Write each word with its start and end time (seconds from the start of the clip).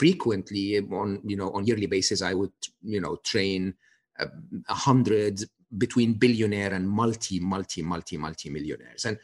frequently 0.00 0.78
on 0.78 1.08
you 1.24 1.36
know 1.36 1.50
on 1.50 1.66
yearly 1.66 1.86
basis 1.86 2.20
i 2.22 2.34
would 2.34 2.52
you 2.82 3.00
know 3.00 3.16
train 3.32 3.74
uh, 4.20 4.26
a 4.68 4.74
hundred 4.74 5.34
between 5.78 6.14
billionaire 6.14 6.72
and 6.72 6.88
multi 6.88 7.40
multi 7.40 7.82
multi 7.82 8.16
multi 8.16 8.48
millionaires 8.50 9.04
and 9.04 9.18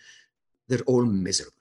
they're 0.69 0.81
all 0.87 1.05
miserable. 1.05 1.53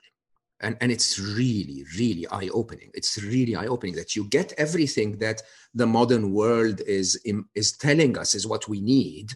And, 0.60 0.76
and 0.80 0.92
it's 0.92 1.18
really 1.18 1.84
really 1.98 2.26
eye-opening. 2.28 2.90
It's 2.94 3.20
really 3.22 3.56
eye-opening 3.56 3.96
that 3.96 4.14
you 4.14 4.24
get 4.24 4.52
everything 4.56 5.18
that 5.18 5.42
the 5.74 5.86
modern 5.86 6.32
world 6.32 6.80
is 6.86 7.20
is 7.54 7.72
telling 7.72 8.16
us 8.16 8.34
is 8.34 8.46
what 8.46 8.68
we 8.68 8.80
need 8.80 9.32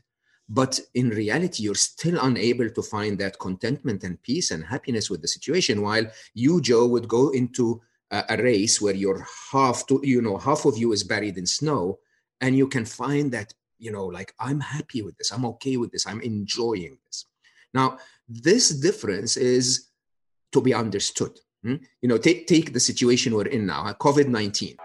but 0.48 0.78
in 0.94 1.08
reality 1.10 1.64
you're 1.64 1.74
still 1.74 2.18
unable 2.22 2.70
to 2.70 2.80
find 2.80 3.18
that 3.18 3.38
contentment 3.40 4.04
and 4.04 4.22
peace 4.22 4.52
and 4.52 4.64
happiness 4.64 5.10
with 5.10 5.20
the 5.20 5.26
situation 5.26 5.82
while 5.82 6.06
you 6.34 6.60
joe 6.60 6.86
would 6.86 7.08
go 7.08 7.30
into 7.30 7.80
a, 8.10 8.24
a 8.30 8.36
race 8.36 8.80
where 8.80 8.94
you're 8.94 9.26
half 9.52 9.86
to 9.86 10.00
you 10.02 10.22
know 10.22 10.36
half 10.36 10.64
of 10.64 10.78
you 10.78 10.92
is 10.92 11.04
buried 11.04 11.36
in 11.38 11.46
snow 11.46 11.98
and 12.40 12.56
you 12.56 12.68
can 12.68 12.84
find 12.84 13.32
that 13.32 13.52
you 13.78 13.90
know 13.90 14.06
like 14.06 14.32
i'm 14.40 14.60
happy 14.60 15.02
with 15.02 15.16
this 15.18 15.30
i'm 15.30 15.44
okay 15.44 15.76
with 15.76 15.90
this 15.92 16.06
i'm 16.06 16.20
enjoying 16.20 16.96
this 17.06 17.26
now 17.74 17.98
this 18.28 18.70
difference 18.70 19.36
is 19.36 19.88
to 20.52 20.60
be 20.60 20.72
understood 20.72 21.38
hmm? 21.62 21.76
you 22.00 22.08
know 22.08 22.18
take 22.18 22.46
take 22.46 22.72
the 22.72 22.80
situation 22.80 23.34
we're 23.34 23.46
in 23.46 23.66
now 23.66 23.92
covid-19 23.94 24.76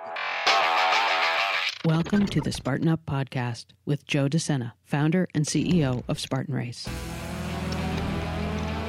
Welcome 1.84 2.28
to 2.28 2.40
the 2.40 2.52
Spartan 2.52 2.88
Up 2.88 3.08
podcast 3.08 3.66
with 3.88 4.06
Joe 4.06 4.28
DeSena, 4.28 4.74
founder 4.84 5.28
and 5.34 5.48
CEO 5.48 6.04
of 6.08 6.20
Spartan 6.20 6.54
Race. 6.54 6.88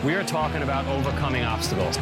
We 0.05 0.13
are 0.13 0.23
talking 0.25 0.63
about 0.63 0.85
overcoming 0.87 1.43
obstacles. 1.43 1.97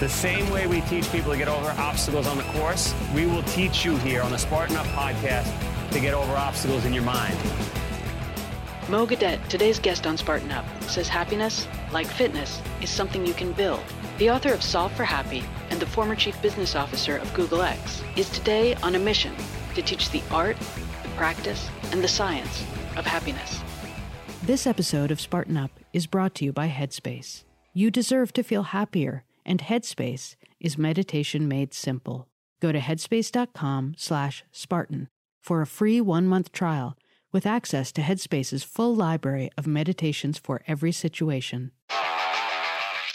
The 0.00 0.08
same 0.08 0.48
way 0.48 0.66
we 0.66 0.80
teach 0.80 1.12
people 1.12 1.30
to 1.30 1.36
get 1.36 1.46
over 1.46 1.68
obstacles 1.78 2.26
on 2.26 2.38
the 2.38 2.42
course, 2.44 2.94
we 3.14 3.26
will 3.26 3.42
teach 3.42 3.84
you 3.84 3.98
here 3.98 4.22
on 4.22 4.30
the 4.30 4.38
Spartan 4.38 4.74
Up 4.76 4.86
podcast 4.86 5.52
to 5.90 6.00
get 6.00 6.14
over 6.14 6.32
obstacles 6.32 6.86
in 6.86 6.94
your 6.94 7.02
mind. 7.02 7.36
Mo 8.88 9.06
Gawdat, 9.06 9.46
today's 9.48 9.78
guest 9.78 10.06
on 10.06 10.16
Spartan 10.16 10.52
Up, 10.52 10.64
says 10.84 11.06
happiness, 11.06 11.68
like 11.92 12.06
fitness, 12.06 12.62
is 12.80 12.88
something 12.88 13.26
you 13.26 13.34
can 13.34 13.52
build. 13.52 13.82
The 14.16 14.30
author 14.30 14.54
of 14.54 14.62
Solve 14.62 14.90
for 14.92 15.04
Happy 15.04 15.44
and 15.68 15.78
the 15.78 15.84
former 15.84 16.16
chief 16.16 16.40
business 16.40 16.74
officer 16.74 17.18
of 17.18 17.34
Google 17.34 17.60
X 17.60 18.02
is 18.16 18.30
today 18.30 18.76
on 18.76 18.94
a 18.94 18.98
mission 18.98 19.34
to 19.74 19.82
teach 19.82 20.08
the 20.08 20.22
art, 20.30 20.56
the 21.02 21.10
practice, 21.10 21.68
and 21.92 22.02
the 22.02 22.08
science 22.08 22.64
of 22.96 23.04
happiness. 23.04 23.60
This 24.44 24.66
episode 24.66 25.10
of 25.10 25.20
Spartan 25.20 25.58
Up 25.58 25.72
is 25.92 26.06
brought 26.06 26.34
to 26.36 26.46
you 26.46 26.54
by 26.54 26.68
Headspace. 26.68 27.44
You 27.74 27.90
deserve 27.90 28.32
to 28.32 28.42
feel 28.42 28.62
happier 28.62 29.24
and 29.44 29.60
Headspace 29.60 30.36
is 30.60 30.78
meditation 30.78 31.48
made 31.48 31.74
simple. 31.74 32.28
Go 32.60 32.72
to 32.72 32.78
headspace.com 32.78 33.94
slash 33.96 34.44
Spartan 34.52 35.08
for 35.42 35.62
a 35.62 35.66
free 35.66 36.00
one-month 36.00 36.52
trial 36.52 36.96
with 37.32 37.46
access 37.46 37.92
to 37.92 38.02
Headspace's 38.02 38.62
full 38.64 38.94
library 38.94 39.50
of 39.56 39.66
meditations 39.66 40.38
for 40.38 40.62
every 40.66 40.92
situation. 40.92 41.72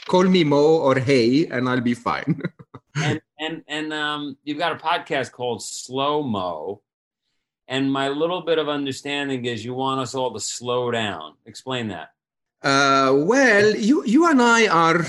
Call 0.08 0.24
me 0.24 0.44
Mo 0.44 0.78
or 0.78 1.00
Hey, 1.00 1.48
and 1.48 1.68
I'll 1.68 1.82
be 1.82 1.96
fine. 1.96 2.42
and 2.96 3.22
and 3.40 3.64
and 3.68 3.94
um, 3.94 4.38
you've 4.44 4.60
got 4.60 4.72
a 4.72 4.76
podcast 4.76 5.32
called 5.32 5.64
Slow 5.64 6.22
Mo, 6.22 6.82
and 7.68 7.92
my 7.92 8.10
little 8.10 8.42
bit 8.42 8.60
of 8.60 8.70
understanding 8.70 9.46
is 9.46 9.66
you 9.66 9.74
want 9.74 10.00
us 10.00 10.14
all 10.14 10.32
to 10.34 10.40
slow 10.40 10.92
down. 10.92 11.34
Explain 11.46 11.88
that. 11.88 12.10
Uh, 12.62 13.14
well, 13.16 13.76
you 13.76 14.06
you 14.06 14.30
and 14.30 14.42
I 14.42 14.68
are 14.68 15.06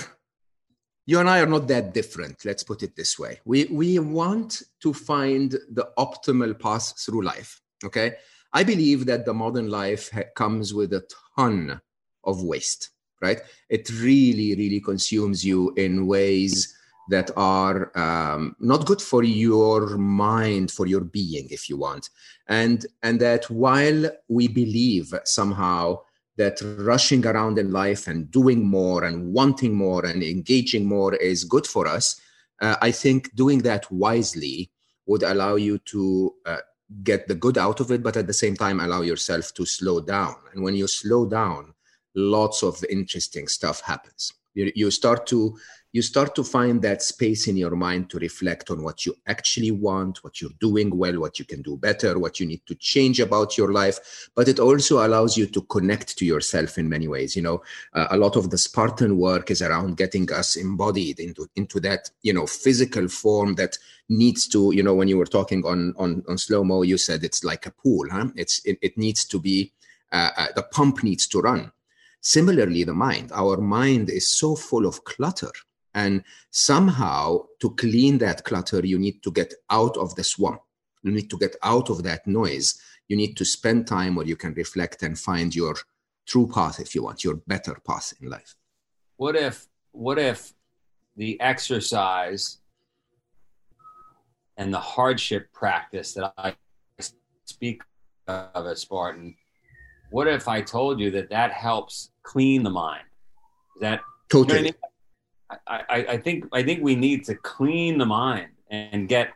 you 1.06 1.20
and 1.20 1.30
I 1.30 1.40
are 1.40 1.46
not 1.46 1.68
that 1.68 1.94
different. 1.94 2.44
Let's 2.44 2.64
put 2.64 2.82
it 2.82 2.96
this 2.96 3.18
way. 3.18 3.40
We, 3.44 3.66
we 3.66 3.98
want 4.00 4.62
to 4.80 4.92
find 4.92 5.52
the 5.70 5.88
optimal 5.96 6.58
path 6.58 6.98
through 6.98 7.22
life. 7.22 7.60
Okay. 7.84 8.14
I 8.52 8.64
believe 8.64 9.06
that 9.06 9.24
the 9.24 9.34
modern 9.34 9.70
life 9.70 10.10
ha- 10.10 10.22
comes 10.34 10.74
with 10.74 10.92
a 10.92 11.06
ton 11.36 11.80
of 12.24 12.42
waste, 12.42 12.90
right? 13.22 13.40
It 13.68 13.88
really, 13.90 14.56
really 14.56 14.80
consumes 14.80 15.44
you 15.44 15.72
in 15.76 16.06
ways 16.06 16.74
that 17.08 17.30
are 17.36 17.96
um, 17.96 18.56
not 18.58 18.84
good 18.86 19.00
for 19.00 19.22
your 19.22 19.96
mind, 19.96 20.72
for 20.72 20.86
your 20.86 21.02
being, 21.02 21.46
if 21.50 21.68
you 21.68 21.76
want. 21.76 22.10
And, 22.48 22.84
and 23.04 23.20
that 23.20 23.48
while 23.48 24.10
we 24.28 24.48
believe 24.48 25.14
somehow 25.24 26.00
that 26.36 26.60
rushing 26.78 27.26
around 27.26 27.58
in 27.58 27.72
life 27.72 28.08
and 28.08 28.30
doing 28.30 28.64
more 28.64 29.04
and 29.04 29.32
wanting 29.32 29.74
more 29.74 30.04
and 30.04 30.22
engaging 30.22 30.86
more 30.86 31.14
is 31.14 31.44
good 31.44 31.66
for 31.66 31.86
us, 31.86 32.20
uh, 32.60 32.76
I 32.80 32.90
think 32.90 33.34
doing 33.34 33.60
that 33.62 33.90
wisely 33.90 34.70
would 35.06 35.22
allow 35.22 35.56
you 35.56 35.78
to 35.78 36.34
uh, 36.44 36.58
get 37.02 37.26
the 37.26 37.34
good 37.34 37.58
out 37.58 37.80
of 37.80 37.90
it, 37.90 38.02
but 38.02 38.16
at 38.16 38.26
the 38.26 38.32
same 38.32 38.56
time, 38.56 38.80
allow 38.80 39.02
yourself 39.02 39.52
to 39.54 39.66
slow 39.66 40.00
down. 40.00 40.36
And 40.52 40.62
when 40.62 40.74
you 40.74 40.86
slow 40.86 41.26
down, 41.26 41.74
lots 42.14 42.62
of 42.62 42.82
interesting 42.88 43.48
stuff 43.48 43.80
happens. 43.80 44.32
You, 44.54 44.72
you 44.74 44.90
start 44.90 45.26
to 45.28 45.58
you 45.96 46.02
start 46.02 46.34
to 46.34 46.44
find 46.44 46.82
that 46.82 47.00
space 47.00 47.48
in 47.48 47.56
your 47.56 47.74
mind 47.74 48.10
to 48.10 48.18
reflect 48.18 48.70
on 48.70 48.82
what 48.82 49.06
you 49.06 49.16
actually 49.26 49.70
want, 49.70 50.22
what 50.22 50.42
you're 50.42 50.58
doing 50.60 50.94
well, 50.94 51.18
what 51.18 51.38
you 51.38 51.46
can 51.46 51.62
do 51.62 51.74
better, 51.78 52.18
what 52.18 52.38
you 52.38 52.44
need 52.44 52.60
to 52.66 52.74
change 52.74 53.18
about 53.18 53.56
your 53.56 53.72
life. 53.72 54.28
But 54.34 54.46
it 54.46 54.58
also 54.58 55.06
allows 55.06 55.38
you 55.38 55.46
to 55.46 55.62
connect 55.62 56.18
to 56.18 56.26
yourself 56.26 56.76
in 56.76 56.86
many 56.86 57.08
ways. 57.08 57.34
You 57.34 57.40
know, 57.40 57.62
uh, 57.94 58.08
a 58.10 58.18
lot 58.18 58.36
of 58.36 58.50
the 58.50 58.58
Spartan 58.58 59.16
work 59.16 59.50
is 59.50 59.62
around 59.62 59.96
getting 59.96 60.30
us 60.30 60.56
embodied 60.56 61.18
into 61.18 61.48
into 61.56 61.80
that 61.80 62.10
you 62.20 62.34
know 62.34 62.46
physical 62.46 63.08
form 63.08 63.54
that 63.54 63.78
needs 64.10 64.46
to 64.48 64.72
you 64.74 64.82
know 64.82 64.94
when 64.94 65.08
you 65.08 65.16
were 65.16 65.32
talking 65.38 65.64
on 65.64 65.94
on 65.96 66.22
on 66.28 66.36
slow 66.36 66.62
mo, 66.62 66.82
you 66.82 66.98
said 66.98 67.24
it's 67.24 67.42
like 67.42 67.64
a 67.64 67.70
pool, 67.70 68.06
huh? 68.10 68.26
It's 68.36 68.60
it, 68.66 68.76
it 68.82 68.98
needs 68.98 69.24
to 69.24 69.40
be 69.40 69.72
uh, 70.12 70.30
uh, 70.36 70.48
the 70.54 70.64
pump 70.64 71.02
needs 71.02 71.26
to 71.28 71.40
run. 71.40 71.72
Similarly, 72.20 72.84
the 72.84 72.92
mind, 72.92 73.30
our 73.32 73.56
mind 73.56 74.10
is 74.10 74.30
so 74.30 74.56
full 74.56 74.84
of 74.84 75.02
clutter 75.04 75.52
and 75.96 76.22
somehow, 76.50 77.46
to 77.60 77.70
clean 77.70 78.18
that 78.18 78.44
clutter, 78.44 78.84
you 78.84 78.98
need 78.98 79.22
to 79.22 79.32
get 79.32 79.52
out 79.70 79.96
of 79.96 80.14
the 80.14 80.22
swamp. 80.22 80.60
You 81.02 81.10
need 81.10 81.30
to 81.30 81.38
get 81.38 81.56
out 81.62 81.88
of 81.90 82.02
that 82.04 82.26
noise. 82.26 82.78
You 83.08 83.16
need 83.16 83.36
to 83.38 83.44
spend 83.44 83.86
time 83.86 84.14
where 84.14 84.26
you 84.26 84.36
can 84.36 84.52
reflect 84.52 85.02
and 85.02 85.18
find 85.18 85.54
your 85.54 85.74
true 86.26 86.46
path, 86.46 86.80
if 86.80 86.94
you 86.94 87.02
want, 87.02 87.24
your 87.24 87.36
better 87.46 87.76
path 87.86 88.12
in 88.20 88.28
life. 88.28 88.54
What 89.16 89.36
if, 89.36 89.66
what 89.92 90.18
if 90.18 90.52
the 91.16 91.40
exercise 91.40 92.58
and 94.58 94.72
the 94.72 94.80
hardship 94.80 95.50
practice 95.52 96.12
that 96.12 96.34
I 96.36 96.54
speak 97.46 97.82
of 98.28 98.66
as 98.66 98.80
Spartan, 98.80 99.34
what 100.10 100.26
if 100.26 100.46
I 100.46 100.60
told 100.60 101.00
you 101.00 101.10
that 101.12 101.30
that 101.30 101.52
helps 101.52 102.10
clean 102.22 102.62
the 102.62 102.70
mind? 102.70 103.04
Is 103.76 103.80
that 103.80 104.00
totally? 104.28 104.58
You 104.58 104.64
know 104.64 104.70
I, 104.84 104.88
I, 105.66 106.06
I 106.08 106.16
think 106.18 106.46
I 106.52 106.62
think 106.62 106.82
we 106.82 106.96
need 106.96 107.24
to 107.26 107.34
clean 107.34 107.98
the 107.98 108.06
mind 108.06 108.50
and 108.70 109.08
get 109.08 109.34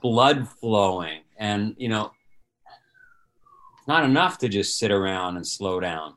blood 0.00 0.48
flowing. 0.48 1.22
And 1.36 1.74
you 1.78 1.88
know, 1.88 2.12
it's 3.78 3.88
not 3.88 4.04
enough 4.04 4.38
to 4.38 4.48
just 4.48 4.78
sit 4.78 4.90
around 4.90 5.36
and 5.36 5.46
slow 5.46 5.80
down. 5.80 6.14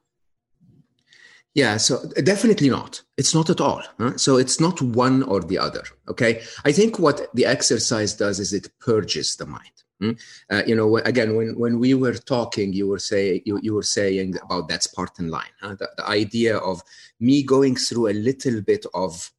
Yeah, 1.54 1.78
so 1.78 2.04
definitely 2.24 2.70
not. 2.70 3.02
It's 3.18 3.34
not 3.34 3.50
at 3.50 3.60
all. 3.60 3.82
Huh? 3.98 4.16
So 4.18 4.38
it's 4.38 4.60
not 4.60 4.80
one 4.80 5.24
or 5.24 5.42
the 5.42 5.58
other. 5.58 5.84
Okay. 6.08 6.44
I 6.64 6.72
think 6.72 7.00
what 7.00 7.34
the 7.34 7.48
exercise 7.48 8.14
does 8.14 8.40
is 8.40 8.54
it 8.54 8.70
purges 8.80 9.36
the 9.36 9.48
mind. 9.48 9.78
Hmm? 10.00 10.12
Uh, 10.52 10.62
you 10.68 10.76
know, 10.76 10.98
again, 10.98 11.36
when, 11.36 11.58
when 11.58 11.80
we 11.80 11.96
were 11.96 12.14
talking, 12.14 12.72
you 12.72 12.88
were 12.88 13.00
saying 13.00 13.42
you, 13.46 13.60
you 13.64 13.74
were 13.74 13.84
saying 13.84 14.36
about 14.44 14.68
that 14.70 14.84
Spartan 14.84 15.30
line, 15.30 15.56
huh? 15.60 15.76
the, 15.80 15.90
the, 15.98 16.08
idea 16.08 16.58
of 16.58 16.84
me 17.20 17.42
going 17.42 17.76
through 17.76 18.10
a 18.10 18.14
little 18.14 18.62
bit 18.62 18.86
of 18.94 19.32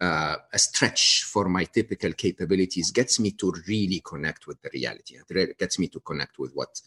uh, 0.00 0.36
a 0.52 0.58
stretch 0.58 1.24
for 1.24 1.48
my 1.48 1.64
typical 1.64 2.12
capabilities 2.12 2.92
gets 2.92 3.18
me 3.18 3.32
to 3.32 3.52
really 3.66 4.00
connect 4.04 4.46
with 4.46 4.60
the 4.62 4.70
reality. 4.72 5.16
It 5.28 5.58
gets 5.58 5.78
me 5.78 5.88
to 5.88 6.00
connect 6.00 6.38
with 6.38 6.52
what 6.52 6.80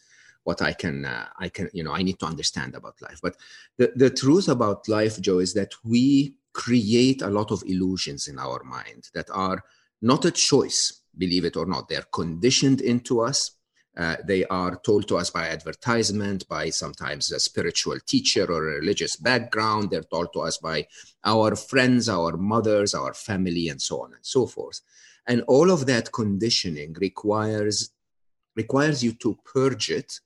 what 0.44 0.62
I 0.62 0.72
can 0.72 1.04
uh, 1.04 1.26
I 1.38 1.50
can 1.50 1.68
you 1.74 1.84
know 1.84 1.92
I 1.92 2.02
need 2.02 2.18
to 2.20 2.26
understand 2.26 2.74
about 2.74 3.02
life. 3.02 3.20
But 3.22 3.36
the 3.76 3.92
the 3.96 4.10
truth 4.10 4.48
about 4.48 4.88
life, 4.88 5.20
Joe, 5.20 5.40
is 5.40 5.52
that 5.54 5.74
we 5.84 6.36
create 6.52 7.20
a 7.22 7.28
lot 7.28 7.50
of 7.50 7.62
illusions 7.66 8.28
in 8.28 8.38
our 8.38 8.62
mind 8.64 9.10
that 9.14 9.28
are 9.30 9.62
not 10.00 10.24
a 10.24 10.30
choice 10.30 10.99
believe 11.16 11.44
it 11.44 11.56
or 11.56 11.66
not. 11.66 11.88
They're 11.88 12.06
conditioned 12.12 12.80
into 12.80 13.20
us. 13.20 13.52
Uh, 13.96 14.16
they 14.24 14.44
are 14.46 14.76
told 14.84 15.08
to 15.08 15.16
us 15.16 15.30
by 15.30 15.48
advertisement, 15.48 16.46
by 16.48 16.70
sometimes 16.70 17.32
a 17.32 17.40
spiritual 17.40 17.98
teacher 18.06 18.44
or 18.44 18.68
a 18.68 18.78
religious 18.80 19.16
background. 19.16 19.90
They're 19.90 20.02
told 20.02 20.32
to 20.34 20.40
us 20.40 20.58
by 20.58 20.86
our 21.24 21.56
friends, 21.56 22.08
our 22.08 22.36
mothers, 22.36 22.94
our 22.94 23.12
family, 23.12 23.68
and 23.68 23.82
so 23.82 24.02
on 24.02 24.14
and 24.14 24.24
so 24.24 24.46
forth. 24.46 24.80
And 25.26 25.42
all 25.42 25.70
of 25.70 25.86
that 25.86 26.12
conditioning 26.12 26.94
requires 27.00 27.90
requires 28.56 29.02
you 29.02 29.12
to 29.12 29.38
purge 29.44 29.90
it, 29.90 30.20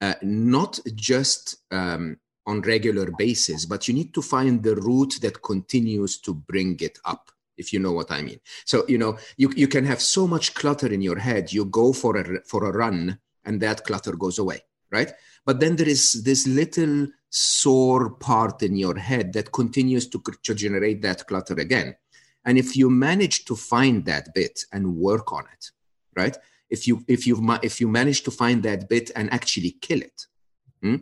uh, 0.00 0.14
not 0.22 0.78
just 0.94 1.56
um, 1.70 2.18
on 2.46 2.60
regular 2.60 3.10
basis, 3.10 3.64
but 3.66 3.88
you 3.88 3.94
need 3.94 4.12
to 4.14 4.22
find 4.22 4.62
the 4.62 4.76
root 4.76 5.14
that 5.22 5.42
continues 5.42 6.18
to 6.18 6.34
bring 6.34 6.76
it 6.80 6.98
up 7.04 7.31
if 7.62 7.72
you 7.72 7.80
know 7.84 7.94
what 7.98 8.10
I 8.10 8.20
mean. 8.28 8.40
So, 8.70 8.76
you 8.92 8.98
know, 9.02 9.12
you, 9.36 9.48
you 9.62 9.68
can 9.74 9.84
have 9.92 10.02
so 10.16 10.22
much 10.34 10.54
clutter 10.60 10.88
in 10.96 11.02
your 11.08 11.20
head, 11.28 11.52
you 11.56 11.64
go 11.64 11.92
for 11.92 12.12
a, 12.20 12.24
for 12.50 12.60
a 12.68 12.72
run 12.82 13.18
and 13.44 13.60
that 13.60 13.84
clutter 13.84 14.14
goes 14.24 14.38
away, 14.38 14.60
right? 14.90 15.10
But 15.46 15.60
then 15.60 15.76
there 15.76 15.88
is 15.88 16.22
this 16.28 16.46
little 16.46 17.08
sore 17.30 18.10
part 18.10 18.62
in 18.62 18.76
your 18.76 18.98
head 18.98 19.32
that 19.32 19.52
continues 19.52 20.08
to, 20.08 20.22
to 20.46 20.54
generate 20.54 21.00
that 21.02 21.26
clutter 21.26 21.54
again. 21.54 21.96
And 22.44 22.58
if 22.58 22.76
you 22.76 22.90
manage 22.90 23.44
to 23.46 23.56
find 23.56 24.04
that 24.06 24.34
bit 24.34 24.64
and 24.72 24.96
work 24.96 25.32
on 25.32 25.44
it, 25.54 25.70
right? 26.16 26.36
If 26.68 26.86
you 26.88 27.04
if 27.06 27.26
you 27.26 27.34
if 27.62 27.80
you 27.80 27.88
manage 27.88 28.22
to 28.22 28.30
find 28.30 28.62
that 28.62 28.88
bit 28.88 29.10
and 29.14 29.32
actually 29.32 29.72
kill 29.86 30.00
it, 30.00 30.26
hmm, 30.80 30.96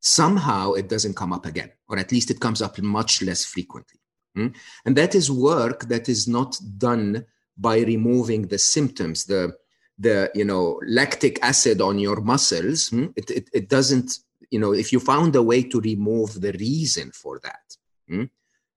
somehow 0.00 0.72
it 0.72 0.88
doesn't 0.88 1.16
come 1.16 1.32
up 1.32 1.46
again, 1.46 1.70
or 1.88 1.98
at 1.98 2.12
least 2.12 2.30
it 2.30 2.40
comes 2.40 2.60
up 2.62 2.78
much 2.80 3.22
less 3.22 3.44
frequently. 3.44 3.98
Hmm? 4.34 4.48
And 4.84 4.96
that 4.96 5.14
is 5.14 5.30
work 5.30 5.84
that 5.88 6.08
is 6.08 6.26
not 6.26 6.58
done 6.78 7.24
by 7.56 7.78
removing 7.78 8.42
the 8.48 8.58
symptoms, 8.58 9.24
the 9.26 9.56
the 9.98 10.30
you 10.34 10.44
know 10.44 10.80
lactic 10.86 11.38
acid 11.42 11.80
on 11.80 11.98
your 11.98 12.20
muscles. 12.20 12.88
Hmm? 12.88 13.06
It, 13.16 13.30
it, 13.30 13.50
it 13.52 13.68
doesn't 13.68 14.18
you 14.50 14.58
know 14.58 14.72
if 14.72 14.92
you 14.92 15.00
found 15.00 15.36
a 15.36 15.42
way 15.42 15.62
to 15.62 15.80
remove 15.80 16.40
the 16.40 16.52
reason 16.52 17.12
for 17.12 17.40
that. 17.40 17.76
Hmm? 18.08 18.24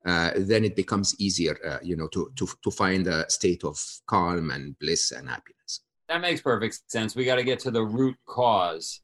Uh, 0.05 0.31
then 0.37 0.63
it 0.63 0.75
becomes 0.75 1.19
easier, 1.19 1.57
uh, 1.65 1.79
you 1.83 1.95
know, 1.97 2.07
to, 2.07 2.31
to 2.35 2.47
to 2.61 2.71
find 2.71 3.07
a 3.07 3.29
state 3.29 3.63
of 3.65 3.77
calm 4.05 4.51
and 4.51 4.77
bliss 4.79 5.11
and 5.11 5.27
happiness. 5.27 5.81
That 6.07 6.21
makes 6.21 6.39
perfect 6.39 6.89
sense. 6.89 7.13
We 7.15 7.25
got 7.25 7.35
to 7.35 7.43
get 7.43 7.59
to 7.61 7.71
the 7.71 7.83
root 7.83 8.15
cause 8.25 9.01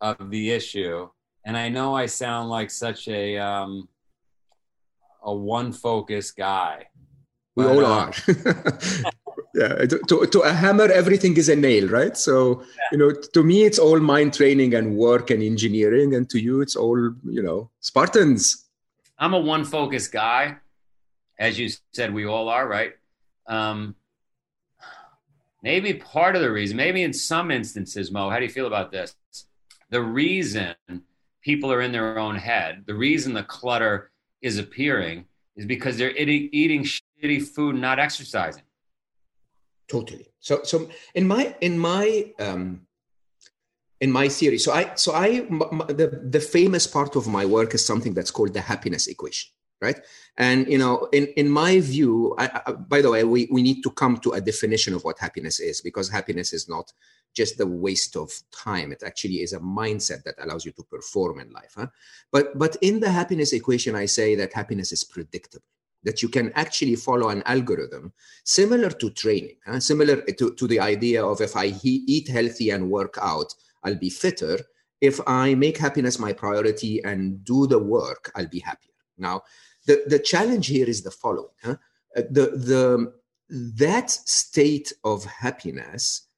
of 0.00 0.30
the 0.30 0.50
issue, 0.52 1.08
and 1.44 1.56
I 1.56 1.68
know 1.70 1.96
I 1.96 2.06
sound 2.06 2.50
like 2.50 2.70
such 2.70 3.08
a 3.08 3.36
um, 3.38 3.88
a 5.22 5.34
one 5.34 5.72
focus 5.72 6.30
guy. 6.30 6.86
We 7.56 7.64
all 7.64 7.84
uh, 7.84 7.88
are. 7.88 8.12
yeah, 9.54 9.86
to, 9.86 10.26
to 10.26 10.40
a 10.40 10.52
hammer, 10.52 10.84
everything 10.84 11.36
is 11.36 11.48
a 11.48 11.56
nail, 11.56 11.88
right? 11.88 12.16
So, 12.16 12.60
yeah. 12.60 12.66
you 12.92 12.98
know, 12.98 13.12
to 13.12 13.42
me, 13.42 13.64
it's 13.64 13.78
all 13.78 13.98
mind 13.98 14.34
training 14.34 14.74
and 14.74 14.96
work 14.96 15.30
and 15.30 15.42
engineering, 15.42 16.14
and 16.14 16.28
to 16.30 16.38
you, 16.38 16.60
it's 16.60 16.76
all, 16.76 16.96
you 16.96 17.42
know, 17.42 17.70
Spartans. 17.80 18.68
I'm 19.18 19.34
a 19.34 19.40
one 19.40 19.64
focus 19.64 20.06
guy. 20.08 20.56
As 21.38 21.58
you 21.58 21.68
said, 21.92 22.12
we 22.12 22.26
all 22.26 22.48
are, 22.48 22.66
right? 22.66 22.92
Um, 23.46 23.96
maybe 25.62 25.94
part 25.94 26.36
of 26.36 26.42
the 26.42 26.50
reason, 26.50 26.76
maybe 26.76 27.02
in 27.02 27.12
some 27.12 27.50
instances, 27.50 28.10
Mo, 28.10 28.30
how 28.30 28.38
do 28.38 28.44
you 28.44 28.50
feel 28.50 28.66
about 28.66 28.92
this? 28.92 29.14
The 29.90 30.02
reason 30.02 30.74
people 31.42 31.72
are 31.72 31.80
in 31.80 31.92
their 31.92 32.18
own 32.18 32.36
head, 32.36 32.84
the 32.86 32.94
reason 32.94 33.32
the 33.32 33.42
clutter 33.42 34.10
is 34.42 34.58
appearing 34.58 35.24
is 35.56 35.66
because 35.66 35.96
they're 35.96 36.16
eating, 36.16 36.48
eating 36.52 36.84
shitty 36.84 37.42
food 37.42 37.76
not 37.76 37.98
exercising. 37.98 38.62
Totally. 39.88 40.28
So, 40.40 40.62
so 40.64 40.88
in 41.14 41.26
my 41.26 41.56
in 41.60 41.78
my 41.78 42.32
um, 42.38 42.82
in 44.00 44.12
my 44.12 44.28
theory, 44.28 44.58
so 44.58 44.72
I 44.72 44.94
so 44.94 45.14
I 45.14 45.40
the 45.40 46.20
the 46.30 46.40
famous 46.40 46.86
part 46.86 47.16
of 47.16 47.26
my 47.26 47.46
work 47.46 47.74
is 47.74 47.84
something 47.84 48.12
that's 48.12 48.30
called 48.30 48.52
the 48.52 48.60
happiness 48.60 49.06
equation 49.06 49.50
right 49.80 50.00
and 50.36 50.66
you 50.68 50.78
know 50.78 51.08
in 51.12 51.26
in 51.36 51.48
my 51.48 51.80
view 51.80 52.34
I, 52.38 52.60
I, 52.66 52.72
by 52.72 53.00
the 53.00 53.10
way 53.10 53.24
we 53.24 53.48
we 53.50 53.62
need 53.62 53.82
to 53.82 53.90
come 53.90 54.18
to 54.18 54.32
a 54.32 54.40
definition 54.40 54.94
of 54.94 55.04
what 55.04 55.18
happiness 55.18 55.60
is 55.60 55.80
because 55.80 56.08
happiness 56.08 56.52
is 56.52 56.68
not 56.68 56.92
just 57.34 57.58
the 57.58 57.66
waste 57.66 58.16
of 58.16 58.32
time 58.50 58.90
it 58.92 59.02
actually 59.04 59.36
is 59.42 59.52
a 59.52 59.60
mindset 59.60 60.24
that 60.24 60.34
allows 60.42 60.64
you 60.64 60.72
to 60.72 60.82
perform 60.82 61.38
in 61.40 61.50
life 61.52 61.74
huh? 61.76 61.86
but 62.32 62.58
but 62.58 62.76
in 62.80 62.98
the 62.98 63.10
happiness 63.10 63.52
equation 63.52 63.94
i 63.94 64.04
say 64.04 64.34
that 64.34 64.52
happiness 64.52 64.90
is 64.92 65.04
predictable 65.04 65.64
that 66.04 66.22
you 66.22 66.28
can 66.28 66.52
actually 66.54 66.94
follow 66.94 67.28
an 67.28 67.42
algorithm 67.46 68.12
similar 68.44 68.90
to 68.90 69.10
training 69.10 69.56
huh? 69.66 69.78
similar 69.78 70.22
to, 70.22 70.54
to 70.54 70.66
the 70.66 70.80
idea 70.80 71.24
of 71.24 71.40
if 71.40 71.54
i 71.54 71.68
he, 71.68 72.02
eat 72.08 72.28
healthy 72.28 72.70
and 72.70 72.90
work 72.90 73.16
out 73.20 73.54
i'll 73.84 73.94
be 73.94 74.10
fitter 74.10 74.58
if 75.00 75.20
i 75.28 75.54
make 75.54 75.78
happiness 75.78 76.18
my 76.18 76.32
priority 76.32 77.02
and 77.04 77.44
do 77.44 77.66
the 77.68 77.78
work 77.78 78.32
i'll 78.34 78.48
be 78.48 78.58
happier 78.58 78.88
now 79.18 79.42
the, 79.86 80.02
the 80.06 80.18
challenge 80.18 80.66
here 80.66 80.88
is 80.88 81.02
the 81.02 81.10
following 81.10 81.56
huh? 81.62 81.76
Uh, 82.16 82.22
the, 82.30 82.46
the, 82.70 83.12
that 83.48 84.10
state 84.10 84.92
of 85.04 85.24
happiness 85.24 86.28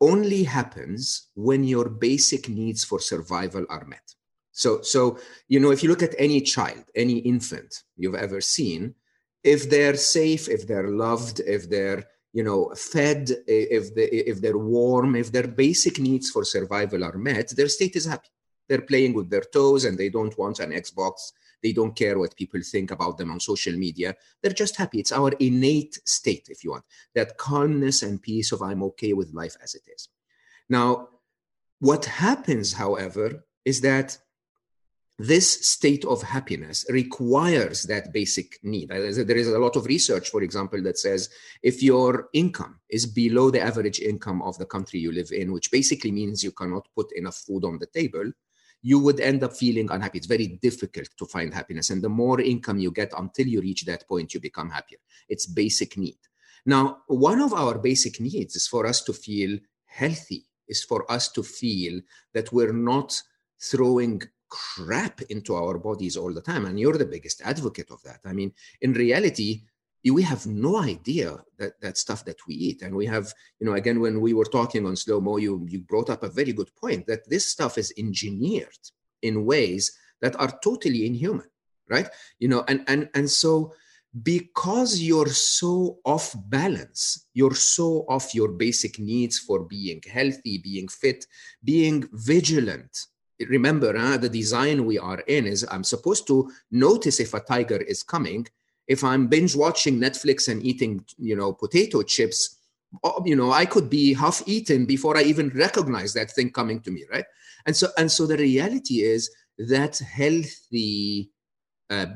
only 0.00 0.44
happens 0.44 1.28
when 1.34 1.62
your 1.64 1.88
basic 1.88 2.48
needs 2.48 2.84
for 2.84 2.98
survival 3.00 3.64
are 3.68 3.84
met 3.84 4.14
so 4.52 4.80
so 4.82 5.18
you 5.48 5.60
know 5.60 5.70
if 5.70 5.82
you 5.82 5.88
look 5.88 6.02
at 6.02 6.14
any 6.18 6.40
child 6.40 6.84
any 6.94 7.18
infant 7.18 7.82
you've 7.96 8.14
ever 8.14 8.40
seen 8.40 8.94
if 9.42 9.70
they're 9.70 9.96
safe 9.96 10.48
if 10.48 10.66
they're 10.66 10.88
loved 10.88 11.40
if 11.40 11.68
they're 11.68 12.04
you 12.32 12.42
know 12.42 12.72
fed 12.74 13.30
if 13.46 13.94
they 13.94 14.04
if 14.04 14.40
they're 14.40 14.58
warm 14.58 15.16
if 15.16 15.32
their 15.32 15.48
basic 15.48 15.98
needs 15.98 16.30
for 16.30 16.44
survival 16.44 17.04
are 17.04 17.18
met 17.18 17.48
their 17.50 17.68
state 17.68 17.96
is 17.96 18.06
happy 18.06 18.28
they're 18.68 18.82
playing 18.82 19.12
with 19.14 19.28
their 19.30 19.46
toes 19.52 19.84
and 19.84 19.98
they 19.98 20.08
don't 20.08 20.38
want 20.38 20.60
an 20.60 20.70
xbox 20.72 21.32
they 21.62 21.72
don't 21.72 21.96
care 21.96 22.18
what 22.18 22.36
people 22.36 22.60
think 22.62 22.90
about 22.90 23.18
them 23.18 23.30
on 23.30 23.40
social 23.40 23.76
media. 23.76 24.14
They're 24.42 24.52
just 24.52 24.76
happy. 24.76 25.00
It's 25.00 25.12
our 25.12 25.30
innate 25.40 25.98
state, 26.04 26.48
if 26.50 26.64
you 26.64 26.70
want, 26.70 26.84
that 27.14 27.36
calmness 27.36 28.02
and 28.02 28.20
peace 28.22 28.52
of 28.52 28.62
I'm 28.62 28.82
okay 28.84 29.12
with 29.12 29.34
life 29.34 29.56
as 29.62 29.74
it 29.74 29.82
is. 29.94 30.08
Now, 30.68 31.08
what 31.80 32.04
happens, 32.04 32.74
however, 32.74 33.44
is 33.64 33.80
that 33.80 34.18
this 35.18 35.66
state 35.68 36.06
of 36.06 36.22
happiness 36.22 36.86
requires 36.88 37.82
that 37.82 38.10
basic 38.10 38.58
need. 38.62 38.88
There 38.88 39.36
is 39.36 39.48
a 39.48 39.58
lot 39.58 39.76
of 39.76 39.84
research, 39.84 40.30
for 40.30 40.42
example, 40.42 40.82
that 40.84 40.98
says 40.98 41.28
if 41.62 41.82
your 41.82 42.30
income 42.32 42.80
is 42.88 43.04
below 43.04 43.50
the 43.50 43.60
average 43.60 44.00
income 44.00 44.40
of 44.40 44.56
the 44.56 44.64
country 44.64 44.98
you 44.98 45.12
live 45.12 45.30
in, 45.30 45.52
which 45.52 45.70
basically 45.70 46.10
means 46.10 46.42
you 46.42 46.52
cannot 46.52 46.88
put 46.96 47.12
enough 47.12 47.36
food 47.36 47.64
on 47.66 47.78
the 47.78 47.86
table, 47.86 48.32
you 48.82 48.98
would 48.98 49.20
end 49.20 49.42
up 49.44 49.54
feeling 49.54 49.90
unhappy. 49.90 50.18
It's 50.18 50.26
very 50.26 50.58
difficult 50.62 51.08
to 51.16 51.26
find 51.26 51.52
happiness. 51.52 51.90
And 51.90 52.02
the 52.02 52.08
more 52.08 52.40
income 52.40 52.78
you 52.78 52.90
get 52.90 53.12
until 53.16 53.46
you 53.46 53.60
reach 53.60 53.84
that 53.84 54.06
point, 54.08 54.32
you 54.34 54.40
become 54.40 54.70
happier. 54.70 54.98
It's 55.28 55.46
basic 55.46 55.96
need. 55.96 56.18
Now, 56.66 56.98
one 57.06 57.40
of 57.40 57.52
our 57.52 57.78
basic 57.78 58.20
needs 58.20 58.56
is 58.56 58.66
for 58.66 58.86
us 58.86 59.02
to 59.04 59.12
feel 59.12 59.58
healthy, 59.86 60.46
is 60.68 60.84
for 60.84 61.10
us 61.10 61.30
to 61.32 61.42
feel 61.42 62.00
that 62.32 62.52
we're 62.52 62.72
not 62.72 63.20
throwing 63.60 64.22
crap 64.48 65.22
into 65.22 65.54
our 65.54 65.78
bodies 65.78 66.16
all 66.16 66.32
the 66.32 66.40
time. 66.40 66.66
And 66.66 66.78
you're 66.78 66.98
the 66.98 67.06
biggest 67.06 67.40
advocate 67.42 67.90
of 67.90 68.02
that. 68.02 68.20
I 68.24 68.32
mean, 68.32 68.52
in 68.80 68.92
reality, 68.92 69.62
we 70.04 70.22
have 70.22 70.46
no 70.46 70.76
idea 70.82 71.38
that 71.58 71.80
that 71.80 71.98
stuff 71.98 72.24
that 72.24 72.46
we 72.46 72.54
eat. 72.54 72.82
And 72.82 72.94
we 72.94 73.06
have 73.06 73.32
you 73.58 73.66
know 73.66 73.74
again 73.74 74.00
when 74.00 74.20
we 74.20 74.32
were 74.32 74.44
talking 74.44 74.86
on 74.86 74.96
slow 74.96 75.20
mo 75.20 75.36
you 75.36 75.66
you 75.68 75.80
brought 75.80 76.10
up 76.10 76.22
a 76.22 76.28
very 76.28 76.52
good 76.52 76.70
point 76.76 77.06
that 77.06 77.28
this 77.28 77.46
stuff 77.48 77.76
is 77.76 77.92
engineered 77.98 78.84
in 79.22 79.44
ways 79.44 79.92
that 80.22 80.38
are 80.40 80.58
totally 80.62 81.06
inhuman 81.06 81.50
right? 81.90 82.08
You 82.38 82.48
know 82.48 82.64
and 82.68 82.84
and 82.88 83.10
and 83.14 83.28
so 83.28 83.74
because 84.22 85.00
you're 85.00 85.28
so 85.28 85.98
off 86.04 86.34
balance 86.48 87.28
you're 87.32 87.54
so 87.54 88.04
off 88.08 88.34
your 88.34 88.48
basic 88.48 88.98
needs 88.98 89.38
for 89.38 89.60
being 89.64 90.02
healthy 90.12 90.58
being 90.58 90.88
fit 90.88 91.26
being 91.62 92.08
vigilant 92.12 93.06
remember 93.48 93.96
uh, 93.96 94.16
the 94.16 94.28
design 94.28 94.84
we 94.84 94.98
are 94.98 95.20
in 95.28 95.46
is 95.46 95.64
i'm 95.70 95.84
supposed 95.84 96.26
to 96.26 96.50
notice 96.72 97.20
if 97.20 97.34
a 97.34 97.40
tiger 97.40 97.76
is 97.76 98.02
coming 98.02 98.44
if 98.90 99.04
I'm 99.04 99.28
binge 99.28 99.54
watching 99.54 100.00
Netflix 100.00 100.48
and 100.48 100.60
eating, 100.64 101.04
you 101.16 101.36
know, 101.36 101.52
potato 101.52 102.02
chips, 102.02 102.58
oh, 103.04 103.22
you 103.24 103.36
know, 103.36 103.52
I 103.52 103.64
could 103.64 103.88
be 103.88 104.14
half 104.14 104.42
eaten 104.46 104.84
before 104.84 105.16
I 105.16 105.22
even 105.22 105.50
recognize 105.50 106.12
that 106.14 106.32
thing 106.32 106.50
coming 106.50 106.80
to 106.80 106.90
me, 106.90 107.04
right? 107.08 107.24
And 107.66 107.76
so, 107.76 107.86
and 107.96 108.10
so 108.10 108.26
the 108.26 108.36
reality 108.36 109.02
is 109.02 109.30
that 109.58 109.96
healthy 109.98 111.30
uh, 111.88 112.06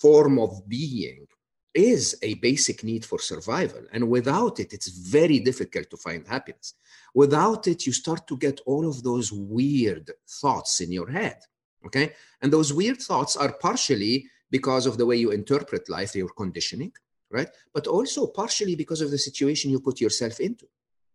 form 0.00 0.38
of 0.38 0.66
being 0.66 1.26
is 1.74 2.16
a 2.22 2.32
basic 2.48 2.82
need 2.82 3.04
for 3.04 3.18
survival. 3.18 3.82
And 3.92 4.08
without 4.08 4.58
it, 4.58 4.72
it's 4.72 4.88
very 4.88 5.38
difficult 5.40 5.90
to 5.90 5.98
find 5.98 6.26
happiness. 6.26 6.72
Without 7.14 7.66
it, 7.66 7.84
you 7.84 7.92
start 7.92 8.26
to 8.28 8.38
get 8.38 8.62
all 8.64 8.88
of 8.88 9.02
those 9.02 9.30
weird 9.32 10.10
thoughts 10.40 10.80
in 10.80 10.90
your 10.92 11.10
head. 11.10 11.40
Okay. 11.84 12.14
And 12.40 12.50
those 12.50 12.72
weird 12.72 13.02
thoughts 13.02 13.36
are 13.36 13.52
partially 13.52 14.30
because 14.50 14.86
of 14.86 14.98
the 14.98 15.06
way 15.06 15.16
you 15.16 15.30
interpret 15.30 15.88
life, 15.88 16.14
your 16.14 16.28
conditioning, 16.28 16.92
right? 17.30 17.48
But 17.74 17.86
also 17.86 18.26
partially 18.26 18.76
because 18.76 19.00
of 19.00 19.10
the 19.10 19.18
situation 19.18 19.70
you 19.70 19.80
put 19.80 20.00
yourself 20.00 20.40
into. 20.40 20.66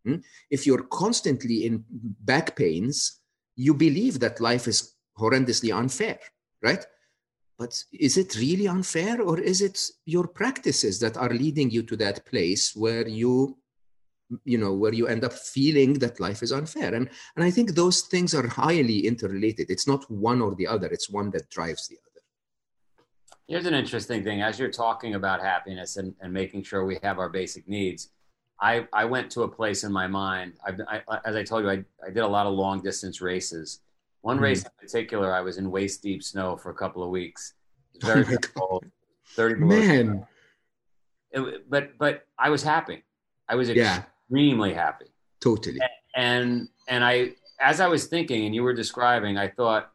Hmm? 0.06 0.16
If 0.50 0.66
you're 0.66 0.84
constantly 0.84 1.66
in 1.66 1.84
back 1.90 2.56
pains, 2.56 3.20
you 3.56 3.74
believe 3.74 4.20
that 4.20 4.42
life 4.42 4.68
is 4.68 4.96
horrendously 5.18 5.76
unfair, 5.76 6.20
right? 6.62 6.84
But 7.58 7.84
is 7.94 8.18
it 8.18 8.36
really 8.38 8.68
unfair, 8.68 9.22
or 9.22 9.40
is 9.40 9.62
it 9.62 9.80
your 10.06 10.28
practices 10.28 11.00
that 11.00 11.16
are 11.16 11.30
leading 11.30 11.70
you 11.70 11.84
to 11.84 11.96
that 11.98 12.26
place 12.26 12.76
where 12.76 13.08
you 13.08 13.58
you 14.46 14.58
know 14.58 14.74
where 14.74 14.94
you 14.94 15.08
end 15.08 15.24
up 15.24 15.34
feeling 15.34 15.94
that 16.00 16.20
life 16.20 16.42
is 16.42 16.52
unfair 16.52 16.94
and 16.94 17.10
and 17.36 17.44
i 17.44 17.52
think 17.52 17.72
those 17.72 18.02
things 18.04 18.34
are 18.34 18.48
highly 18.48 19.06
interrelated 19.06 19.70
it's 19.70 19.88
not 19.88 20.10
one 20.10 20.42
or 20.42 20.56
the 20.56 20.66
other 20.66 20.88
it's 20.88 21.10
one 21.10 21.30
that 21.32 21.50
drives 21.50 21.88
the 21.90 21.98
other 21.98 22.11
Here's 23.52 23.66
an 23.66 23.74
interesting 23.74 24.24
thing. 24.24 24.42
As 24.42 24.58
you're 24.58 24.72
talking 24.72 25.16
about 25.16 25.42
happiness 25.42 25.98
and, 25.98 26.16
and 26.22 26.32
making 26.32 26.64
sure 26.64 26.86
we 26.86 26.98
have 27.04 27.20
our 27.20 27.28
basic 27.28 27.68
needs, 27.68 28.08
I, 28.62 28.88
I 28.94 29.04
went 29.04 29.30
to 29.32 29.44
a 29.44 29.48
place 29.48 29.84
in 29.84 29.92
my 29.92 30.08
mind. 30.08 30.54
I, 30.66 31.02
I, 31.10 31.20
as 31.26 31.36
I 31.36 31.44
told 31.44 31.66
you, 31.66 31.70
I, 31.70 31.84
I 32.02 32.12
did 32.12 32.20
a 32.20 32.28
lot 32.28 32.48
of 32.48 32.54
long 32.54 32.82
distance 32.82 33.20
races. 33.20 33.82
One 34.22 34.38
mm-hmm. 34.38 34.46
race 34.46 34.64
in 34.64 34.72
particular, 34.80 35.34
I 35.34 35.42
was 35.42 35.58
in 35.58 35.70
waist 35.70 36.02
deep 36.02 36.24
snow 36.24 36.56
for 36.56 36.70
a 36.70 36.74
couple 36.74 37.04
of 37.04 37.10
weeks. 37.10 37.56
Very 38.00 38.24
oh 38.32 38.38
cold, 38.56 38.86
thirty 39.36 39.56
below. 39.56 39.68
Man, 39.68 40.28
it, 41.32 41.70
but 41.70 41.98
but 41.98 42.26
I 42.40 42.50
was 42.52 42.64
happy. 42.64 43.04
I 43.50 43.56
was 43.56 43.70
extremely 43.70 44.70
yeah. 44.70 44.76
happy. 44.76 45.08
Totally. 45.42 45.82
And 46.16 46.70
and 46.88 47.04
I, 47.04 47.32
as 47.60 47.82
I 47.82 47.90
was 47.90 48.06
thinking, 48.06 48.46
and 48.46 48.56
you 48.56 48.64
were 48.64 48.74
describing, 48.74 49.38
I 49.38 49.50
thought, 49.50 49.92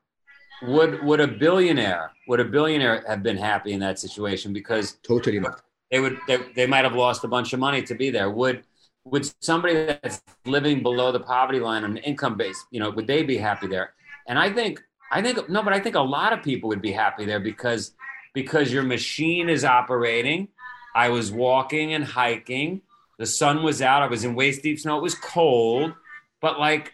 would 0.63 1.03
would 1.05 1.21
a 1.21 1.27
billionaire 1.27 2.13
would 2.29 2.41
a 2.41 2.45
billionaire 2.45 3.05
have 3.07 3.23
been 3.23 3.37
happy 3.37 3.73
in 3.73 3.81
that 3.81 3.99
situation? 3.99 4.53
Because 4.53 4.93
totally 5.07 5.41
not. 5.41 5.63
They 5.91 6.01
would 6.01 6.19
they, 6.27 6.39
they 6.55 6.67
might 6.67 6.85
have 6.85 6.95
lost 6.95 7.25
a 7.25 7.29
bunch 7.29 7.53
of 7.53 7.61
money 7.61 7.83
to 7.83 7.95
be 7.95 8.11
there. 8.11 8.31
Would 8.31 8.65
would 9.05 9.31
somebody 9.41 9.75
that's 9.75 10.21
living 10.45 10.83
below 10.83 11.13
the 11.13 11.21
poverty 11.21 11.61
line 11.61 11.85
on 11.85 11.93
an 11.93 11.99
income 11.99 12.37
base, 12.37 12.65
you 12.71 12.81
know, 12.81 12.91
would 12.91 13.07
they 13.07 13.23
be 13.23 13.37
happy 13.37 13.69
there? 13.69 13.95
And 14.27 14.39
I 14.39 14.53
think 14.53 14.83
I 15.13 15.23
think 15.23 15.49
no, 15.49 15.63
but 15.63 15.73
I 15.73 15.81
think 15.81 15.95
a 15.95 16.01
lot 16.01 16.33
of 16.33 16.43
people 16.43 16.69
would 16.69 16.83
be 16.83 16.93
happy 16.93 17.25
there 17.25 17.41
because 17.41 17.93
because 18.35 18.73
your 18.73 18.83
machine 18.83 19.49
is 19.49 19.65
operating. 19.65 20.49
I 20.95 21.11
was 21.11 21.31
walking 21.31 21.93
and 21.93 22.05
hiking. 22.05 22.83
The 23.19 23.27
sun 23.27 23.63
was 23.63 23.81
out. 23.81 24.03
I 24.03 24.07
was 24.07 24.25
in 24.25 24.35
waist 24.35 24.63
deep 24.63 24.79
snow. 24.81 24.99
It 24.99 25.03
was 25.03 25.15
cold, 25.15 25.95
but 26.41 26.59
like 26.59 26.93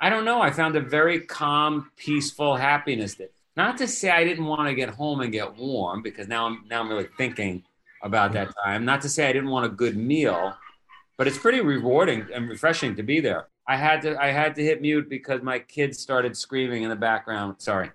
I 0.00 0.10
don't 0.10 0.24
know. 0.24 0.40
I 0.40 0.50
found 0.50 0.76
a 0.76 0.80
very 0.80 1.20
calm, 1.20 1.90
peaceful 1.96 2.56
happiness. 2.56 3.14
That 3.14 3.32
not 3.56 3.78
to 3.78 3.86
say 3.86 4.10
I 4.10 4.24
didn't 4.24 4.46
want 4.46 4.68
to 4.68 4.74
get 4.74 4.90
home 4.90 5.20
and 5.20 5.32
get 5.32 5.56
warm 5.56 6.02
because 6.02 6.28
now 6.28 6.46
I'm 6.46 6.64
now 6.68 6.80
I'm 6.80 6.88
really 6.88 7.08
thinking 7.16 7.62
about 8.02 8.32
that 8.32 8.48
mm-hmm. 8.48 8.70
time. 8.70 8.84
Not 8.84 9.00
to 9.02 9.08
say 9.08 9.28
I 9.28 9.32
didn't 9.32 9.50
want 9.50 9.66
a 9.66 9.68
good 9.68 9.96
meal, 9.96 10.54
but 11.16 11.26
it's 11.26 11.38
pretty 11.38 11.60
rewarding 11.60 12.26
and 12.32 12.48
refreshing 12.48 12.96
to 12.96 13.02
be 13.02 13.20
there. 13.20 13.48
I 13.66 13.76
had 13.76 14.02
to 14.02 14.20
I 14.20 14.30
had 14.30 14.54
to 14.56 14.62
hit 14.62 14.82
mute 14.82 15.08
because 15.08 15.42
my 15.42 15.58
kids 15.58 15.98
started 15.98 16.36
screaming 16.36 16.82
in 16.82 16.90
the 16.90 16.96
background. 16.96 17.56
Sorry. 17.58 17.90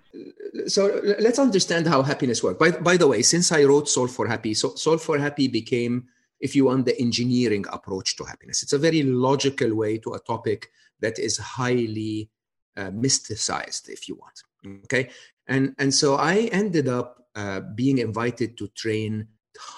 So 0.66 1.00
let's 1.20 1.38
understand 1.38 1.86
how 1.86 2.02
happiness 2.02 2.42
works. 2.42 2.58
By, 2.58 2.72
by 2.72 2.96
the 2.96 3.06
way, 3.06 3.22
since 3.22 3.52
I 3.52 3.64
wrote 3.64 3.88
Solve 3.88 4.10
for 4.10 4.26
Happy, 4.26 4.52
so 4.54 4.74
Solve 4.74 5.00
for 5.00 5.16
Happy 5.16 5.46
became, 5.46 6.08
if 6.40 6.56
you 6.56 6.64
want, 6.64 6.86
the 6.86 7.00
engineering 7.00 7.66
approach 7.72 8.16
to 8.16 8.24
happiness. 8.24 8.64
It's 8.64 8.72
a 8.72 8.78
very 8.78 9.04
logical 9.04 9.72
way 9.76 9.98
to 9.98 10.14
a 10.14 10.18
topic 10.18 10.70
that 11.00 11.18
is 11.18 11.38
highly 11.38 12.30
uh, 12.76 12.90
mysticized, 12.90 13.88
if 13.88 14.08
you 14.08 14.14
want. 14.16 14.42
Okay, 14.84 15.10
and 15.46 15.74
and 15.78 15.92
so 15.94 16.16
I 16.16 16.48
ended 16.52 16.88
up 16.88 17.24
uh, 17.34 17.60
being 17.60 17.98
invited 17.98 18.56
to 18.58 18.68
train 18.68 19.28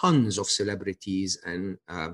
tons 0.00 0.38
of 0.38 0.46
celebrities 0.46 1.38
and 1.44 1.78
uh, 1.88 2.10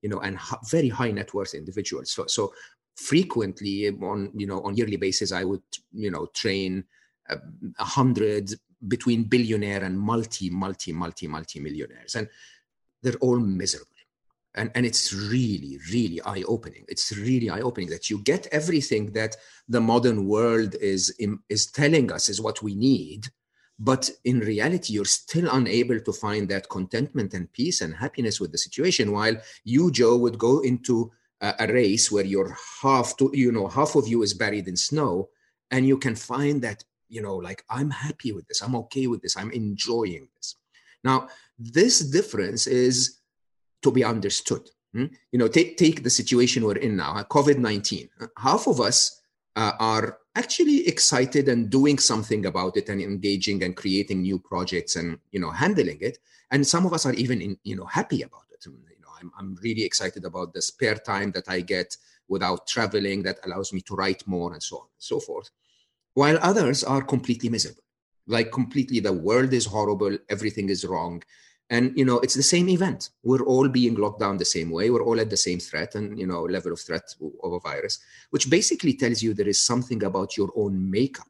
you 0.00 0.08
know 0.08 0.20
and 0.20 0.38
very 0.70 0.88
high 0.88 1.10
net 1.10 1.34
worth 1.34 1.54
individuals. 1.54 2.12
So 2.12 2.26
so 2.26 2.52
frequently 2.96 3.88
on 3.88 4.30
you 4.34 4.46
know 4.46 4.60
on 4.62 4.76
yearly 4.76 4.96
basis, 4.96 5.32
I 5.32 5.44
would 5.44 5.62
you 5.92 6.10
know 6.10 6.26
train 6.26 6.84
uh, 7.28 7.36
a 7.78 7.84
hundred 7.84 8.52
between 8.86 9.24
billionaire 9.24 9.84
and 9.84 9.98
multi 9.98 10.50
multi 10.50 10.92
multi 10.92 11.26
multi 11.26 11.60
millionaires, 11.60 12.14
and 12.14 12.28
they're 13.02 13.16
all 13.20 13.38
miserable 13.38 13.91
and 14.54 14.70
and 14.74 14.84
it's 14.84 15.12
really 15.12 15.78
really 15.90 16.20
eye 16.22 16.42
opening 16.46 16.84
it's 16.88 17.16
really 17.16 17.48
eye 17.50 17.60
opening 17.60 17.88
that 17.88 18.10
you 18.10 18.18
get 18.18 18.46
everything 18.52 19.12
that 19.12 19.36
the 19.68 19.80
modern 19.80 20.26
world 20.26 20.74
is 20.80 21.14
is 21.48 21.66
telling 21.66 22.12
us 22.12 22.28
is 22.28 22.40
what 22.40 22.62
we 22.62 22.74
need 22.74 23.28
but 23.78 24.10
in 24.24 24.40
reality 24.40 24.92
you're 24.92 25.04
still 25.04 25.48
unable 25.52 25.98
to 26.00 26.12
find 26.12 26.48
that 26.48 26.68
contentment 26.68 27.34
and 27.34 27.52
peace 27.52 27.80
and 27.80 27.94
happiness 27.94 28.40
with 28.40 28.52
the 28.52 28.58
situation 28.58 29.12
while 29.12 29.36
you 29.64 29.90
joe 29.90 30.16
would 30.16 30.38
go 30.38 30.60
into 30.60 31.10
a, 31.40 31.54
a 31.60 31.66
race 31.72 32.10
where 32.10 32.24
you're 32.24 32.56
half 32.82 33.16
to 33.16 33.30
you 33.32 33.52
know 33.52 33.68
half 33.68 33.94
of 33.96 34.06
you 34.06 34.22
is 34.22 34.34
buried 34.34 34.68
in 34.68 34.76
snow 34.76 35.28
and 35.70 35.86
you 35.86 35.98
can 35.98 36.14
find 36.14 36.62
that 36.62 36.84
you 37.08 37.20
know 37.20 37.36
like 37.36 37.64
i'm 37.68 37.90
happy 37.90 38.32
with 38.32 38.46
this. 38.48 38.62
I'm 38.62 38.76
okay 38.76 39.06
with 39.06 39.22
this. 39.22 39.36
I'm 39.36 39.50
enjoying 39.50 40.28
this. 40.36 40.56
Now 41.04 41.28
this 41.58 42.00
difference 42.00 42.66
is 42.66 43.18
to 43.82 43.90
be 43.90 44.04
understood. 44.04 44.68
Hmm? 44.92 45.06
You 45.30 45.38
know, 45.38 45.48
take, 45.48 45.76
take 45.76 46.02
the 46.02 46.10
situation 46.10 46.64
we're 46.64 46.76
in 46.76 46.96
now, 46.96 47.22
COVID 47.22 47.58
19. 47.58 48.08
Half 48.38 48.66
of 48.66 48.80
us 48.80 49.20
uh, 49.56 49.72
are 49.78 50.18
actually 50.34 50.86
excited 50.86 51.48
and 51.48 51.70
doing 51.70 51.98
something 51.98 52.46
about 52.46 52.76
it 52.76 52.88
and 52.88 53.00
engaging 53.00 53.62
and 53.62 53.76
creating 53.76 54.22
new 54.22 54.38
projects 54.38 54.96
and, 54.96 55.18
you 55.30 55.40
know, 55.40 55.50
handling 55.50 55.98
it. 56.00 56.18
And 56.50 56.66
some 56.66 56.86
of 56.86 56.92
us 56.92 57.06
are 57.06 57.14
even, 57.14 57.40
in, 57.40 57.58
you 57.64 57.76
know, 57.76 57.86
happy 57.86 58.22
about 58.22 58.44
it. 58.50 58.64
You 58.64 58.72
know, 59.00 59.08
I'm, 59.20 59.32
I'm 59.38 59.58
really 59.62 59.84
excited 59.84 60.24
about 60.24 60.52
the 60.52 60.62
spare 60.62 60.96
time 60.96 61.32
that 61.32 61.48
I 61.48 61.60
get 61.60 61.96
without 62.28 62.66
traveling 62.66 63.22
that 63.22 63.38
allows 63.44 63.72
me 63.72 63.80
to 63.82 63.94
write 63.94 64.26
more 64.26 64.52
and 64.52 64.62
so 64.62 64.76
on 64.76 64.82
and 64.84 64.90
so 64.98 65.20
forth. 65.20 65.50
While 66.14 66.38
others 66.42 66.84
are 66.84 67.02
completely 67.02 67.48
miserable, 67.48 67.82
like 68.26 68.52
completely 68.52 69.00
the 69.00 69.12
world 69.12 69.52
is 69.52 69.66
horrible, 69.66 70.16
everything 70.28 70.68
is 70.68 70.84
wrong 70.84 71.22
and 71.70 71.96
you 71.96 72.04
know 72.04 72.18
it's 72.20 72.34
the 72.34 72.42
same 72.42 72.68
event. 72.68 73.10
We're 73.22 73.44
all 73.44 73.68
being 73.68 73.94
locked 73.94 74.20
down 74.20 74.36
the 74.36 74.44
same 74.44 74.70
way. 74.70 74.90
We're 74.90 75.04
all 75.04 75.20
at 75.20 75.30
the 75.30 75.36
same 75.36 75.58
threat 75.58 75.94
and 75.94 76.18
you 76.18 76.26
know 76.26 76.42
level 76.42 76.72
of 76.72 76.80
threat 76.80 77.14
of 77.42 77.52
a 77.52 77.60
virus 77.60 77.98
which 78.30 78.50
basically 78.50 78.94
tells 78.94 79.22
you 79.22 79.34
there 79.34 79.48
is 79.48 79.60
something 79.60 80.04
about 80.04 80.36
your 80.36 80.50
own 80.54 80.90
makeup 80.90 81.28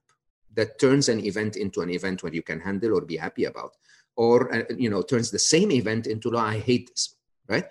that 0.55 0.79
turns 0.79 1.09
an 1.09 1.25
event 1.25 1.57
into 1.57 1.81
an 1.81 1.91
event 1.91 2.23
where 2.23 2.35
you 2.35 2.43
can 2.43 2.61
handle 2.61 2.97
or 2.97 3.03
be 3.03 3.17
happy 3.17 3.45
about 3.45 3.77
or 4.17 4.55
uh, 4.55 4.63
you 4.77 4.91
know 4.91 5.03
turns 5.03 5.31
the 5.31 5.39
same 5.39 5.71
event 5.71 6.07
into 6.07 6.37
i 6.37 6.59
hate 6.59 6.91
this 6.91 7.15
right? 7.49 7.67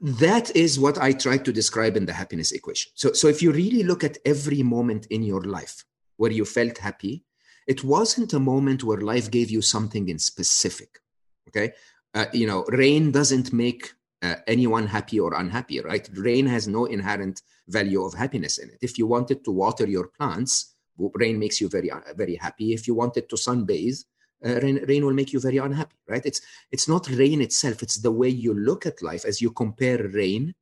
That 0.00 0.54
is 0.54 0.78
what 0.78 0.98
i 0.98 1.12
try 1.12 1.38
to 1.38 1.52
describe 1.52 1.96
in 1.96 2.06
the 2.06 2.12
happiness 2.12 2.52
equation. 2.52 2.92
So 2.94 3.12
so 3.12 3.28
if 3.28 3.42
you 3.42 3.52
really 3.52 3.82
look 3.82 4.04
at 4.04 4.18
every 4.24 4.62
moment 4.62 5.06
in 5.06 5.22
your 5.22 5.42
life 5.42 5.84
where 6.16 6.30
you 6.30 6.44
felt 6.44 6.78
happy 6.78 7.24
it 7.66 7.84
wasn't 7.84 8.32
a 8.32 8.40
moment 8.40 8.82
where 8.82 9.00
life 9.00 9.30
gave 9.30 9.50
you 9.50 9.60
something 9.60 10.08
in 10.08 10.18
specific 10.18 11.00
okay? 11.48 11.72
Uh, 12.14 12.26
you 12.32 12.46
know 12.46 12.64
rain 12.68 13.10
doesn't 13.10 13.52
make 13.52 13.92
uh, 14.22 14.36
anyone 14.46 14.86
happy 14.86 15.20
or 15.20 15.34
unhappy 15.34 15.80
right? 15.80 16.08
Rain 16.14 16.46
has 16.46 16.66
no 16.66 16.86
inherent 16.86 17.42
value 17.68 18.02
of 18.04 18.14
happiness 18.14 18.58
in 18.58 18.70
it. 18.70 18.78
If 18.80 18.98
you 18.98 19.06
wanted 19.06 19.44
to 19.44 19.50
water 19.50 19.86
your 19.86 20.08
plants 20.08 20.74
rain 21.14 21.38
makes 21.38 21.60
you 21.60 21.68
very 21.68 21.90
uh, 21.90 22.00
very 22.16 22.36
happy. 22.36 22.72
If 22.72 22.86
you 22.88 22.94
wanted 22.94 23.28
to 23.28 23.36
sunbathe 23.36 24.04
uh, 24.44 24.60
rain, 24.60 24.84
rain 24.88 25.04
will 25.04 25.14
make 25.14 25.32
you 25.32 25.40
very 25.40 25.58
unhappy 25.58 25.96
right? 26.08 26.24
It's 26.24 26.40
it's 26.70 26.88
not 26.88 27.08
rain 27.10 27.40
itself. 27.40 27.82
It's 27.82 27.98
the 27.98 28.12
way 28.12 28.28
you 28.28 28.54
look 28.54 28.86
at 28.86 29.02
life 29.02 29.24
as 29.24 29.40
you 29.40 29.50
compare 29.50 30.08
rain 30.08 30.54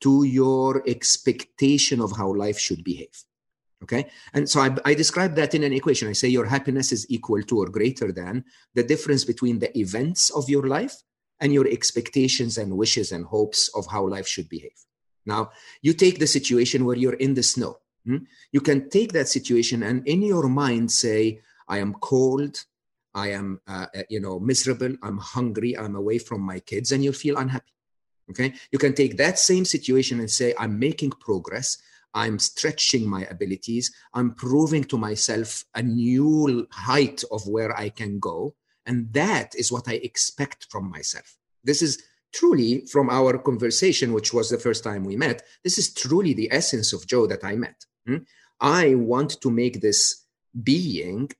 to 0.00 0.24
your 0.24 0.82
expectation 0.88 2.00
of 2.00 2.12
how 2.16 2.32
life 2.32 2.58
should 2.58 2.84
behave 2.84 3.24
Okay. 3.82 4.08
And 4.34 4.50
so 4.50 4.60
I, 4.60 4.76
I, 4.84 4.94
describe 4.94 5.36
that 5.36 5.54
in 5.54 5.62
an 5.62 5.72
equation. 5.72 6.08
I 6.08 6.12
say 6.12 6.28
your 6.28 6.46
happiness 6.46 6.90
is 6.90 7.06
equal 7.08 7.42
to 7.42 7.58
or 7.58 7.66
greater 7.66 8.10
than 8.10 8.44
the 8.74 8.82
difference 8.82 9.24
between 9.24 9.60
the 9.60 9.76
events 9.78 10.30
of 10.30 10.48
your 10.48 10.66
life 10.66 10.96
and 11.40 11.52
your 11.52 11.68
expectations 11.68 12.58
and 12.58 12.76
wishes 12.76 13.12
and 13.12 13.24
hopes 13.24 13.70
of 13.76 13.86
how 13.86 14.06
life 14.06 14.26
should 14.26 14.48
behave. 14.48 14.78
Now, 15.26 15.50
you 15.80 15.92
take 15.92 16.18
the 16.18 16.26
situation 16.26 16.84
where 16.84 16.96
you're 16.96 17.14
in 17.14 17.34
the 17.34 17.42
snow. 17.42 17.78
Hmm? 18.04 18.18
You 18.50 18.60
can 18.60 18.90
take 18.90 19.12
that 19.12 19.28
situation 19.28 19.84
and 19.84 20.06
in 20.08 20.22
your 20.22 20.48
mind 20.48 20.90
say, 20.90 21.40
I 21.68 21.78
am 21.78 21.94
cold. 21.94 22.64
I 23.14 23.28
am, 23.32 23.60
uh, 23.68 23.86
uh 23.94 24.02
you 24.08 24.20
know, 24.20 24.40
miserable. 24.40 24.96
I'm 25.02 25.18
hungry. 25.18 25.76
I'm 25.76 25.96
away 25.96 26.18
from 26.18 26.40
my 26.40 26.60
kids, 26.60 26.92
and 26.92 27.04
you'll 27.04 27.12
feel 27.12 27.36
unhappy. 27.36 27.72
Okay. 28.30 28.54
You 28.70 28.78
can 28.78 28.94
take 28.94 29.16
that 29.16 29.38
same 29.38 29.64
situation 29.64 30.20
and 30.20 30.30
say, 30.30 30.54
I'm 30.58 30.78
making 30.78 31.12
progress. 31.12 31.78
I'm 32.14 32.38
stretching 32.38 33.08
my 33.08 33.24
abilities. 33.24 33.92
I'm 34.14 34.34
proving 34.34 34.84
to 34.84 34.98
myself 34.98 35.64
a 35.74 35.82
new 35.82 36.66
height 36.70 37.22
of 37.30 37.46
where 37.46 37.76
I 37.78 37.90
can 37.90 38.18
go. 38.18 38.54
And 38.86 39.12
that 39.12 39.54
is 39.54 39.70
what 39.70 39.88
I 39.88 39.94
expect 39.94 40.66
from 40.70 40.90
myself. 40.90 41.36
This 41.62 41.82
is 41.82 42.02
truly 42.32 42.86
from 42.86 43.10
our 43.10 43.38
conversation, 43.38 44.12
which 44.12 44.32
was 44.32 44.48
the 44.48 44.58
first 44.58 44.84
time 44.84 45.04
we 45.04 45.16
met. 45.16 45.42
This 45.62 45.78
is 45.78 45.92
truly 45.92 46.34
the 46.34 46.48
essence 46.52 46.92
of 46.92 47.06
Joe 47.06 47.26
that 47.26 47.44
I 47.44 47.56
met. 47.56 47.84
Hmm? 48.06 48.18
I 48.60 48.94
want 48.94 49.40
to 49.42 49.50
make 49.50 49.80
this 49.80 50.24
being 50.62 51.30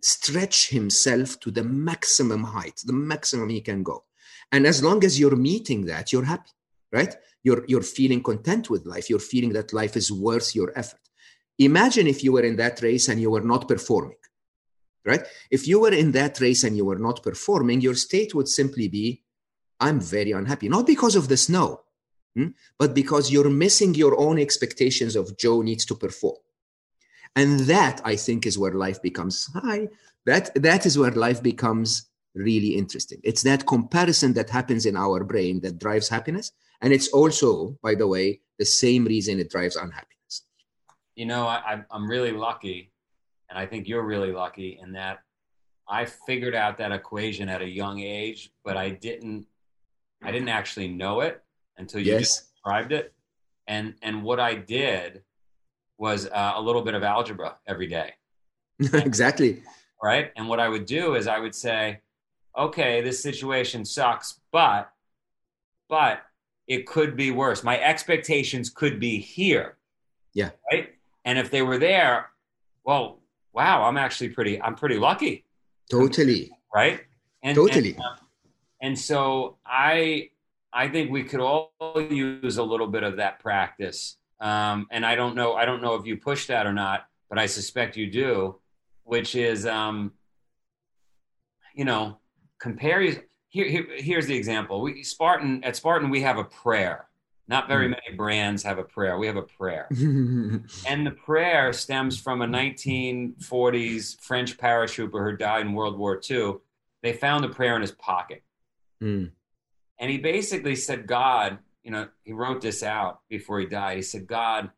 stretch 0.00 0.70
himself 0.70 1.38
to 1.40 1.50
the 1.50 1.64
maximum 1.64 2.44
height, 2.44 2.80
the 2.84 2.92
maximum 2.92 3.50
he 3.50 3.60
can 3.60 3.82
go. 3.82 4.04
And 4.52 4.66
as 4.66 4.82
long 4.82 5.04
as 5.04 5.18
you're 5.18 5.36
meeting 5.36 5.86
that, 5.86 6.12
you're 6.12 6.24
happy, 6.24 6.50
right? 6.92 7.14
You're 7.44 7.64
you're 7.68 7.82
feeling 7.98 8.22
content 8.22 8.70
with 8.70 8.86
life 8.86 9.08
you're 9.10 9.28
feeling 9.32 9.52
that 9.52 9.72
life 9.72 9.96
is 9.96 10.10
worth 10.12 10.54
your 10.54 10.72
effort 10.76 11.00
imagine 11.58 12.06
if 12.06 12.24
you 12.24 12.32
were 12.32 12.42
in 12.42 12.56
that 12.56 12.82
race 12.82 13.08
and 13.08 13.20
you 13.20 13.30
were 13.30 13.46
not 13.52 13.68
performing 13.68 14.18
right 15.04 15.24
if 15.50 15.68
you 15.68 15.80
were 15.80 15.92
in 15.92 16.12
that 16.12 16.40
race 16.40 16.64
and 16.64 16.76
you 16.76 16.84
were 16.84 16.98
not 17.08 17.22
performing 17.22 17.80
your 17.80 17.94
state 17.94 18.34
would 18.34 18.48
simply 18.48 18.88
be 18.88 19.22
i'm 19.80 20.00
very 20.00 20.32
unhappy 20.32 20.68
not 20.68 20.86
because 20.86 21.16
of 21.16 21.28
the 21.28 21.36
snow 21.36 21.82
hmm, 22.34 22.48
but 22.78 22.94
because 22.94 23.30
you're 23.30 23.50
missing 23.50 23.94
your 23.94 24.18
own 24.18 24.38
expectations 24.38 25.16
of 25.16 25.36
joe 25.36 25.62
needs 25.62 25.84
to 25.84 25.94
perform 25.94 26.36
And 27.36 27.60
that 27.60 28.00
I 28.04 28.16
think 28.16 28.46
is 28.46 28.58
where 28.58 28.74
life 28.74 29.02
becomes 29.02 29.46
high. 29.52 29.88
That 30.26 30.54
that 30.62 30.86
is 30.86 30.98
where 30.98 31.10
life 31.10 31.42
becomes 31.42 32.06
really 32.34 32.76
interesting. 32.76 33.20
It's 33.24 33.42
that 33.42 33.66
comparison 33.66 34.34
that 34.34 34.50
happens 34.50 34.86
in 34.86 34.96
our 34.96 35.24
brain 35.24 35.60
that 35.60 35.78
drives 35.78 36.08
happiness. 36.08 36.52
And 36.80 36.92
it's 36.92 37.08
also, 37.08 37.78
by 37.82 37.94
the 37.94 38.06
way, 38.06 38.40
the 38.58 38.64
same 38.64 39.04
reason 39.04 39.40
it 39.40 39.50
drives 39.50 39.76
unhappiness. 39.76 40.42
You 41.14 41.26
know, 41.26 41.46
I, 41.46 41.82
I'm 41.90 42.08
really 42.08 42.32
lucky, 42.32 42.92
and 43.48 43.58
I 43.58 43.66
think 43.66 43.88
you're 43.88 44.02
really 44.02 44.32
lucky 44.32 44.78
in 44.82 44.92
that 44.92 45.20
I 45.88 46.06
figured 46.06 46.54
out 46.54 46.78
that 46.78 46.92
equation 46.92 47.48
at 47.48 47.62
a 47.62 47.68
young 47.68 48.00
age, 48.00 48.50
but 48.64 48.76
I 48.76 48.90
didn't 48.90 49.46
I 50.22 50.32
didn't 50.32 50.48
actually 50.48 50.88
know 50.88 51.20
it 51.20 51.42
until 51.76 52.00
you 52.00 52.12
yes. 52.12 52.20
described 52.20 52.92
it. 52.92 53.12
And 53.66 53.94
and 54.02 54.22
what 54.22 54.40
I 54.40 54.54
did 54.54 55.22
was 55.98 56.26
uh, 56.26 56.52
a 56.54 56.60
little 56.60 56.82
bit 56.82 56.94
of 56.94 57.02
algebra 57.02 57.56
every 57.66 57.86
day. 57.86 58.14
exactly. 58.80 59.62
Right. 60.02 60.32
And 60.36 60.48
what 60.48 60.60
I 60.60 60.68
would 60.68 60.86
do 60.86 61.14
is 61.14 61.26
I 61.26 61.38
would 61.38 61.54
say, 61.54 62.00
okay, 62.58 63.00
this 63.00 63.22
situation 63.22 63.84
sucks, 63.84 64.40
but 64.52 64.90
but 65.88 66.22
it 66.66 66.86
could 66.86 67.16
be 67.16 67.30
worse. 67.30 67.62
My 67.62 67.80
expectations 67.80 68.70
could 68.70 68.98
be 68.98 69.18
here. 69.18 69.76
Yeah. 70.32 70.50
Right. 70.70 70.90
And 71.24 71.38
if 71.38 71.50
they 71.50 71.62
were 71.62 71.78
there, 71.78 72.30
well, 72.84 73.20
wow, 73.52 73.84
I'm 73.84 73.96
actually 73.96 74.30
pretty, 74.30 74.60
I'm 74.60 74.74
pretty 74.74 74.98
lucky. 74.98 75.44
Totally. 75.90 76.50
Right. 76.74 77.00
And, 77.42 77.54
totally. 77.54 77.94
And, 77.94 78.00
um, 78.00 78.16
and 78.80 78.98
so 78.98 79.58
I, 79.64 80.30
I 80.72 80.88
think 80.88 81.10
we 81.10 81.22
could 81.22 81.40
all 81.40 81.72
use 82.10 82.56
a 82.56 82.62
little 82.62 82.88
bit 82.88 83.02
of 83.02 83.16
that 83.18 83.40
practice. 83.40 84.16
Um, 84.40 84.88
and 84.90 85.06
I 85.06 85.14
don't 85.14 85.36
know, 85.36 85.54
I 85.54 85.64
don't 85.64 85.80
know 85.80 85.94
if 85.94 86.04
you 86.04 86.16
push 86.16 86.46
that 86.48 86.66
or 86.66 86.72
not, 86.72 87.06
but 87.28 87.38
I 87.38 87.46
suspect 87.46 87.96
you 87.96 88.10
do, 88.10 88.56
which 89.04 89.36
is, 89.36 89.66
um, 89.66 90.12
you 91.74 91.84
know, 91.84 92.18
compare 92.58 93.00
here, 93.54 93.68
here, 93.68 93.86
here's 93.94 94.26
the 94.26 94.34
example. 94.34 94.80
We 94.80 95.04
Spartan 95.04 95.62
at 95.62 95.76
Spartan 95.76 96.10
we 96.10 96.22
have 96.22 96.38
a 96.38 96.44
prayer. 96.44 97.06
Not 97.46 97.68
very 97.68 97.86
mm. 97.86 97.90
many 97.90 98.16
brands 98.16 98.64
have 98.64 98.78
a 98.78 98.82
prayer. 98.82 99.16
We 99.16 99.28
have 99.28 99.36
a 99.36 99.42
prayer. 99.42 99.86
and 99.90 101.06
the 101.06 101.14
prayer 101.24 101.72
stems 101.72 102.18
from 102.18 102.42
a 102.42 102.46
1940s 102.46 104.20
French 104.20 104.56
paratrooper 104.56 105.30
who 105.30 105.36
died 105.36 105.66
in 105.66 105.72
World 105.72 105.96
War 105.96 106.20
II. 106.28 106.54
They 107.02 107.12
found 107.12 107.44
the 107.44 107.48
prayer 107.48 107.76
in 107.76 107.82
his 107.82 107.92
pocket. 107.92 108.42
Mm. 109.00 109.30
And 110.00 110.10
he 110.10 110.18
basically 110.18 110.74
said, 110.74 111.06
God, 111.06 111.58
you 111.84 111.92
know, 111.92 112.08
he 112.24 112.32
wrote 112.32 112.60
this 112.60 112.82
out 112.82 113.20
before 113.28 113.60
he 113.60 113.66
died. 113.66 113.96
He 113.96 114.02
said, 114.02 114.26
God, 114.26 114.70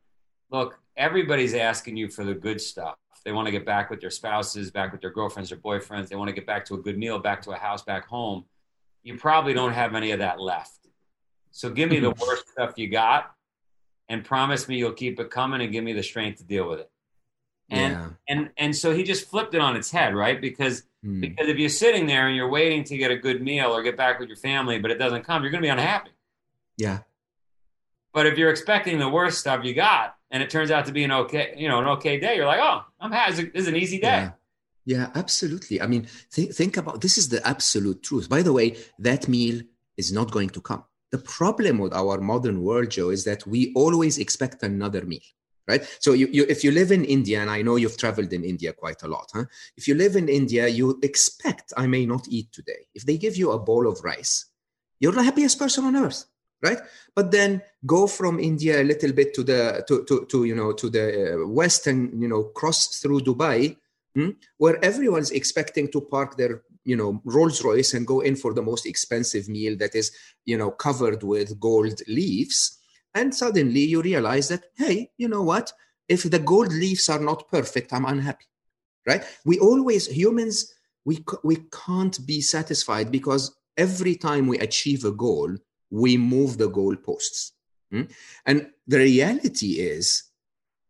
look, 0.50 0.78
everybody's 0.97 1.54
asking 1.54 1.97
you 1.97 2.11
for 2.11 2.25
the 2.25 2.35
good 2.35 2.61
stuff. 2.61 2.97
They 3.25 3.33
want 3.33 3.47
to 3.47 3.52
get 3.52 3.64
back 3.64 3.88
with 3.88 4.00
their 4.00 4.11
spouses, 4.11 4.71
back 4.71 4.92
with 4.92 5.00
their 5.00 5.11
girlfriends 5.11 5.50
or 5.50 5.56
boyfriends. 5.56 6.09
They 6.09 6.16
want 6.16 6.28
to 6.28 6.35
get 6.35 6.47
back 6.47 6.66
to 6.66 6.75
a 6.75 6.78
good 6.78 6.99
meal, 6.99 7.18
back 7.18 7.40
to 7.42 7.52
a 7.52 7.56
house, 7.56 7.83
back 7.83 8.06
home 8.06 8.45
you 9.06 9.16
probably 9.16 9.54
don't 9.54 9.72
have 9.72 9.94
any 9.94 10.10
of 10.10 10.18
that 10.18 10.40
left. 10.40 10.88
So 11.52 11.70
give 11.70 11.90
me 11.90 12.00
the 12.00 12.10
worst 12.10 12.48
stuff 12.48 12.75
you 12.76 12.88
got 12.88 13.30
and 14.08 14.25
promise 14.25 14.66
me 14.66 14.78
you'll 14.78 14.92
keep 14.92 15.20
it 15.20 15.30
coming 15.30 15.60
and 15.60 15.70
give 15.70 15.84
me 15.84 15.92
the 15.92 16.02
strength 16.02 16.38
to 16.38 16.44
deal 16.44 16.68
with 16.68 16.80
it. 16.80 16.90
And 17.70 17.92
yeah. 17.92 18.08
and 18.28 18.50
and 18.56 18.76
so 18.76 18.92
he 18.92 19.04
just 19.04 19.28
flipped 19.30 19.54
it 19.54 19.60
on 19.60 19.76
its 19.76 19.92
head, 19.92 20.12
right? 20.14 20.40
Because 20.40 20.82
mm. 21.04 21.20
because 21.20 21.48
if 21.48 21.56
you're 21.56 21.68
sitting 21.68 22.06
there 22.06 22.26
and 22.26 22.36
you're 22.36 22.48
waiting 22.48 22.82
to 22.84 22.96
get 22.96 23.12
a 23.12 23.16
good 23.16 23.42
meal 23.42 23.70
or 23.70 23.82
get 23.84 23.96
back 23.96 24.18
with 24.18 24.28
your 24.28 24.38
family, 24.38 24.80
but 24.80 24.90
it 24.90 24.98
doesn't 24.98 25.22
come, 25.22 25.42
you're 25.42 25.52
going 25.52 25.62
to 25.62 25.66
be 25.66 25.70
unhappy. 25.70 26.10
Yeah. 26.76 26.98
But 28.12 28.26
if 28.26 28.36
you're 28.38 28.50
expecting 28.50 28.98
the 28.98 29.08
worst 29.08 29.38
stuff 29.38 29.64
you 29.64 29.75
got, 29.75 30.16
and 30.32 30.42
it 30.42 30.50
turns 30.50 30.72
out 30.72 30.86
to 30.86 30.92
be 30.92 31.04
an 31.04 31.12
okay, 31.12 31.54
you 31.56 31.68
know, 31.68 31.78
an 31.78 31.86
okay 31.86 32.18
day, 32.18 32.34
you're 32.34 32.46
like, 32.46 32.60
oh, 32.60 32.84
I'm 33.00 33.12
happy. 33.12 33.44
This 33.44 33.62
is 33.62 33.68
an 33.68 33.76
easy 33.76 33.98
day. 33.98 34.06
Yeah. 34.06 34.30
Yeah, 34.86 35.10
absolutely. 35.16 35.82
I 35.82 35.86
mean, 35.88 36.06
th- 36.32 36.54
think 36.54 36.76
about 36.76 37.00
this 37.00 37.18
is 37.18 37.28
the 37.28 37.46
absolute 37.46 38.02
truth. 38.04 38.28
By 38.28 38.42
the 38.42 38.52
way, 38.52 38.76
that 39.00 39.26
meal 39.26 39.60
is 39.96 40.12
not 40.12 40.30
going 40.30 40.50
to 40.50 40.60
come. 40.60 40.84
The 41.10 41.18
problem 41.18 41.78
with 41.78 41.92
our 41.92 42.20
modern 42.20 42.62
world, 42.62 42.90
Joe, 42.90 43.10
is 43.10 43.24
that 43.24 43.46
we 43.46 43.72
always 43.74 44.18
expect 44.18 44.62
another 44.62 45.04
meal, 45.04 45.26
right? 45.68 45.84
So, 46.00 46.12
you, 46.12 46.28
you, 46.32 46.46
if 46.49 46.62
you 46.62 46.70
live 46.70 46.92
in 46.92 47.04
India, 47.04 47.40
and 47.40 47.50
I 47.50 47.62
know 47.62 47.76
you've 47.76 47.99
traveled 47.99 48.32
in 48.32 48.44
India 48.44 48.72
quite 48.72 49.02
a 49.02 49.08
lot, 49.08 49.28
huh? 49.34 49.44
If 49.76 49.88
you 49.88 49.96
live 49.96 50.14
in 50.14 50.28
India, 50.28 50.68
you 50.68 50.99
expect 51.02 51.72
I 51.76 51.88
may 51.88 52.06
not 52.06 52.28
eat 52.28 52.52
today. 52.52 52.86
If 52.94 53.04
they 53.06 53.18
give 53.18 53.36
you 53.36 53.50
a 53.52 53.58
bowl 53.58 53.88
of 53.88 54.04
rice, 54.04 54.46
you're 55.00 55.12
the 55.12 55.22
happiest 55.22 55.58
person 55.58 55.84
on 55.84 55.96
earth 55.96 56.25
right 56.62 56.78
but 57.14 57.30
then 57.30 57.60
go 57.84 58.06
from 58.06 58.40
india 58.40 58.80
a 58.80 58.82
little 58.82 59.12
bit 59.12 59.34
to 59.34 59.42
the 59.42 59.84
to, 59.86 60.04
to, 60.04 60.25
to 60.25 60.44
you 60.44 60.54
know 60.54 60.72
to 60.72 60.88
the 60.88 61.34
uh, 61.34 61.46
west 61.46 61.86
and 61.86 62.22
you 62.22 62.26
know 62.28 62.44
cross 62.44 62.99
through 62.99 63.20
dubai 63.20 63.76
hmm? 64.16 64.30
where 64.56 64.82
everyone's 64.84 65.30
expecting 65.30 65.86
to 65.92 66.00
park 66.00 66.36
their 66.36 66.62
you 66.84 66.96
know 66.96 67.20
rolls 67.24 67.62
royce 67.62 67.92
and 67.94 68.06
go 68.06 68.20
in 68.20 68.34
for 68.34 68.54
the 68.54 68.62
most 68.62 68.86
expensive 68.86 69.48
meal 69.48 69.76
that 69.76 69.94
is 69.94 70.10
you 70.44 70.56
know 70.56 70.70
covered 70.70 71.22
with 71.22 71.60
gold 71.60 72.00
leaves 72.08 72.78
and 73.14 73.34
suddenly 73.34 73.80
you 73.80 74.00
realize 74.00 74.48
that 74.48 74.64
hey 74.76 75.10
you 75.18 75.28
know 75.28 75.42
what 75.42 75.72
if 76.08 76.22
the 76.22 76.38
gold 76.38 76.72
leaves 76.72 77.08
are 77.08 77.20
not 77.20 77.48
perfect 77.50 77.92
i'm 77.92 78.06
unhappy 78.06 78.46
right 79.06 79.22
we 79.44 79.58
always 79.58 80.06
humans 80.06 80.72
we 81.04 81.22
we 81.44 81.56
can't 81.86 82.26
be 82.26 82.40
satisfied 82.40 83.12
because 83.12 83.54
every 83.76 84.16
time 84.16 84.46
we 84.46 84.58
achieve 84.58 85.04
a 85.04 85.12
goal 85.12 85.54
we 85.90 86.16
move 86.16 86.56
the 86.56 86.70
goalposts 86.70 87.50
hmm? 87.90 88.02
and 88.46 88.68
the 88.86 88.98
reality 88.98 89.72
is 89.94 90.22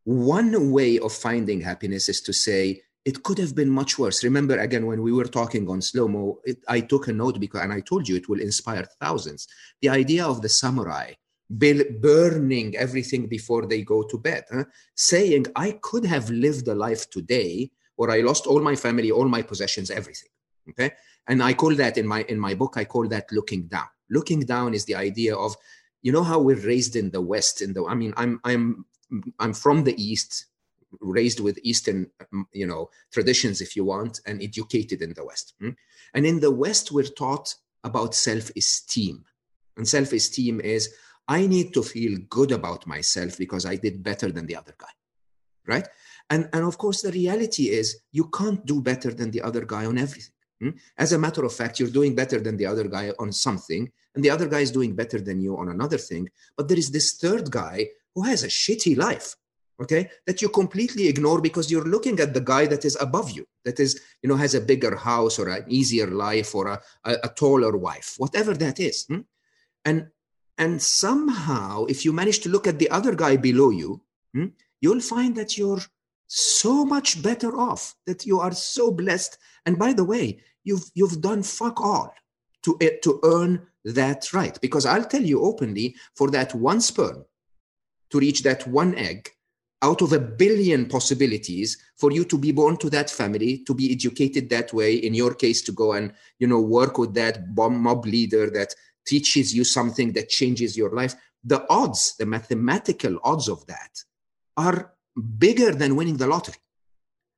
one 0.04 0.70
way 0.70 1.00
of 1.00 1.12
finding 1.12 1.60
happiness 1.60 2.08
is 2.08 2.20
to 2.20 2.32
say 2.32 2.80
it 3.06 3.22
could 3.22 3.38
have 3.38 3.54
been 3.54 3.70
much 3.70 4.00
worse. 4.00 4.24
Remember, 4.24 4.58
again, 4.58 4.84
when 4.84 5.00
we 5.00 5.12
were 5.12 5.30
talking 5.40 5.70
on 5.70 5.80
slow 5.80 6.08
mo, 6.08 6.40
I 6.66 6.80
took 6.80 7.06
a 7.06 7.12
note 7.12 7.38
because, 7.38 7.62
and 7.62 7.72
I 7.72 7.80
told 7.80 8.08
you 8.08 8.16
it 8.16 8.28
will 8.28 8.40
inspire 8.40 8.84
thousands. 9.00 9.46
The 9.80 9.90
idea 9.90 10.26
of 10.26 10.42
the 10.42 10.48
samurai 10.48 11.12
burning 11.48 12.76
everything 12.76 13.28
before 13.28 13.66
they 13.66 13.82
go 13.82 14.02
to 14.02 14.18
bed, 14.18 14.42
huh? 14.52 14.64
saying, 14.96 15.46
I 15.54 15.78
could 15.80 16.04
have 16.04 16.28
lived 16.30 16.66
a 16.66 16.74
life 16.74 17.08
today 17.08 17.70
or 17.96 18.10
I 18.10 18.22
lost 18.22 18.48
all 18.48 18.60
my 18.60 18.74
family, 18.74 19.12
all 19.12 19.28
my 19.28 19.42
possessions, 19.42 19.88
everything. 19.88 20.30
Okay. 20.70 20.90
And 21.28 21.44
I 21.44 21.52
call 21.54 21.76
that 21.76 21.98
in 21.98 22.06
my 22.08 22.22
in 22.28 22.40
my 22.40 22.54
book, 22.54 22.74
I 22.76 22.84
call 22.84 23.06
that 23.08 23.30
looking 23.30 23.68
down. 23.68 23.86
Looking 24.10 24.40
down 24.40 24.74
is 24.74 24.84
the 24.84 24.96
idea 24.96 25.36
of, 25.36 25.54
you 26.02 26.10
know, 26.10 26.24
how 26.24 26.40
we're 26.40 26.66
raised 26.66 26.96
in 26.96 27.10
the 27.12 27.20
West, 27.20 27.62
in 27.62 27.72
the 27.72 27.84
I 27.86 27.94
mean, 27.94 28.12
I'm 28.16 28.40
I'm 28.42 28.84
I'm 29.38 29.54
from 29.54 29.84
the 29.84 29.94
East, 30.02 30.46
raised 31.00 31.40
with 31.40 31.58
Eastern, 31.62 32.10
um, 32.32 32.46
you 32.52 32.66
know, 32.66 32.90
traditions, 33.12 33.60
if 33.60 33.76
you 33.76 33.84
want, 33.84 34.20
and 34.26 34.42
educated 34.42 35.02
in 35.02 35.12
the 35.14 35.24
West. 35.24 35.54
Hmm? 35.60 35.70
And 36.14 36.26
in 36.26 36.40
the 36.40 36.50
West, 36.50 36.92
we're 36.92 37.04
taught 37.04 37.54
about 37.84 38.14
self-esteem, 38.14 39.24
and 39.76 39.86
self-esteem 39.86 40.60
is 40.60 40.94
I 41.28 41.46
need 41.46 41.74
to 41.74 41.82
feel 41.82 42.18
good 42.28 42.52
about 42.52 42.86
myself 42.86 43.36
because 43.38 43.66
I 43.66 43.76
did 43.76 44.02
better 44.02 44.30
than 44.30 44.46
the 44.46 44.56
other 44.56 44.74
guy, 44.78 44.94
right? 45.66 45.88
And 46.30 46.48
and 46.52 46.64
of 46.64 46.78
course, 46.78 47.02
the 47.02 47.12
reality 47.12 47.68
is 47.70 48.00
you 48.12 48.28
can't 48.30 48.64
do 48.64 48.80
better 48.80 49.12
than 49.12 49.30
the 49.30 49.42
other 49.42 49.64
guy 49.64 49.86
on 49.86 49.98
everything. 49.98 50.32
Hmm? 50.60 50.70
As 50.96 51.12
a 51.12 51.18
matter 51.18 51.44
of 51.44 51.52
fact, 51.52 51.78
you're 51.78 51.90
doing 51.90 52.14
better 52.14 52.40
than 52.40 52.56
the 52.56 52.66
other 52.66 52.88
guy 52.88 53.12
on 53.18 53.32
something, 53.32 53.90
and 54.14 54.24
the 54.24 54.30
other 54.30 54.48
guy 54.48 54.60
is 54.60 54.70
doing 54.70 54.94
better 54.94 55.20
than 55.20 55.40
you 55.40 55.56
on 55.56 55.68
another 55.68 55.98
thing. 55.98 56.28
But 56.56 56.68
there 56.68 56.78
is 56.78 56.90
this 56.90 57.14
third 57.14 57.50
guy 57.50 57.88
who 58.14 58.22
has 58.22 58.42
a 58.42 58.48
shitty 58.48 58.96
life 58.96 59.36
okay 59.80 60.08
that 60.26 60.40
you 60.40 60.48
completely 60.48 61.08
ignore 61.08 61.40
because 61.40 61.70
you're 61.70 61.84
looking 61.84 62.18
at 62.20 62.32
the 62.32 62.40
guy 62.40 62.66
that 62.66 62.84
is 62.84 62.96
above 63.00 63.30
you 63.30 63.46
that 63.64 63.78
is 63.78 64.00
you 64.22 64.28
know 64.28 64.36
has 64.36 64.54
a 64.54 64.60
bigger 64.60 64.96
house 64.96 65.38
or 65.38 65.48
an 65.48 65.64
easier 65.68 66.06
life 66.06 66.54
or 66.54 66.68
a, 66.68 66.80
a, 67.04 67.16
a 67.24 67.28
taller 67.28 67.76
wife 67.76 68.14
whatever 68.18 68.54
that 68.54 68.80
is 68.80 69.04
hmm? 69.06 69.20
and 69.84 70.06
and 70.58 70.80
somehow 70.80 71.84
if 71.86 72.04
you 72.04 72.12
manage 72.12 72.40
to 72.40 72.48
look 72.48 72.66
at 72.66 72.78
the 72.78 72.88
other 72.90 73.14
guy 73.14 73.36
below 73.36 73.70
you 73.70 74.00
hmm, 74.32 74.46
you'll 74.80 75.00
find 75.00 75.36
that 75.36 75.58
you're 75.58 75.82
so 76.26 76.84
much 76.84 77.22
better 77.22 77.56
off 77.56 77.94
that 78.06 78.26
you 78.26 78.40
are 78.40 78.52
so 78.52 78.90
blessed 78.90 79.38
and 79.66 79.78
by 79.78 79.92
the 79.92 80.04
way 80.04 80.40
you've 80.64 80.90
you've 80.94 81.20
done 81.20 81.42
fuck 81.42 81.80
all 81.80 82.12
to 82.62 82.76
to 83.02 83.20
earn 83.24 83.66
that 83.84 84.32
right 84.32 84.60
because 84.60 84.86
i'll 84.86 85.04
tell 85.04 85.22
you 85.22 85.40
openly 85.42 85.94
for 86.14 86.30
that 86.30 86.52
one 86.54 86.80
sperm 86.80 87.24
to 88.10 88.18
reach 88.18 88.42
that 88.42 88.66
one 88.66 88.94
egg 88.96 89.30
out 89.82 90.00
of 90.00 90.12
a 90.12 90.18
billion 90.18 90.86
possibilities 90.86 91.76
for 91.96 92.10
you 92.10 92.24
to 92.24 92.38
be 92.38 92.52
born 92.52 92.76
to 92.78 92.88
that 92.90 93.10
family 93.10 93.58
to 93.58 93.74
be 93.74 93.92
educated 93.92 94.48
that 94.48 94.72
way 94.72 94.94
in 94.94 95.14
your 95.14 95.34
case 95.34 95.62
to 95.62 95.72
go 95.72 95.92
and 95.92 96.12
you 96.38 96.46
know 96.46 96.60
work 96.60 96.98
with 96.98 97.14
that 97.14 97.54
bomb 97.54 97.78
mob 97.78 98.06
leader 98.06 98.48
that 98.50 98.74
teaches 99.06 99.54
you 99.54 99.64
something 99.64 100.12
that 100.12 100.28
changes 100.28 100.76
your 100.76 100.90
life 100.90 101.14
the 101.44 101.64
odds 101.70 102.16
the 102.18 102.26
mathematical 102.26 103.18
odds 103.22 103.48
of 103.48 103.66
that 103.66 104.02
are 104.56 104.92
bigger 105.38 105.72
than 105.72 105.96
winning 105.96 106.16
the 106.16 106.26
lottery 106.26 106.56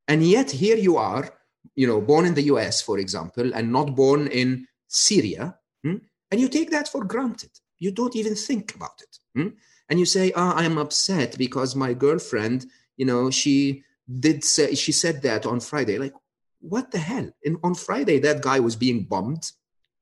and 0.07 0.25
yet 0.25 0.51
here 0.51 0.77
you 0.77 0.97
are 0.97 1.29
you 1.75 1.87
know 1.87 2.01
born 2.01 2.25
in 2.25 2.35
the 2.35 2.43
us 2.43 2.81
for 2.81 2.99
example 2.99 3.53
and 3.55 3.71
not 3.73 3.97
born 3.97 4.29
in 4.29 4.67
syria 4.87 5.57
hmm? 5.83 5.97
and 6.31 6.41
you 6.41 6.49
take 6.49 6.71
that 6.71 6.89
for 6.89 7.05
granted 7.05 7.51
you 7.79 7.91
don't 7.91 8.17
even 8.17 8.35
think 8.35 8.75
about 8.77 9.01
it 9.01 9.19
hmm? 9.35 9.49
And 9.89 9.99
you 9.99 10.07
say, 10.07 10.33
oh, 10.35 10.53
I'm 10.55 10.79
upset 10.79 11.39
because 11.39 11.75
my 11.75 11.95
girlfriend, 11.95 12.67
you 12.97 13.07
know, 13.07 13.31
she 13.31 13.85
did 14.21 14.45
say, 14.45 14.75
she 14.75 14.93
said 14.93 15.23
that 15.23 15.47
on 15.47 15.61
Friday. 15.61 15.99
Like, 15.99 16.15
what 16.61 16.91
the 16.91 16.99
hell? 16.99 17.31
And 17.45 17.59
on 17.63 17.75
Friday, 17.75 18.19
that 18.21 18.43
guy 18.43 18.61
was 18.61 18.77
being 18.77 19.05
bombed 19.05 19.53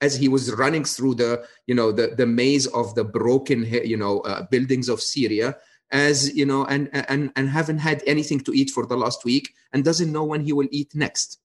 as 0.00 0.16
he 0.16 0.28
was 0.28 0.52
running 0.54 0.84
through 0.84 1.14
the 1.14 1.44
you 1.66 1.74
know 1.74 1.90
the 1.90 2.08
the 2.08 2.26
maze 2.26 2.66
of 2.68 2.94
the 2.94 3.04
broken 3.04 3.64
you 3.64 3.96
know 3.96 4.20
uh, 4.20 4.42
buildings 4.50 4.88
of 4.88 5.00
Syria 5.00 5.56
as 5.90 6.34
you 6.34 6.44
know 6.44 6.64
and 6.66 6.90
and 6.92 7.32
and 7.36 7.48
haven't 7.48 7.78
had 7.78 8.02
anything 8.06 8.40
to 8.40 8.52
eat 8.52 8.70
for 8.70 8.86
the 8.86 8.96
last 8.96 9.24
week 9.24 9.54
and 9.72 9.84
doesn't 9.84 10.12
know 10.12 10.24
when 10.24 10.42
he 10.42 10.52
will 10.52 10.68
eat 10.70 10.94
next 10.94 11.38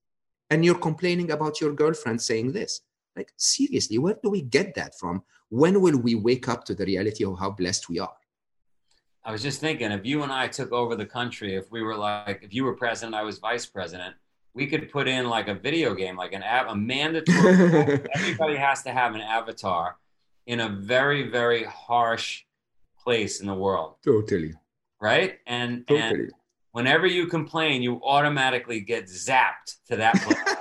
and 0.50 0.66
you're 0.66 0.76
complaining 0.76 1.32
about 1.32 1.62
your 1.62 1.74
girlfriend 1.74 2.22
saying 2.22 2.52
this 2.52 2.82
like 3.16 3.32
seriously 3.38 3.98
where 3.98 4.18
do 4.24 4.30
we 4.30 4.42
get 4.42 4.74
that 4.76 4.98
from 4.98 5.24
when 5.50 5.80
will 5.80 5.98
we 5.98 6.16
wake 6.16 6.50
up 6.50 6.64
to 6.66 6.74
the 6.74 6.86
reality 6.86 7.24
of 7.24 7.38
how 7.38 7.52
blessed 7.52 7.88
we 7.88 8.00
are 8.00 8.14
i 9.24 9.32
was 9.32 9.42
just 9.42 9.60
thinking 9.60 9.92
if 9.92 10.06
you 10.06 10.24
and 10.24 10.32
i 10.32 10.48
took 10.48 10.72
over 10.72 10.96
the 10.96 11.06
country 11.06 11.56
if 11.56 11.72
we 11.72 11.82
were 11.82 11.96
like 11.96 12.42
if 12.44 12.54
you 12.54 12.64
were 12.64 12.74
president 12.74 13.16
i 13.16 13.24
was 13.24 13.40
vice 13.40 13.66
president 13.66 14.16
we 14.54 14.68
could 14.68 14.92
put 14.92 15.08
in 15.08 15.30
like 15.30 15.48
a 15.48 15.54
video 15.56 15.94
game 15.94 16.18
like 16.18 16.34
an 16.34 16.44
app, 16.44 16.70
a 16.70 16.76
mandatory 16.76 18.02
everybody 18.16 18.58
has 18.58 18.84
to 18.84 18.92
have 18.92 19.16
an 19.16 19.22
avatar 19.22 19.98
in 20.46 20.60
a 20.60 20.70
very 20.70 21.30
very 21.30 21.64
harsh 21.64 22.44
place 23.04 23.42
in 23.42 23.48
the 23.48 23.54
world. 23.54 23.96
Totally. 24.04 24.54
Right? 25.00 25.40
And 25.48 25.88
totally. 25.88 26.24
and 26.24 26.32
whenever 26.72 27.08
you 27.08 27.28
complain, 27.28 27.82
you 27.82 28.02
automatically 28.04 28.80
get 28.80 29.06
zapped 29.06 29.78
to 29.90 29.96
that 29.98 30.16
place. 30.22 30.56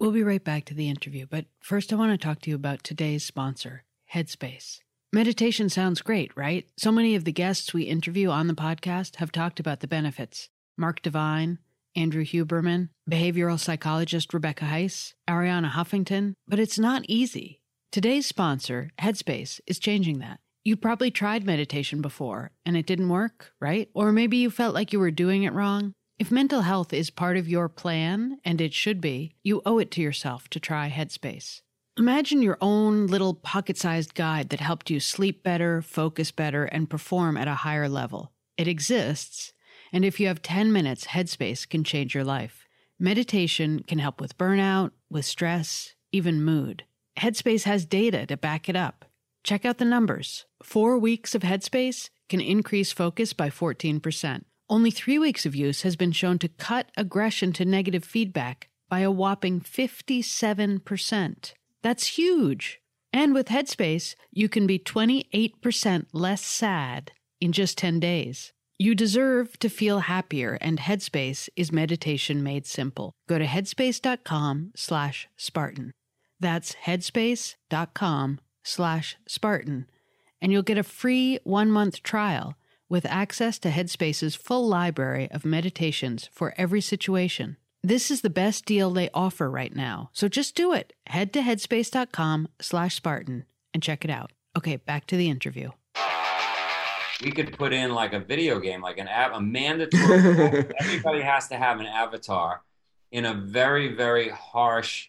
we'll 0.00 0.12
be 0.12 0.22
right 0.22 0.42
back 0.42 0.64
to 0.66 0.74
the 0.74 0.88
interview, 0.88 1.26
but 1.28 1.46
first 1.60 1.92
I 1.92 1.96
want 1.96 2.18
to 2.18 2.24
talk 2.24 2.40
to 2.42 2.50
you 2.50 2.56
about 2.56 2.84
today's 2.84 3.24
sponsor, 3.24 3.84
Headspace. 4.14 4.80
Meditation 5.12 5.70
sounds 5.70 6.02
great, 6.02 6.36
right? 6.36 6.68
So 6.76 6.92
many 6.92 7.14
of 7.14 7.24
the 7.24 7.32
guests 7.32 7.72
we 7.72 7.84
interview 7.84 8.28
on 8.28 8.46
the 8.46 8.52
podcast 8.52 9.16
have 9.16 9.32
talked 9.32 9.58
about 9.58 9.80
the 9.80 9.88
benefits. 9.88 10.50
Mark 10.76 11.00
Divine, 11.00 11.60
Andrew 11.96 12.26
Huberman, 12.26 12.90
behavioral 13.10 13.58
psychologist 13.58 14.34
Rebecca 14.34 14.66
Heiss, 14.66 15.14
Arianna 15.26 15.70
Huffington, 15.70 16.34
but 16.46 16.58
it's 16.58 16.78
not 16.78 17.06
easy. 17.08 17.62
Today's 17.90 18.26
sponsor, 18.26 18.90
Headspace, 19.00 19.60
is 19.66 19.78
changing 19.78 20.18
that. 20.18 20.40
You 20.62 20.76
probably 20.76 21.10
tried 21.10 21.46
meditation 21.46 22.02
before 22.02 22.50
and 22.66 22.76
it 22.76 22.84
didn't 22.84 23.08
work, 23.08 23.52
right? 23.62 23.88
Or 23.94 24.12
maybe 24.12 24.36
you 24.36 24.50
felt 24.50 24.74
like 24.74 24.92
you 24.92 25.00
were 25.00 25.10
doing 25.10 25.44
it 25.44 25.54
wrong. 25.54 25.94
If 26.18 26.30
mental 26.30 26.60
health 26.60 26.92
is 26.92 27.08
part 27.08 27.38
of 27.38 27.48
your 27.48 27.70
plan, 27.70 28.40
and 28.44 28.60
it 28.60 28.74
should 28.74 29.00
be, 29.00 29.36
you 29.42 29.62
owe 29.64 29.78
it 29.78 29.90
to 29.92 30.02
yourself 30.02 30.48
to 30.50 30.60
try 30.60 30.90
Headspace. 30.90 31.62
Imagine 31.98 32.42
your 32.42 32.58
own 32.60 33.08
little 33.08 33.34
pocket 33.34 33.76
sized 33.76 34.14
guide 34.14 34.50
that 34.50 34.60
helped 34.60 34.88
you 34.88 35.00
sleep 35.00 35.42
better, 35.42 35.82
focus 35.82 36.30
better, 36.30 36.66
and 36.66 36.88
perform 36.88 37.36
at 37.36 37.48
a 37.48 37.56
higher 37.56 37.88
level. 37.88 38.30
It 38.56 38.68
exists, 38.68 39.52
and 39.92 40.04
if 40.04 40.20
you 40.20 40.28
have 40.28 40.40
10 40.40 40.72
minutes, 40.72 41.08
Headspace 41.08 41.68
can 41.68 41.82
change 41.82 42.14
your 42.14 42.22
life. 42.22 42.68
Meditation 43.00 43.82
can 43.82 43.98
help 43.98 44.20
with 44.20 44.38
burnout, 44.38 44.92
with 45.10 45.24
stress, 45.24 45.94
even 46.12 46.40
mood. 46.44 46.84
Headspace 47.18 47.64
has 47.64 47.84
data 47.84 48.26
to 48.26 48.36
back 48.36 48.68
it 48.68 48.76
up. 48.76 49.04
Check 49.42 49.64
out 49.64 49.78
the 49.78 49.84
numbers. 49.84 50.46
Four 50.62 51.00
weeks 51.00 51.34
of 51.34 51.42
Headspace 51.42 52.10
can 52.28 52.40
increase 52.40 52.92
focus 52.92 53.32
by 53.32 53.50
14%. 53.50 54.44
Only 54.70 54.92
three 54.92 55.18
weeks 55.18 55.44
of 55.44 55.56
use 55.56 55.82
has 55.82 55.96
been 55.96 56.12
shown 56.12 56.38
to 56.38 56.48
cut 56.48 56.92
aggression 56.96 57.52
to 57.54 57.64
negative 57.64 58.04
feedback 58.04 58.68
by 58.88 59.00
a 59.00 59.10
whopping 59.10 59.60
57%. 59.60 61.54
That's 61.82 62.18
huge. 62.18 62.80
And 63.12 63.34
with 63.34 63.48
Headspace, 63.48 64.14
you 64.30 64.48
can 64.48 64.66
be 64.66 64.78
28% 64.78 66.06
less 66.12 66.44
sad 66.44 67.12
in 67.40 67.52
just 67.52 67.78
10 67.78 68.00
days. 68.00 68.52
You 68.78 68.94
deserve 68.94 69.58
to 69.58 69.68
feel 69.68 70.00
happier, 70.00 70.56
and 70.60 70.78
Headspace 70.78 71.48
is 71.56 71.72
meditation 71.72 72.44
made 72.44 72.64
simple. 72.64 73.12
Go 73.28 73.38
to 73.38 73.44
headspace.com 73.44 74.72
slash 74.76 75.28
Spartan. 75.36 75.92
That's 76.38 76.76
headspace.com 76.84 78.40
slash 78.62 79.16
Spartan, 79.26 79.86
and 80.40 80.52
you'll 80.52 80.62
get 80.62 80.78
a 80.78 80.84
free 80.84 81.40
one 81.42 81.72
month 81.72 82.04
trial 82.04 82.54
with 82.88 83.04
access 83.06 83.58
to 83.58 83.70
Headspace's 83.70 84.36
full 84.36 84.68
library 84.68 85.28
of 85.32 85.44
meditations 85.44 86.28
for 86.32 86.54
every 86.56 86.80
situation. 86.80 87.56
This 87.84 88.10
is 88.10 88.22
the 88.22 88.30
best 88.30 88.64
deal 88.64 88.90
they 88.90 89.08
offer 89.14 89.48
right 89.48 89.74
now, 89.74 90.10
so 90.12 90.26
just 90.26 90.56
do 90.56 90.72
it. 90.72 90.94
Head 91.06 91.32
to 91.34 91.40
headspace.com 91.40 92.48
slash 92.60 92.96
Spartan 92.96 93.44
and 93.72 93.80
check 93.80 94.04
it 94.04 94.10
out. 94.10 94.32
Okay, 94.56 94.76
back 94.76 95.06
to 95.06 95.16
the 95.16 95.28
interview. 95.28 95.70
We 97.22 97.30
could 97.30 97.56
put 97.56 97.72
in 97.72 97.94
like 97.94 98.14
a 98.14 98.18
video 98.18 98.58
game, 98.58 98.82
like 98.82 98.98
an 98.98 99.06
app, 99.06 99.32
a 99.32 99.40
mandatory. 99.40 100.66
everybody 100.80 101.20
has 101.20 101.46
to 101.48 101.56
have 101.56 101.78
an 101.78 101.86
avatar 101.86 102.62
in 103.12 103.24
a 103.24 103.34
very, 103.34 103.94
very 103.94 104.28
harsh 104.28 105.08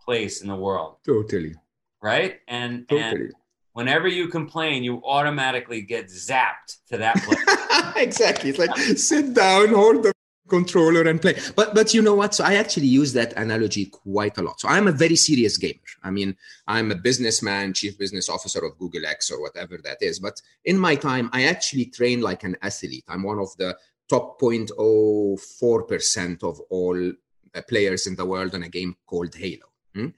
place 0.00 0.40
in 0.40 0.46
the 0.46 0.56
world. 0.56 0.98
Totally. 1.04 1.56
Right? 2.00 2.40
And 2.46 2.88
totally. 2.88 3.22
and 3.24 3.32
whenever 3.72 4.06
you 4.06 4.28
complain, 4.28 4.84
you 4.84 5.02
automatically 5.04 5.82
get 5.82 6.06
zapped 6.06 6.78
to 6.90 6.98
that 6.98 7.16
place. 7.24 7.96
exactly. 7.96 8.50
It's 8.50 8.58
like 8.60 8.76
sit 8.76 9.34
down, 9.34 9.70
hold 9.70 10.04
the 10.04 10.13
controller 10.48 11.02
and 11.02 11.20
play. 11.20 11.36
But 11.56 11.74
but 11.74 11.92
you 11.94 12.02
know 12.02 12.14
what? 12.14 12.34
So 12.34 12.44
I 12.44 12.54
actually 12.54 12.86
use 12.86 13.12
that 13.14 13.32
analogy 13.34 13.86
quite 13.86 14.38
a 14.38 14.42
lot. 14.42 14.60
So 14.60 14.68
I'm 14.68 14.86
a 14.88 14.92
very 14.92 15.16
serious 15.16 15.56
gamer. 15.56 15.80
I 16.02 16.10
mean, 16.10 16.36
I'm 16.66 16.90
a 16.90 16.96
businessman, 16.96 17.72
chief 17.72 17.96
business 17.98 18.28
officer 18.28 18.62
of 18.64 18.76
Google 18.78 19.06
X 19.06 19.30
or 19.30 19.40
whatever 19.40 19.78
that 19.84 20.02
is. 20.02 20.18
But 20.18 20.42
in 20.64 20.76
my 20.78 20.96
time, 20.96 21.30
I 21.32 21.44
actually 21.44 21.86
train 21.86 22.20
like 22.20 22.44
an 22.44 22.56
athlete. 22.62 23.04
I'm 23.08 23.22
one 23.22 23.38
of 23.38 23.56
the 23.56 23.74
top 24.08 24.40
0.04% 24.40 26.42
of 26.42 26.60
all 26.70 27.12
uh, 27.54 27.62
players 27.68 28.06
in 28.06 28.16
the 28.16 28.26
world 28.26 28.54
on 28.54 28.62
a 28.64 28.68
game 28.68 28.94
called 29.06 29.34
Halo. 29.34 29.66
Hmm? 29.94 30.08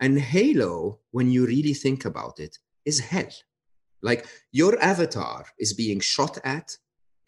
And 0.00 0.18
Halo, 0.18 0.98
when 1.10 1.30
you 1.30 1.46
really 1.46 1.74
think 1.74 2.04
about 2.04 2.40
it, 2.40 2.58
is 2.84 2.98
hell. 3.00 3.30
Like 4.02 4.26
your 4.52 4.80
avatar 4.82 5.46
is 5.58 5.72
being 5.72 6.00
shot 6.00 6.38
at, 6.44 6.76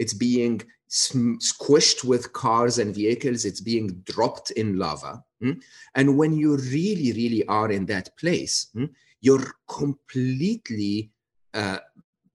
it's 0.01 0.15
being 0.15 0.63
squished 0.91 2.01
with 2.05 2.33
cars 2.33 2.79
and 2.79 2.95
vehicles, 3.03 3.45
it's 3.45 3.61
being 3.61 3.89
dropped 4.13 4.51
in 4.53 4.79
lava. 4.79 5.23
Hmm? 5.41 5.57
And 5.95 6.19
when 6.19 6.33
you 6.43 6.57
really, 6.57 7.13
really 7.13 7.43
are 7.47 7.71
in 7.71 7.87
that 7.87 8.07
place, 8.17 8.55
hmm, 8.75 8.87
you're 9.21 9.47
completely 9.69 11.13
uh, 11.55 11.79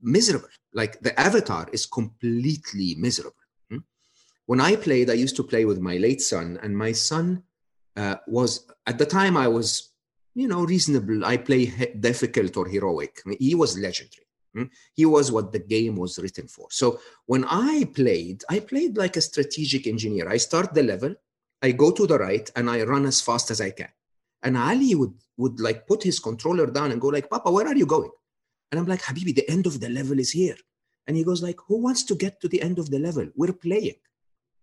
miserable. 0.02 0.48
Like 0.74 0.94
the 1.02 1.20
avatar 1.20 1.68
is 1.74 1.86
completely 1.86 2.96
miserable. 3.08 3.46
When 4.48 4.62
I 4.62 4.76
played, 4.76 5.10
I 5.10 5.14
used 5.14 5.36
to 5.38 5.44
play 5.44 5.66
with 5.66 5.80
my 5.80 5.98
late 5.98 6.22
son, 6.22 6.60
and 6.62 6.78
my 6.78 6.92
son 6.92 7.44
uh, 7.96 8.18
was 8.28 8.68
at 8.86 8.98
the 8.98 9.06
time 9.06 9.36
I 9.38 9.48
was, 9.48 9.90
you 10.36 10.48
know, 10.48 10.64
reasonable. 10.64 11.26
I 11.26 11.38
play 11.38 11.66
difficult 12.00 12.56
or 12.56 12.68
heroic. 12.68 13.22
He 13.40 13.56
was 13.56 13.78
legendary. 13.78 14.25
Hmm? 14.56 14.64
He 14.94 15.06
was 15.06 15.32
what 15.32 15.52
the 15.52 15.60
game 15.60 15.98
was 15.98 16.18
written 16.18 16.48
for. 16.48 16.68
So 16.72 17.00
when 17.26 17.44
I 17.44 17.90
played, 17.94 18.44
I 18.50 18.60
played 18.60 18.96
like 18.98 19.18
a 19.18 19.22
strategic 19.22 19.86
engineer. 19.86 20.30
I 20.30 20.38
start 20.38 20.74
the 20.74 20.84
level, 20.84 21.14
I 21.62 21.72
go 21.72 21.92
to 21.92 22.08
the 22.08 22.18
right, 22.18 22.50
and 22.56 22.70
I 22.70 22.84
run 22.84 23.06
as 23.06 23.20
fast 23.22 23.52
as 23.52 23.60
I 23.60 23.72
can. 23.72 23.90
And 24.44 24.58
Ali 24.58 24.96
would 24.96 25.14
would 25.38 25.60
like 25.60 25.88
put 25.88 26.04
his 26.04 26.20
controller 26.20 26.68
down 26.68 26.92
and 26.92 27.02
go 27.02 27.08
like, 27.08 27.30
"Papa, 27.30 27.52
where 27.52 27.68
are 27.68 27.76
you 27.76 27.86
going?" 27.86 28.12
And 28.72 28.80
I'm 28.80 28.86
like, 28.86 29.02
"Habibi, 29.02 29.36
the 29.36 29.50
end 29.50 29.66
of 29.66 29.80
the 29.80 29.90
level 29.90 30.20
is 30.20 30.32
here." 30.32 30.58
And 31.08 31.18
he 31.18 31.24
goes 31.24 31.42
like, 31.44 31.60
"Who 31.68 31.78
wants 31.78 32.04
to 32.06 32.16
get 32.16 32.40
to 32.42 32.48
the 32.48 32.62
end 32.62 32.80
of 32.80 32.90
the 32.90 33.00
level? 33.00 33.28
We're 33.36 33.54
playing." 33.54 34.00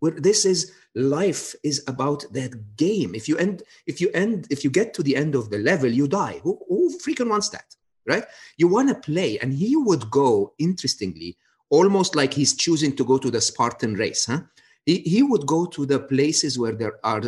where 0.02 0.18
this 0.18 0.44
is 0.44 0.72
life 0.96 1.54
is 1.62 1.84
about 1.86 2.24
that 2.32 2.76
game 2.76 3.14
if 3.14 3.28
you 3.28 3.36
end 3.38 3.62
if 3.86 4.00
you 4.00 4.10
end 4.10 4.48
if 4.50 4.64
you 4.64 4.70
get 4.70 4.92
to 4.94 5.02
the 5.04 5.14
end 5.14 5.36
of 5.36 5.48
the 5.50 5.58
level 5.58 5.88
you 5.88 6.08
die 6.08 6.40
who, 6.42 6.58
who 6.68 6.98
freaking 6.98 7.30
wants 7.30 7.50
that 7.50 7.76
right 8.06 8.24
you 8.56 8.68
want 8.68 8.88
to 8.88 8.94
play 8.94 9.38
and 9.38 9.52
he 9.52 9.76
would 9.76 10.10
go 10.10 10.52
interestingly 10.58 11.36
almost 11.70 12.14
like 12.14 12.34
he's 12.34 12.54
choosing 12.54 12.94
to 12.94 13.04
go 13.04 13.18
to 13.18 13.30
the 13.30 13.40
spartan 13.40 13.94
race 13.94 14.26
huh 14.26 14.40
he, 14.84 14.98
he 14.98 15.22
would 15.22 15.46
go 15.46 15.64
to 15.66 15.86
the 15.86 15.98
places 15.98 16.58
where 16.58 16.72
there 16.72 16.98
are 17.04 17.22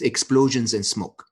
explosions 0.00 0.74
and 0.74 0.84
smoke 0.84 1.24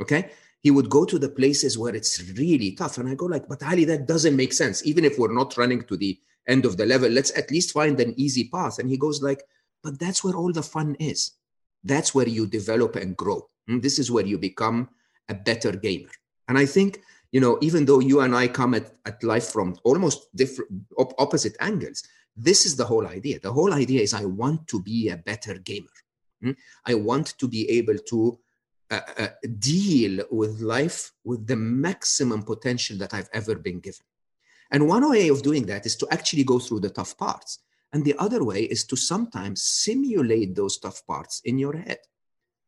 okay 0.00 0.30
he 0.62 0.70
would 0.70 0.90
go 0.90 1.04
to 1.04 1.18
the 1.18 1.28
places 1.28 1.78
where 1.78 1.94
it's 1.94 2.22
really 2.36 2.72
tough 2.72 2.98
and 2.98 3.08
i 3.08 3.14
go 3.14 3.26
like 3.26 3.48
but 3.48 3.62
ali 3.62 3.84
that 3.84 4.06
doesn't 4.06 4.36
make 4.36 4.52
sense 4.52 4.84
even 4.86 5.04
if 5.04 5.18
we're 5.18 5.32
not 5.32 5.56
running 5.56 5.82
to 5.82 5.96
the 5.96 6.18
end 6.48 6.64
of 6.64 6.76
the 6.76 6.86
level 6.86 7.10
let's 7.10 7.36
at 7.36 7.50
least 7.50 7.72
find 7.72 7.98
an 8.00 8.14
easy 8.16 8.48
path 8.48 8.78
and 8.78 8.88
he 8.88 8.96
goes 8.96 9.22
like 9.22 9.42
but 9.86 10.00
that's 10.00 10.24
where 10.24 10.34
all 10.34 10.52
the 10.52 10.64
fun 10.64 10.96
is. 10.98 11.30
That's 11.84 12.12
where 12.12 12.28
you 12.28 12.48
develop 12.48 12.96
and 12.96 13.16
grow. 13.16 13.48
And 13.68 13.76
hmm? 13.76 13.80
this 13.80 14.00
is 14.00 14.10
where 14.10 14.26
you 14.26 14.36
become 14.36 14.88
a 15.28 15.34
better 15.34 15.70
gamer. 15.70 16.10
And 16.48 16.58
I 16.58 16.66
think, 16.66 17.00
you 17.32 17.40
know, 17.40 17.58
even 17.60 17.84
though 17.84 18.00
you 18.00 18.20
and 18.20 18.34
I 18.34 18.48
come 18.48 18.74
at, 18.74 18.92
at 19.04 19.22
life 19.22 19.50
from 19.50 19.76
almost 19.84 20.34
different 20.34 20.70
op- 20.96 21.14
opposite 21.18 21.56
angles, 21.60 22.02
this 22.36 22.66
is 22.66 22.76
the 22.76 22.84
whole 22.84 23.06
idea. 23.06 23.40
The 23.40 23.52
whole 23.52 23.72
idea 23.72 24.02
is 24.02 24.14
I 24.14 24.24
want 24.24 24.68
to 24.68 24.82
be 24.82 25.08
a 25.08 25.16
better 25.16 25.54
gamer. 25.58 25.96
Hmm? 26.42 26.52
I 26.84 26.94
want 26.94 27.38
to 27.38 27.48
be 27.48 27.68
able 27.70 27.98
to 28.10 28.38
uh, 28.90 29.00
uh, 29.18 29.28
deal 29.58 30.24
with 30.30 30.60
life 30.60 31.12
with 31.24 31.46
the 31.46 31.56
maximum 31.56 32.42
potential 32.42 32.96
that 32.98 33.14
I've 33.14 33.30
ever 33.32 33.56
been 33.56 33.80
given. 33.80 34.04
And 34.70 34.86
one 34.86 35.08
way 35.08 35.28
of 35.28 35.42
doing 35.42 35.66
that 35.66 35.86
is 35.86 35.96
to 35.96 36.08
actually 36.10 36.44
go 36.44 36.58
through 36.58 36.80
the 36.80 36.90
tough 36.90 37.16
parts. 37.16 37.60
And 37.92 38.04
the 38.04 38.14
other 38.18 38.44
way 38.44 38.62
is 38.62 38.84
to 38.86 38.96
sometimes 38.96 39.62
simulate 39.62 40.54
those 40.54 40.78
tough 40.78 41.06
parts 41.06 41.40
in 41.44 41.58
your 41.58 41.76
head 41.76 41.98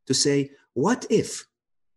to 0.07 0.15
say, 0.15 0.51
what 0.75 1.07
if, 1.11 1.47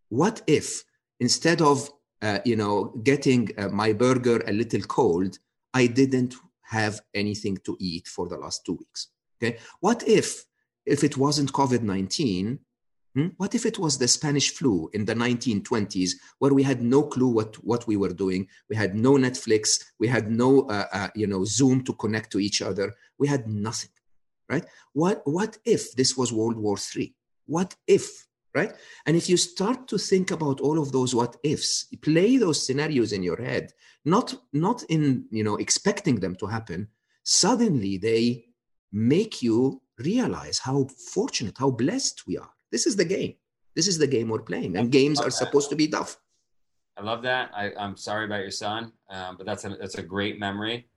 what 0.08 0.42
if 0.46 0.84
instead 1.18 1.62
of, 1.62 1.90
uh, 2.22 2.38
you 2.44 2.56
know, 2.56 2.94
getting 3.02 3.50
uh, 3.58 3.68
my 3.68 3.92
burger 3.92 4.42
a 4.46 4.52
little 4.52 4.82
cold, 4.82 5.38
I 5.74 5.86
didn't 5.86 6.34
have 6.62 7.00
anything 7.14 7.58
to 7.64 7.76
eat 7.80 8.06
for 8.08 8.28
the 8.28 8.38
last 8.38 8.64
two 8.64 8.74
weeks. 8.74 9.08
Okay. 9.42 9.58
What 9.80 10.06
if, 10.06 10.44
if 10.86 11.04
it 11.04 11.16
wasn't 11.16 11.52
COVID 11.52 11.82
19, 11.82 12.58
Hmm? 13.14 13.28
What 13.36 13.54
if 13.54 13.66
it 13.66 13.78
was 13.78 13.98
the 13.98 14.08
Spanish 14.08 14.50
flu 14.54 14.88
in 14.94 15.04
the 15.04 15.14
1920s, 15.14 16.12
where 16.38 16.54
we 16.54 16.62
had 16.62 16.80
no 16.80 17.02
clue 17.02 17.28
what, 17.28 17.56
what 17.62 17.86
we 17.86 17.96
were 17.96 18.12
doing? 18.12 18.48
We 18.70 18.76
had 18.76 18.94
no 18.94 19.12
Netflix, 19.12 19.84
we 19.98 20.08
had 20.08 20.30
no 20.30 20.62
uh, 20.62 20.86
uh, 20.92 21.08
you 21.14 21.26
know 21.26 21.44
Zoom 21.44 21.84
to 21.84 21.92
connect 21.92 22.32
to 22.32 22.38
each 22.38 22.62
other. 22.62 22.94
We 23.18 23.28
had 23.28 23.46
nothing, 23.46 23.90
right? 24.48 24.64
What 24.94 25.20
what 25.24 25.58
if 25.64 25.92
this 25.94 26.16
was 26.16 26.32
World 26.32 26.56
War 26.56 26.76
III? 26.96 27.14
What 27.46 27.76
if, 27.86 28.26
right? 28.54 28.72
And 29.06 29.16
if 29.16 29.28
you 29.28 29.36
start 29.36 29.88
to 29.88 29.98
think 29.98 30.30
about 30.30 30.60
all 30.60 30.78
of 30.80 30.92
those 30.92 31.14
what 31.14 31.36
ifs, 31.42 31.86
play 32.02 32.36
those 32.36 32.64
scenarios 32.66 33.12
in 33.12 33.22
your 33.22 33.40
head, 33.40 33.72
not 34.04 34.34
not 34.52 34.82
in 34.88 35.26
you 35.30 35.44
know 35.44 35.56
expecting 35.56 36.20
them 36.20 36.36
to 36.36 36.46
happen. 36.46 36.88
Suddenly 37.24 37.98
they 37.98 38.46
make 38.92 39.42
you 39.42 39.80
realize 39.98 40.58
how 40.58 40.88
fortunate, 41.14 41.56
how 41.58 41.70
blessed 41.70 42.26
we 42.26 42.36
are 42.36 42.50
this 42.72 42.86
is 42.86 42.96
the 42.96 43.04
game. 43.04 43.34
This 43.76 43.86
is 43.86 43.98
the 43.98 44.06
game 44.06 44.28
we're 44.28 44.42
playing, 44.42 44.76
and 44.76 44.90
games 44.90 45.20
are 45.20 45.30
supposed 45.30 45.70
to 45.70 45.76
be 45.76 45.86
tough. 45.86 46.18
I 46.96 47.02
love 47.02 47.22
that. 47.22 47.50
I, 47.54 47.70
am 47.76 47.96
sorry 47.96 48.24
about 48.24 48.40
your 48.40 48.50
son, 48.50 48.92
um, 49.08 49.36
but 49.36 49.46
that's 49.46 49.64
a 49.64 49.70
that's 49.80 49.96
a 49.96 50.02
great 50.02 50.38
memory, 50.38 50.88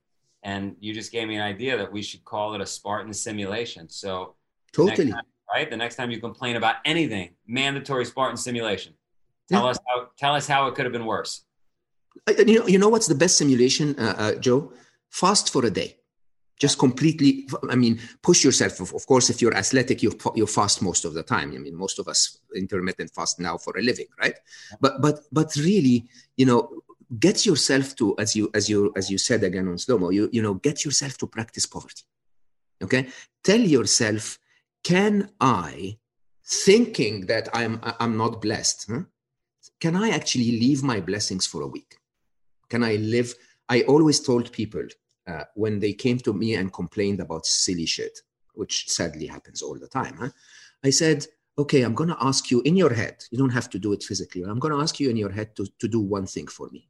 and 0.43 0.75
you 0.79 0.93
just 0.93 1.11
gave 1.11 1.27
me 1.27 1.35
an 1.35 1.41
idea 1.41 1.77
that 1.77 1.91
we 1.91 2.01
should 2.01 2.25
call 2.25 2.55
it 2.55 2.61
a 2.61 2.65
Spartan 2.65 3.13
simulation. 3.13 3.87
So 3.87 4.35
totally 4.73 5.11
time, 5.11 5.21
right. 5.53 5.69
The 5.69 5.77
next 5.77 5.95
time 5.95 6.11
you 6.11 6.19
complain 6.19 6.55
about 6.55 6.75
anything, 6.85 7.31
mandatory 7.47 8.05
Spartan 8.05 8.37
simulation. 8.37 8.93
Tell 9.49 9.63
yeah. 9.63 9.69
us 9.69 9.79
how 9.87 10.07
tell 10.17 10.33
us 10.35 10.47
how 10.47 10.67
it 10.67 10.75
could 10.75 10.85
have 10.85 10.93
been 10.93 11.05
worse. 11.05 11.43
You 12.27 12.59
know, 12.59 12.67
you 12.67 12.79
know 12.79 12.89
what's 12.89 13.07
the 13.07 13.15
best 13.15 13.37
simulation, 13.37 13.95
uh, 13.99 14.15
uh, 14.17 14.35
Joe? 14.35 14.73
Fast 15.09 15.51
for 15.51 15.65
a 15.65 15.69
day 15.69 15.97
just 16.57 16.77
completely 16.79 17.47
i 17.69 17.75
mean 17.75 17.99
push 18.21 18.43
yourself 18.43 18.79
of 18.79 19.05
course 19.05 19.29
if 19.29 19.41
you're 19.41 19.55
athletic 19.55 20.01
you 20.01 20.11
you 20.35 20.47
fast 20.47 20.81
most 20.81 21.05
of 21.05 21.13
the 21.13 21.23
time 21.23 21.51
i 21.53 21.57
mean 21.57 21.75
most 21.75 21.99
of 21.99 22.07
us 22.07 22.39
intermittent 22.55 23.11
fast 23.13 23.39
now 23.39 23.57
for 23.57 23.77
a 23.77 23.81
living 23.81 24.07
right 24.19 24.35
but 24.79 25.01
but 25.01 25.19
but 25.31 25.55
really 25.57 26.07
you 26.37 26.45
know 26.45 26.69
get 27.19 27.45
yourself 27.45 27.95
to 27.95 28.15
as 28.17 28.35
you 28.35 28.49
as 28.53 28.69
you 28.69 28.91
as 28.95 29.11
you 29.11 29.17
said 29.17 29.43
again 29.43 29.67
on 29.67 29.77
slow 29.77 29.97
mo 29.97 30.09
you 30.09 30.29
you 30.31 30.41
know 30.41 30.53
get 30.53 30.85
yourself 30.85 31.17
to 31.17 31.27
practice 31.27 31.65
poverty 31.65 32.03
okay 32.81 33.07
tell 33.43 33.59
yourself 33.59 34.39
can 34.85 35.29
i 35.41 35.97
thinking 36.65 37.25
that 37.25 37.49
i'm 37.53 37.79
i'm 37.99 38.15
not 38.15 38.41
blessed 38.41 38.85
huh? 38.89 39.01
can 39.79 39.95
i 39.95 40.09
actually 40.09 40.51
leave 40.63 40.81
my 40.83 40.99
blessings 40.99 41.45
for 41.47 41.61
a 41.63 41.67
week 41.75 41.97
can 42.69 42.83
i 42.83 42.95
live 43.15 43.33
i 43.67 43.81
always 43.93 44.19
told 44.19 44.51
people 44.51 44.87
uh, 45.27 45.43
when 45.55 45.79
they 45.79 45.93
came 45.93 46.17
to 46.19 46.33
me 46.33 46.55
and 46.55 46.71
complained 46.71 47.19
about 47.19 47.45
silly 47.45 47.85
shit, 47.85 48.19
which 48.53 48.89
sadly 48.89 49.25
happens 49.25 49.61
all 49.61 49.77
the 49.77 49.87
time, 49.87 50.15
huh? 50.19 50.29
I 50.83 50.91
said, 50.91 51.25
okay, 51.57 51.81
I'm 51.81 51.95
going 51.95 52.09
to 52.09 52.17
ask 52.21 52.51
you 52.51 52.61
in 52.61 52.75
your 52.75 52.93
head, 52.93 53.23
you 53.31 53.37
don't 53.37 53.49
have 53.49 53.69
to 53.71 53.79
do 53.79 53.93
it 53.93 54.03
physically, 54.03 54.43
I'm 54.43 54.59
going 54.59 54.73
to 54.73 54.81
ask 54.81 54.99
you 54.99 55.09
in 55.09 55.17
your 55.17 55.31
head 55.31 55.55
to, 55.55 55.65
to 55.79 55.87
do 55.87 55.99
one 55.99 56.27
thing 56.27 56.47
for 56.47 56.69
me. 56.69 56.87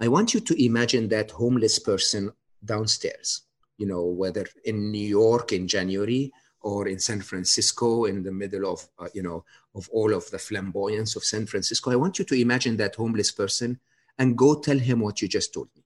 I 0.00 0.08
want 0.08 0.34
you 0.34 0.40
to 0.40 0.64
imagine 0.64 1.08
that 1.08 1.30
homeless 1.30 1.78
person 1.78 2.32
downstairs, 2.64 3.42
you 3.78 3.86
know, 3.86 4.04
whether 4.04 4.46
in 4.64 4.90
New 4.90 5.06
York 5.06 5.52
in 5.52 5.68
January 5.68 6.32
or 6.62 6.88
in 6.88 6.98
San 6.98 7.20
Francisco 7.20 8.04
in 8.04 8.22
the 8.22 8.32
middle 8.32 8.70
of, 8.70 8.86
uh, 8.98 9.08
you 9.14 9.22
know, 9.22 9.44
of 9.74 9.88
all 9.90 10.12
of 10.12 10.30
the 10.30 10.38
flamboyance 10.38 11.16
of 11.16 11.24
San 11.24 11.46
Francisco. 11.46 11.90
I 11.90 11.96
want 11.96 12.18
you 12.18 12.24
to 12.26 12.34
imagine 12.34 12.76
that 12.78 12.96
homeless 12.96 13.32
person 13.32 13.80
and 14.18 14.36
go 14.36 14.60
tell 14.60 14.78
him 14.78 15.00
what 15.00 15.22
you 15.22 15.28
just 15.28 15.54
told 15.54 15.68
me 15.74 15.79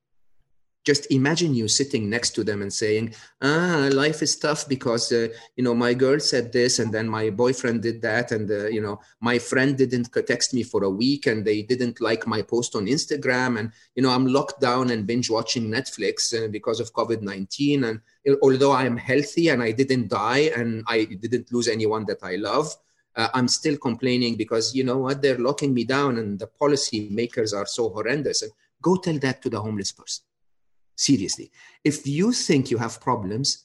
just 0.84 1.10
imagine 1.10 1.54
you 1.54 1.66
sitting 1.66 2.08
next 2.08 2.30
to 2.30 2.44
them 2.44 2.62
and 2.62 2.72
saying 2.72 3.14
ah 3.42 3.88
life 3.92 4.22
is 4.22 4.36
tough 4.36 4.68
because 4.68 5.10
uh, 5.12 5.28
you 5.56 5.64
know 5.64 5.74
my 5.74 5.94
girl 5.94 6.20
said 6.20 6.52
this 6.52 6.78
and 6.78 6.92
then 6.92 7.08
my 7.08 7.30
boyfriend 7.30 7.82
did 7.82 8.00
that 8.02 8.30
and 8.32 8.50
uh, 8.50 8.66
you 8.66 8.80
know 8.80 9.00
my 9.20 9.38
friend 9.38 9.76
didn't 9.76 10.08
text 10.26 10.54
me 10.54 10.62
for 10.62 10.84
a 10.84 10.90
week 10.90 11.26
and 11.26 11.44
they 11.44 11.62
didn't 11.62 12.00
like 12.00 12.26
my 12.26 12.42
post 12.42 12.76
on 12.76 12.86
instagram 12.86 13.58
and 13.58 13.72
you 13.94 14.02
know 14.02 14.10
i'm 14.10 14.26
locked 14.26 14.60
down 14.60 14.90
and 14.90 15.06
binge 15.06 15.30
watching 15.30 15.68
netflix 15.68 16.16
uh, 16.34 16.48
because 16.48 16.80
of 16.80 16.92
covid-19 16.92 17.84
and 17.88 18.00
although 18.42 18.72
i 18.72 18.84
am 18.84 18.96
healthy 18.96 19.48
and 19.48 19.62
i 19.62 19.72
didn't 19.72 20.08
die 20.08 20.50
and 20.56 20.84
i 20.88 21.04
didn't 21.04 21.52
lose 21.52 21.68
anyone 21.68 22.04
that 22.04 22.22
i 22.22 22.36
love 22.36 22.74
uh, 23.16 23.28
I'm 23.32 23.46
still 23.46 23.76
complaining 23.76 24.34
because 24.34 24.74
you 24.74 24.82
know 24.82 24.98
what 24.98 25.22
they're 25.22 25.38
locking 25.38 25.72
me 25.72 25.84
down 25.84 26.18
and 26.18 26.36
the 26.36 26.48
policy 26.48 27.08
makers 27.12 27.52
are 27.54 27.64
so 27.64 27.88
horrendous. 27.88 28.42
And 28.42 28.50
Go 28.82 28.96
tell 28.96 29.18
that 29.20 29.40
to 29.42 29.48
the 29.48 29.60
homeless 29.60 29.92
person 29.92 30.24
seriously. 30.96 31.50
If 31.82 32.06
you 32.06 32.32
think 32.32 32.70
you 32.70 32.78
have 32.78 33.00
problems, 33.00 33.64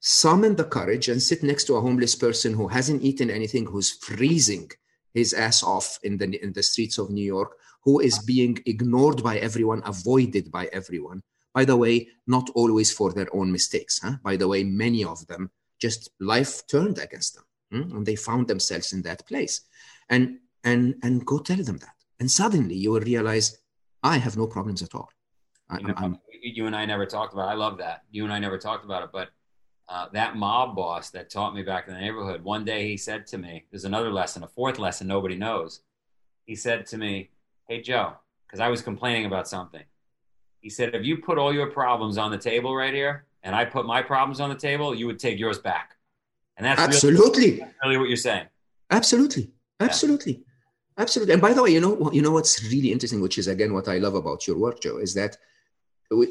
summon 0.00 0.56
the 0.56 0.64
courage 0.64 1.08
and 1.08 1.22
sit 1.22 1.42
next 1.42 1.64
to 1.64 1.74
a 1.74 1.80
homeless 1.80 2.14
person 2.14 2.54
who 2.54 2.68
hasn't 2.68 3.02
eaten 3.02 3.30
anything, 3.30 3.66
who's 3.66 3.90
freezing 3.90 4.70
his 5.14 5.32
ass 5.32 5.62
off 5.62 5.98
in 6.02 6.18
the, 6.18 6.42
in 6.42 6.52
the 6.52 6.62
streets 6.62 6.98
of 6.98 7.10
New 7.10 7.24
York, 7.24 7.56
who 7.82 8.00
is 8.00 8.18
being 8.18 8.58
ignored 8.66 9.22
by 9.22 9.38
everyone, 9.38 9.82
avoided 9.84 10.50
by 10.50 10.66
everyone. 10.72 11.22
By 11.54 11.64
the 11.64 11.76
way, 11.76 12.08
not 12.26 12.50
always 12.54 12.92
for 12.92 13.12
their 13.12 13.34
own 13.34 13.50
mistakes. 13.50 14.00
Huh? 14.02 14.16
By 14.22 14.36
the 14.36 14.46
way, 14.46 14.62
many 14.62 15.04
of 15.04 15.26
them 15.26 15.50
just 15.80 16.10
life 16.20 16.66
turned 16.66 16.98
against 16.98 17.34
them 17.34 17.44
hmm? 17.70 17.96
and 17.96 18.06
they 18.06 18.16
found 18.16 18.48
themselves 18.48 18.92
in 18.92 19.02
that 19.02 19.26
place. 19.26 19.62
And, 20.08 20.38
and, 20.64 20.96
and 21.02 21.24
go 21.24 21.38
tell 21.38 21.62
them 21.62 21.78
that. 21.78 21.94
And 22.20 22.30
suddenly 22.30 22.74
you 22.74 22.92
will 22.92 23.00
realize, 23.00 23.58
I 24.02 24.18
have 24.18 24.36
no 24.36 24.46
problems 24.46 24.82
at 24.82 24.94
all. 24.94 25.08
You, 25.80 25.88
know, 25.88 26.18
you, 26.42 26.66
and 26.66 26.76
I 26.76 26.84
never 26.84 27.06
talked 27.06 27.32
about. 27.32 27.48
It. 27.48 27.52
I 27.52 27.54
love 27.54 27.78
that 27.78 28.04
you 28.10 28.24
and 28.24 28.32
I 28.32 28.38
never 28.38 28.56
talked 28.58 28.84
about 28.84 29.02
it, 29.02 29.10
but 29.12 29.30
uh, 29.88 30.06
that 30.12 30.36
mob 30.36 30.76
boss 30.76 31.10
that 31.10 31.28
taught 31.30 31.54
me 31.54 31.62
back 31.62 31.88
in 31.88 31.94
the 31.94 32.00
neighborhood. 32.00 32.42
One 32.44 32.64
day 32.64 32.88
he 32.88 32.96
said 32.96 33.26
to 33.28 33.38
me, 33.38 33.64
"There's 33.70 33.84
another 33.84 34.12
lesson, 34.12 34.42
a 34.42 34.48
fourth 34.48 34.78
lesson 34.78 35.06
nobody 35.06 35.36
knows." 35.36 35.80
He 36.44 36.54
said 36.54 36.86
to 36.86 36.98
me, 36.98 37.30
"Hey 37.68 37.80
Joe," 37.82 38.14
because 38.46 38.60
I 38.60 38.68
was 38.68 38.80
complaining 38.80 39.26
about 39.26 39.48
something. 39.48 39.82
He 40.60 40.70
said, 40.70 40.94
"If 40.94 41.04
you 41.04 41.18
put 41.18 41.36
all 41.36 41.52
your 41.52 41.68
problems 41.68 42.16
on 42.16 42.30
the 42.30 42.38
table 42.38 42.74
right 42.74 42.94
here, 42.94 43.26
and 43.42 43.54
I 43.54 43.64
put 43.64 43.86
my 43.86 44.02
problems 44.02 44.40
on 44.40 44.48
the 44.48 44.56
table, 44.56 44.94
you 44.94 45.06
would 45.06 45.18
take 45.18 45.38
yours 45.38 45.58
back." 45.58 45.96
And 46.56 46.64
that's 46.64 46.80
absolutely 46.80 47.50
really, 47.50 47.58
that's 47.58 47.74
really 47.82 47.96
what 47.98 48.08
you're 48.08 48.16
saying. 48.16 48.46
Absolutely, 48.90 49.50
absolutely. 49.80 50.32
Yeah. 50.32 50.42
Absolutely. 50.98 51.34
And 51.34 51.42
by 51.42 51.52
the 51.52 51.62
way, 51.62 51.70
you 51.70 51.80
know, 51.80 52.10
you 52.10 52.22
know 52.22 52.30
what's 52.30 52.64
really 52.64 52.90
interesting, 52.90 53.20
which 53.20 53.36
is 53.36 53.48
again 53.48 53.74
what 53.74 53.86
I 53.86 53.98
love 53.98 54.14
about 54.14 54.46
your 54.46 54.56
work, 54.56 54.80
Joe, 54.80 54.96
is 54.96 55.12
that 55.12 55.36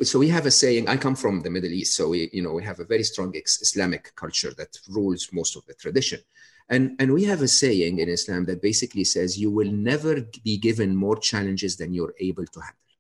so 0.04 0.20
we 0.20 0.30
have 0.30 0.46
a 0.46 0.52
saying 0.52 0.88
i 0.88 0.96
come 0.96 1.16
from 1.16 1.42
the 1.42 1.50
middle 1.50 1.72
east 1.72 1.96
so 1.96 2.10
we 2.10 2.30
you 2.32 2.42
know 2.42 2.54
we 2.54 2.64
have 2.64 2.80
a 2.80 2.86
very 2.86 3.04
strong 3.04 3.34
islamic 3.36 4.16
culture 4.16 4.54
that 4.58 4.78
rules 4.90 5.30
most 5.34 5.56
of 5.56 5.66
the 5.66 5.74
tradition. 5.74 6.20
And 6.68 6.96
and 7.00 7.14
we 7.14 7.24
have 7.26 7.42
a 7.44 7.48
saying 7.48 8.00
in 8.00 8.10
islam 8.10 8.46
that 8.46 8.62
basically 8.62 9.04
says 9.04 9.38
you 9.38 9.52
will 9.52 9.72
never 9.72 10.14
be 10.44 10.58
given 10.58 10.96
more 10.96 11.18
challenges 11.18 11.78
than 11.78 11.94
you're 11.94 12.16
able 12.20 12.46
to 12.46 12.60
handle. 12.60 12.92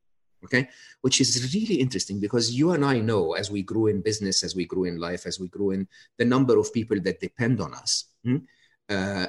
Okay? 0.43 0.69
Which 1.01 1.19
is 1.19 1.55
really 1.55 1.77
interesting 1.85 2.19
because 2.19 2.51
you 2.59 2.67
and 2.73 2.85
i 2.85 2.99
know 2.99 3.33
as 3.33 3.49
we 3.49 3.63
grew 3.63 3.87
in 3.87 4.07
business 4.09 4.43
as 4.43 4.55
we 4.55 4.65
grew 4.65 4.85
in 4.85 4.97
life 4.99 5.25
as 5.25 5.39
we 5.39 5.47
grew 5.47 5.71
in 5.71 5.87
the 6.19 6.25
number 6.25 6.55
of 6.59 6.73
people 6.73 6.99
that 7.05 7.19
depend 7.19 7.59
on 7.59 7.73
us 7.73 8.05
hmm, 8.23 8.37
uh, 8.89 9.27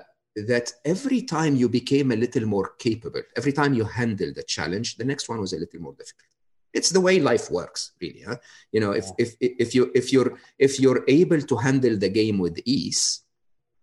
that 0.52 0.66
every 0.84 1.22
time 1.22 1.56
you 1.56 1.68
became 1.80 2.12
a 2.12 2.20
little 2.24 2.46
more 2.54 2.68
capable 2.86 3.22
every 3.40 3.54
time 3.58 3.72
you 3.72 3.84
handled 3.84 4.36
a 4.36 4.42
challenge 4.42 4.96
the 4.96 5.08
next 5.12 5.30
one 5.30 5.40
was 5.40 5.54
a 5.54 5.58
little 5.64 5.80
more 5.80 5.94
difficult 5.94 6.35
it's 6.76 6.90
the 6.90 7.04
way 7.06 7.18
life 7.18 7.50
works 7.50 7.92
really 8.00 8.22
huh? 8.28 8.36
you 8.72 8.80
know 8.80 8.92
if, 8.92 9.06
if 9.18 9.30
if 9.40 9.74
you 9.74 9.90
if 9.94 10.12
you're 10.12 10.32
if 10.58 10.78
you're 10.80 11.02
able 11.20 11.40
to 11.40 11.56
handle 11.56 11.96
the 11.96 12.12
game 12.20 12.38
with 12.38 12.56
ease 12.64 13.02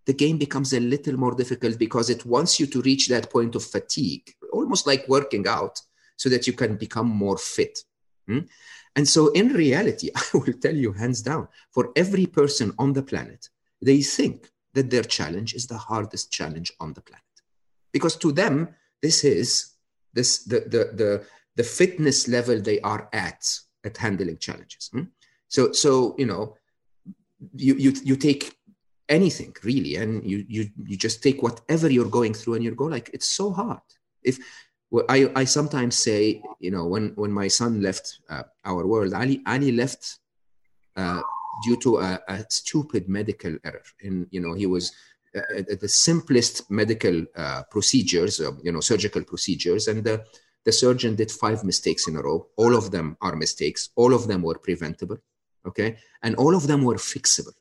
the 0.05 0.13
game 0.23 0.37
becomes 0.37 0.73
a 0.73 0.79
little 0.79 1.17
more 1.17 1.35
difficult 1.41 1.79
because 1.79 2.09
it 2.09 2.25
wants 2.25 2.59
you 2.59 2.67
to 2.67 2.81
reach 2.81 3.07
that 3.07 3.29
point 3.35 3.55
of 3.55 3.63
fatigue 3.63 4.27
almost 4.51 4.85
like 4.85 5.07
working 5.07 5.47
out 5.47 5.75
so 6.15 6.29
that 6.29 6.45
you 6.47 6.53
can 6.53 6.75
become 6.85 7.07
more 7.07 7.37
fit 7.37 7.79
hmm? 8.27 8.43
and 8.95 9.07
so 9.07 9.21
in 9.31 9.47
reality 9.63 10.09
i 10.15 10.23
will 10.33 10.57
tell 10.65 10.75
you 10.75 10.91
hands 10.93 11.21
down 11.21 11.47
for 11.71 11.91
every 11.95 12.27
person 12.39 12.71
on 12.77 12.93
the 12.93 13.03
planet 13.11 13.49
they 13.81 14.01
think 14.01 14.49
that 14.73 14.89
their 14.89 15.07
challenge 15.17 15.53
is 15.53 15.67
the 15.67 15.81
hardest 15.89 16.31
challenge 16.31 16.71
on 16.79 16.93
the 16.93 17.01
planet 17.01 17.35
because 17.91 18.15
to 18.15 18.31
them 18.31 18.55
this 19.01 19.23
is 19.23 19.73
this 20.13 20.43
the 20.43 20.59
the 20.73 20.83
the 21.01 21.11
the 21.55 21.63
fitness 21.63 22.27
level 22.27 22.59
they 22.61 22.79
are 22.81 23.09
at 23.13 23.59
at 23.83 23.97
handling 23.97 24.37
challenges. 24.37 24.89
Hmm? 24.91 25.03
So 25.47 25.71
so 25.71 26.15
you 26.17 26.25
know 26.25 26.55
you 27.55 27.75
you 27.75 27.93
you 28.03 28.15
take 28.15 28.55
anything 29.09 29.53
really 29.63 29.95
and 29.95 30.23
you 30.29 30.45
you 30.47 30.69
you 30.85 30.97
just 30.97 31.21
take 31.21 31.43
whatever 31.43 31.89
you're 31.89 32.09
going 32.09 32.33
through 32.33 32.55
and 32.55 32.63
you 32.63 32.73
go 32.73 32.85
like 32.85 33.09
it's 33.13 33.27
so 33.27 33.51
hard 33.51 33.81
if 34.23 34.39
well, 34.89 35.03
I, 35.09 35.29
I 35.35 35.43
sometimes 35.43 35.97
say 35.97 36.41
you 36.59 36.71
know 36.71 36.85
when 36.85 37.11
when 37.15 37.31
my 37.31 37.49
son 37.49 37.81
left 37.81 38.19
uh, 38.29 38.43
our 38.63 38.87
world 38.87 39.13
ali 39.13 39.41
ali 39.45 39.71
left 39.73 40.19
uh, 40.95 41.21
due 41.61 41.77
to 41.77 41.97
a, 41.99 42.19
a 42.27 42.45
stupid 42.49 43.07
medical 43.07 43.57
error. 43.63 43.83
And 44.01 44.27
you 44.31 44.39
know, 44.39 44.53
he 44.53 44.65
was 44.65 44.91
uh, 45.35 45.63
the 45.79 45.87
simplest 45.87 46.69
medical 46.69 47.25
uh, 47.35 47.63
procedures, 47.69 48.39
uh, 48.39 48.51
you 48.63 48.71
know, 48.71 48.79
surgical 48.79 49.23
procedures, 49.23 49.87
and 49.87 50.03
the 50.65 50.71
surgeon 50.71 51.15
did 51.15 51.31
five 51.31 51.63
mistakes 51.63 52.07
in 52.07 52.15
a 52.15 52.21
row. 52.21 52.47
All 52.57 52.75
of 52.75 52.91
them 52.91 53.17
are 53.21 53.35
mistakes. 53.35 53.89
All 53.95 54.13
of 54.13 54.27
them 54.27 54.41
were 54.41 54.57
preventable. 54.57 55.17
Okay, 55.65 55.97
and 56.21 56.35
all 56.35 56.55
of 56.55 56.67
them 56.67 56.83
were 56.83 56.95
fixable. 56.95 57.53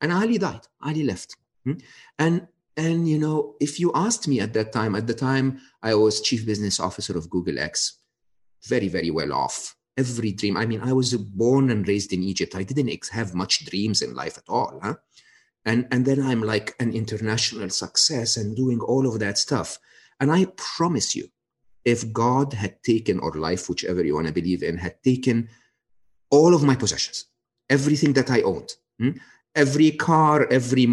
And 0.00 0.12
Ali 0.12 0.38
died. 0.38 0.66
Ali 0.82 1.04
left. 1.04 1.36
Hmm? 1.64 1.74
And 2.18 2.46
and 2.76 3.08
you 3.08 3.18
know, 3.18 3.54
if 3.60 3.78
you 3.78 3.92
asked 3.94 4.26
me 4.26 4.40
at 4.40 4.52
that 4.54 4.72
time, 4.72 4.94
at 4.94 5.06
the 5.06 5.14
time 5.14 5.60
I 5.82 5.94
was 5.94 6.20
chief 6.20 6.44
business 6.46 6.80
officer 6.80 7.16
of 7.16 7.30
Google 7.30 7.58
X, 7.58 7.98
very 8.64 8.88
very 8.88 9.10
well 9.10 9.32
off. 9.32 9.76
Every 9.96 10.32
dream. 10.32 10.56
I 10.56 10.66
mean, 10.66 10.80
I 10.80 10.92
was 10.92 11.14
born 11.14 11.70
and 11.70 11.86
raised 11.86 12.12
in 12.12 12.22
Egypt. 12.22 12.56
I 12.56 12.64
didn't 12.64 13.08
have 13.12 13.32
much 13.32 13.64
dreams 13.66 14.02
in 14.02 14.12
life 14.14 14.36
at 14.36 14.48
all. 14.48 14.80
Huh? 14.82 14.94
And 15.64 15.86
and 15.90 16.04
then 16.04 16.20
I'm 16.20 16.42
like 16.42 16.74
an 16.80 16.92
international 16.92 17.70
success 17.70 18.36
and 18.36 18.56
doing 18.56 18.80
all 18.80 19.06
of 19.06 19.20
that 19.20 19.38
stuff. 19.38 19.78
And 20.20 20.32
I 20.32 20.46
promise 20.56 21.14
you, 21.14 21.28
if 21.84 22.12
God 22.12 22.52
had 22.54 22.82
taken, 22.82 23.18
or 23.20 23.32
life, 23.32 23.68
whichever 23.68 24.02
you 24.04 24.14
want 24.14 24.26
to 24.26 24.32
believe 24.32 24.62
in, 24.62 24.78
had 24.78 25.02
taken 25.02 25.48
all 26.30 26.54
of 26.54 26.64
my 26.64 26.74
possessions, 26.74 27.26
everything 27.68 28.12
that 28.14 28.30
I 28.30 28.42
owned, 28.42 28.74
hmm? 28.98 29.10
every 29.54 29.90
car, 29.92 30.46
every 30.50 30.86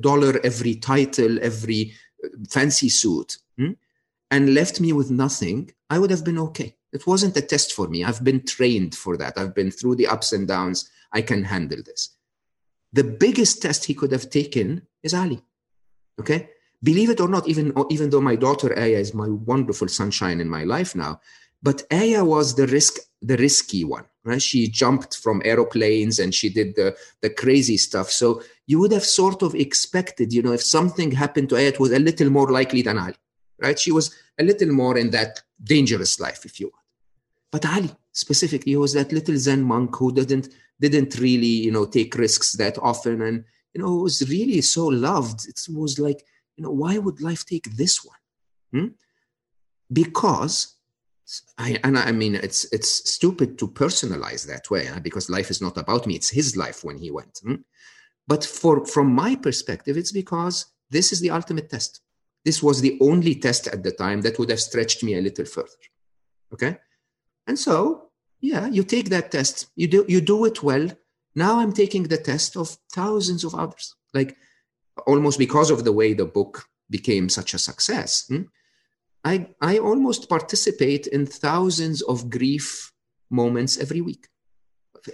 dollar, 0.00 0.40
every 0.44 0.74
title, 0.74 1.38
every 1.40 1.94
uh, 2.24 2.28
fancy 2.50 2.88
suit, 2.88 3.38
hmm? 3.56 3.72
and 4.30 4.54
left 4.54 4.80
me 4.80 4.92
with 4.92 5.10
nothing, 5.10 5.70
I 5.88 5.98
would 5.98 6.10
have 6.10 6.24
been 6.24 6.38
okay. 6.38 6.76
It 6.92 7.06
wasn't 7.06 7.36
a 7.36 7.42
test 7.42 7.72
for 7.72 7.88
me. 7.88 8.04
I've 8.04 8.22
been 8.22 8.44
trained 8.44 8.94
for 8.94 9.16
that. 9.16 9.36
I've 9.36 9.54
been 9.54 9.70
through 9.70 9.96
the 9.96 10.06
ups 10.06 10.32
and 10.32 10.46
downs. 10.46 10.90
I 11.12 11.22
can 11.22 11.44
handle 11.44 11.82
this. 11.84 12.10
The 12.92 13.04
biggest 13.04 13.62
test 13.62 13.84
he 13.84 13.94
could 13.94 14.12
have 14.12 14.30
taken 14.30 14.86
is 15.02 15.12
Ali. 15.14 15.42
Okay? 16.20 16.50
Believe 16.84 17.10
it 17.10 17.20
or 17.20 17.28
not, 17.28 17.48
even, 17.48 17.72
even 17.90 18.10
though 18.10 18.20
my 18.20 18.36
daughter 18.36 18.78
Aya 18.78 18.98
is 18.98 19.14
my 19.14 19.28
wonderful 19.28 19.88
sunshine 19.88 20.40
in 20.40 20.48
my 20.48 20.64
life 20.64 20.94
now, 20.94 21.20
but 21.62 21.82
Aya 21.90 22.24
was 22.24 22.54
the 22.54 22.66
risk, 22.66 22.98
the 23.22 23.38
risky 23.38 23.84
one. 23.84 24.04
Right? 24.22 24.40
She 24.40 24.68
jumped 24.68 25.16
from 25.16 25.42
aeroplanes 25.44 26.18
and 26.18 26.34
she 26.34 26.48
did 26.48 26.76
the, 26.76 26.96
the 27.20 27.30
crazy 27.30 27.76
stuff. 27.76 28.10
So 28.10 28.42
you 28.66 28.78
would 28.80 28.92
have 28.92 29.04
sort 29.04 29.42
of 29.42 29.54
expected, 29.54 30.32
you 30.32 30.42
know, 30.42 30.52
if 30.52 30.62
something 30.62 31.10
happened 31.10 31.48
to 31.50 31.56
Aya, 31.56 31.68
it 31.68 31.80
was 31.80 31.92
a 31.92 31.98
little 31.98 32.30
more 32.30 32.50
likely 32.50 32.82
than 32.82 32.98
Ali. 32.98 33.14
Right? 33.58 33.78
She 33.78 33.92
was 33.92 34.14
a 34.38 34.44
little 34.44 34.72
more 34.72 34.96
in 34.98 35.10
that 35.10 35.42
dangerous 35.62 36.20
life, 36.20 36.44
if 36.44 36.60
you 36.60 36.66
want. 36.66 36.84
But 37.50 37.66
Ali 37.66 37.90
specifically 38.12 38.76
was 38.76 38.94
that 38.94 39.12
little 39.12 39.36
Zen 39.36 39.62
monk 39.62 39.94
who 39.96 40.12
didn't 40.12 40.48
didn't 40.80 41.18
really, 41.18 41.46
you 41.66 41.70
know, 41.70 41.86
take 41.86 42.16
risks 42.16 42.52
that 42.52 42.76
often 42.78 43.22
and 43.22 43.44
you 43.72 43.82
know 43.82 43.94
was 43.94 44.28
really 44.28 44.60
so 44.60 44.86
loved. 44.86 45.46
It 45.46 45.60
was 45.70 45.98
like 45.98 46.24
you 46.56 46.64
know, 46.64 46.70
why 46.70 46.98
would 46.98 47.20
life 47.20 47.44
take 47.44 47.76
this 47.76 48.04
one? 48.04 48.16
Hmm? 48.72 48.88
Because 49.92 50.76
I, 51.58 51.78
and 51.82 51.98
I 51.98 52.12
mean, 52.12 52.34
it's 52.34 52.64
it's 52.72 53.10
stupid 53.10 53.58
to 53.58 53.68
personalize 53.68 54.46
that 54.46 54.70
way 54.70 54.86
huh? 54.86 55.00
because 55.00 55.30
life 55.30 55.50
is 55.50 55.62
not 55.62 55.78
about 55.78 56.06
me; 56.06 56.14
it's 56.14 56.30
his 56.30 56.56
life 56.56 56.84
when 56.84 56.98
he 56.98 57.10
went. 57.10 57.40
Hmm? 57.42 57.56
But 58.26 58.44
for 58.44 58.86
from 58.86 59.14
my 59.14 59.36
perspective, 59.36 59.96
it's 59.96 60.12
because 60.12 60.66
this 60.90 61.12
is 61.12 61.20
the 61.20 61.30
ultimate 61.30 61.70
test. 61.70 62.00
This 62.44 62.62
was 62.62 62.80
the 62.80 62.98
only 63.00 63.34
test 63.36 63.68
at 63.68 63.82
the 63.82 63.92
time 63.92 64.20
that 64.22 64.38
would 64.38 64.50
have 64.50 64.60
stretched 64.60 65.02
me 65.02 65.14
a 65.14 65.22
little 65.22 65.46
further. 65.46 65.82
Okay, 66.52 66.76
and 67.46 67.58
so 67.58 68.10
yeah, 68.40 68.66
you 68.66 68.84
take 68.84 69.08
that 69.08 69.30
test, 69.30 69.66
you 69.76 69.88
do 69.88 70.04
you 70.08 70.20
do 70.20 70.44
it 70.44 70.62
well. 70.62 70.90
Now 71.34 71.58
I'm 71.58 71.72
taking 71.72 72.04
the 72.04 72.18
test 72.18 72.56
of 72.56 72.76
thousands 72.92 73.44
of 73.44 73.54
others. 73.54 73.96
Like 74.12 74.36
almost 75.06 75.38
because 75.38 75.70
of 75.70 75.84
the 75.84 75.92
way 75.92 76.14
the 76.14 76.24
book 76.24 76.66
became 76.90 77.28
such 77.28 77.54
a 77.54 77.58
success, 77.58 78.24
hmm, 78.28 78.42
I, 79.24 79.48
I 79.60 79.78
almost 79.78 80.28
participate 80.28 81.06
in 81.06 81.26
thousands 81.26 82.02
of 82.02 82.28
grief 82.28 82.92
moments 83.30 83.78
every 83.78 84.00
week. 84.00 84.28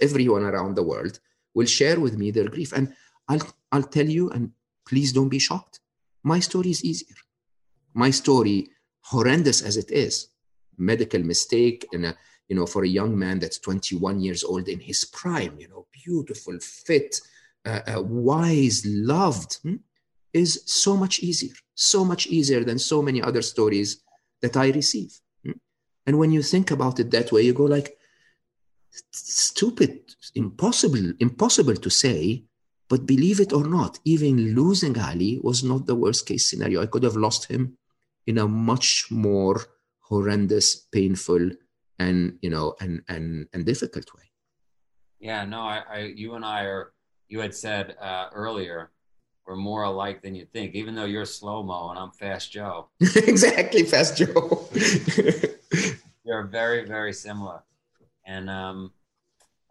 Everyone 0.01 0.43
around 0.43 0.75
the 0.75 0.83
world 0.83 1.19
will 1.53 1.65
share 1.65 1.99
with 1.99 2.17
me 2.17 2.31
their 2.31 2.49
grief. 2.49 2.73
And 2.73 2.93
I'll, 3.27 3.41
I'll 3.71 3.83
tell 3.83 4.07
you, 4.07 4.29
and 4.29 4.51
please 4.85 5.13
don't 5.13 5.29
be 5.29 5.39
shocked. 5.39 5.79
My 6.23 6.39
story 6.39 6.71
is 6.71 6.83
easier. 6.83 7.15
My 7.93 8.11
story, 8.11 8.69
horrendous 9.01 9.61
as 9.61 9.77
it 9.77 9.91
is, 9.91 10.27
medical 10.77 11.21
mistake 11.23 11.87
in 11.91 12.05
a, 12.05 12.15
you 12.47 12.55
know, 12.55 12.65
for 12.65 12.83
a 12.83 12.87
young 12.87 13.17
man 13.17 13.39
that's 13.39 13.59
21 13.59 14.19
years 14.19 14.43
old 14.43 14.67
in 14.67 14.79
his 14.79 15.05
prime, 15.05 15.57
you 15.57 15.67
know, 15.69 15.87
beautiful, 15.91 16.57
fit, 16.59 17.19
uh, 17.65 17.81
uh, 17.95 18.01
wise, 18.01 18.85
loved, 18.85 19.59
hmm, 19.63 19.75
is 20.33 20.63
so 20.65 20.95
much 20.95 21.19
easier, 21.19 21.53
so 21.75 22.05
much 22.05 22.27
easier 22.27 22.63
than 22.63 22.79
so 22.79 23.01
many 23.01 23.21
other 23.21 23.41
stories 23.41 24.01
that 24.41 24.57
I 24.57 24.69
receive. 24.69 25.19
Hmm? 25.43 25.51
And 26.05 26.17
when 26.17 26.31
you 26.31 26.41
think 26.41 26.71
about 26.71 26.99
it 26.99 27.11
that 27.11 27.31
way, 27.31 27.41
you 27.41 27.53
go 27.53 27.65
like, 27.65 27.97
stupid, 29.11 30.15
impossible, 30.35 31.13
impossible 31.19 31.75
to 31.75 31.89
say, 31.89 32.43
but 32.89 33.05
believe 33.05 33.39
it 33.39 33.53
or 33.53 33.63
not, 33.63 33.99
even 34.03 34.53
losing 34.53 34.99
Ali 34.99 35.39
was 35.41 35.63
not 35.63 35.85
the 35.85 35.95
worst 35.95 36.25
case 36.25 36.49
scenario. 36.49 36.81
I 36.81 36.87
could 36.87 37.03
have 37.03 37.15
lost 37.15 37.45
him 37.45 37.77
in 38.27 38.37
a 38.37 38.47
much 38.47 39.07
more 39.09 39.61
horrendous, 40.01 40.75
painful, 40.91 41.51
and 41.99 42.37
you 42.41 42.49
know, 42.49 42.75
and 42.81 43.01
and 43.07 43.47
and 43.53 43.65
difficult 43.65 44.13
way. 44.13 44.31
Yeah, 45.19 45.45
no, 45.45 45.61
I, 45.61 45.83
I 45.89 45.99
you 46.15 46.33
and 46.33 46.43
I 46.43 46.63
are 46.63 46.93
you 47.31 47.39
had 47.39 47.55
said 47.55 47.95
uh, 48.01 48.27
earlier 48.33 48.91
we're 49.47 49.55
more 49.55 49.83
alike 49.83 50.21
than 50.21 50.35
you 50.35 50.45
think, 50.45 50.75
even 50.75 50.93
though 50.95 51.05
you're 51.05 51.25
slow 51.25 51.63
mo 51.63 51.89
and 51.89 51.99
I'm 51.99 52.11
fast 52.11 52.51
Joe. 52.51 52.89
exactly, 53.15 53.83
fast 53.83 54.17
Joe. 54.17 54.69
you're 56.23 56.43
very, 56.43 56.85
very 56.85 57.11
similar. 57.11 57.63
And 58.25 58.49
um, 58.49 58.91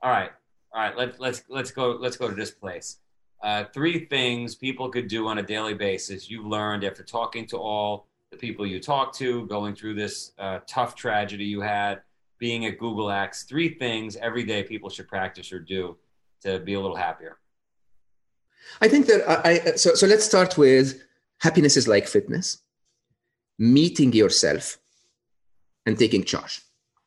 all 0.03 0.11
right, 0.11 0.31
all 0.75 0.83
right, 0.83 0.96
let's 0.96 1.18
let's 1.20 1.44
let's 1.49 1.70
go 1.70 1.96
let's 2.01 2.16
go 2.16 2.29
to 2.29 2.35
this 2.35 2.51
place. 2.51 2.99
Uh, 3.42 3.64
three 3.73 4.07
things 4.07 4.55
people 4.55 4.90
could 4.90 5.09
do 5.09 5.29
on 5.29 5.38
a 5.38 5.42
daily 5.42 5.73
basis 5.73 6.29
you've 6.29 6.44
learned 6.44 6.85
after 6.85 7.03
talking 7.03 7.46
to 7.46 7.57
all 7.57 8.07
the 8.31 8.37
people 8.37 8.66
you 8.66 8.81
talked 8.81 9.16
to, 9.16 9.46
going 9.46 9.75
through 9.75 9.94
this 9.94 10.33
uh, 10.38 10.59
tough 10.66 10.94
tragedy 10.94 11.44
you 11.44 11.61
had, 11.61 12.03
being 12.38 12.66
at 12.66 12.79
Google 12.79 13.11
X. 13.11 13.44
Three 13.44 13.79
things 13.79 14.16
every 14.16 14.44
day 14.44 14.62
people 14.62 14.90
should 14.90 15.09
practice 15.09 15.53
or 15.53 15.59
do 15.59 15.96
to 16.42 16.59
be 16.59 16.75
a 16.75 16.81
little 16.81 16.96
happier. 16.96 17.38
I 18.81 18.88
think 18.88 19.07
that 19.07 19.29
I, 19.29 19.77
so, 19.77 19.94
so 19.94 20.07
let's 20.07 20.25
start 20.25 20.57
with 20.57 21.01
happiness 21.38 21.77
is 21.77 21.88
like 21.88 22.07
fitness, 22.07 22.59
meeting 23.59 24.12
yourself 24.12 24.79
and 25.87 25.99
taking 25.99 26.25
charge. 26.25 26.62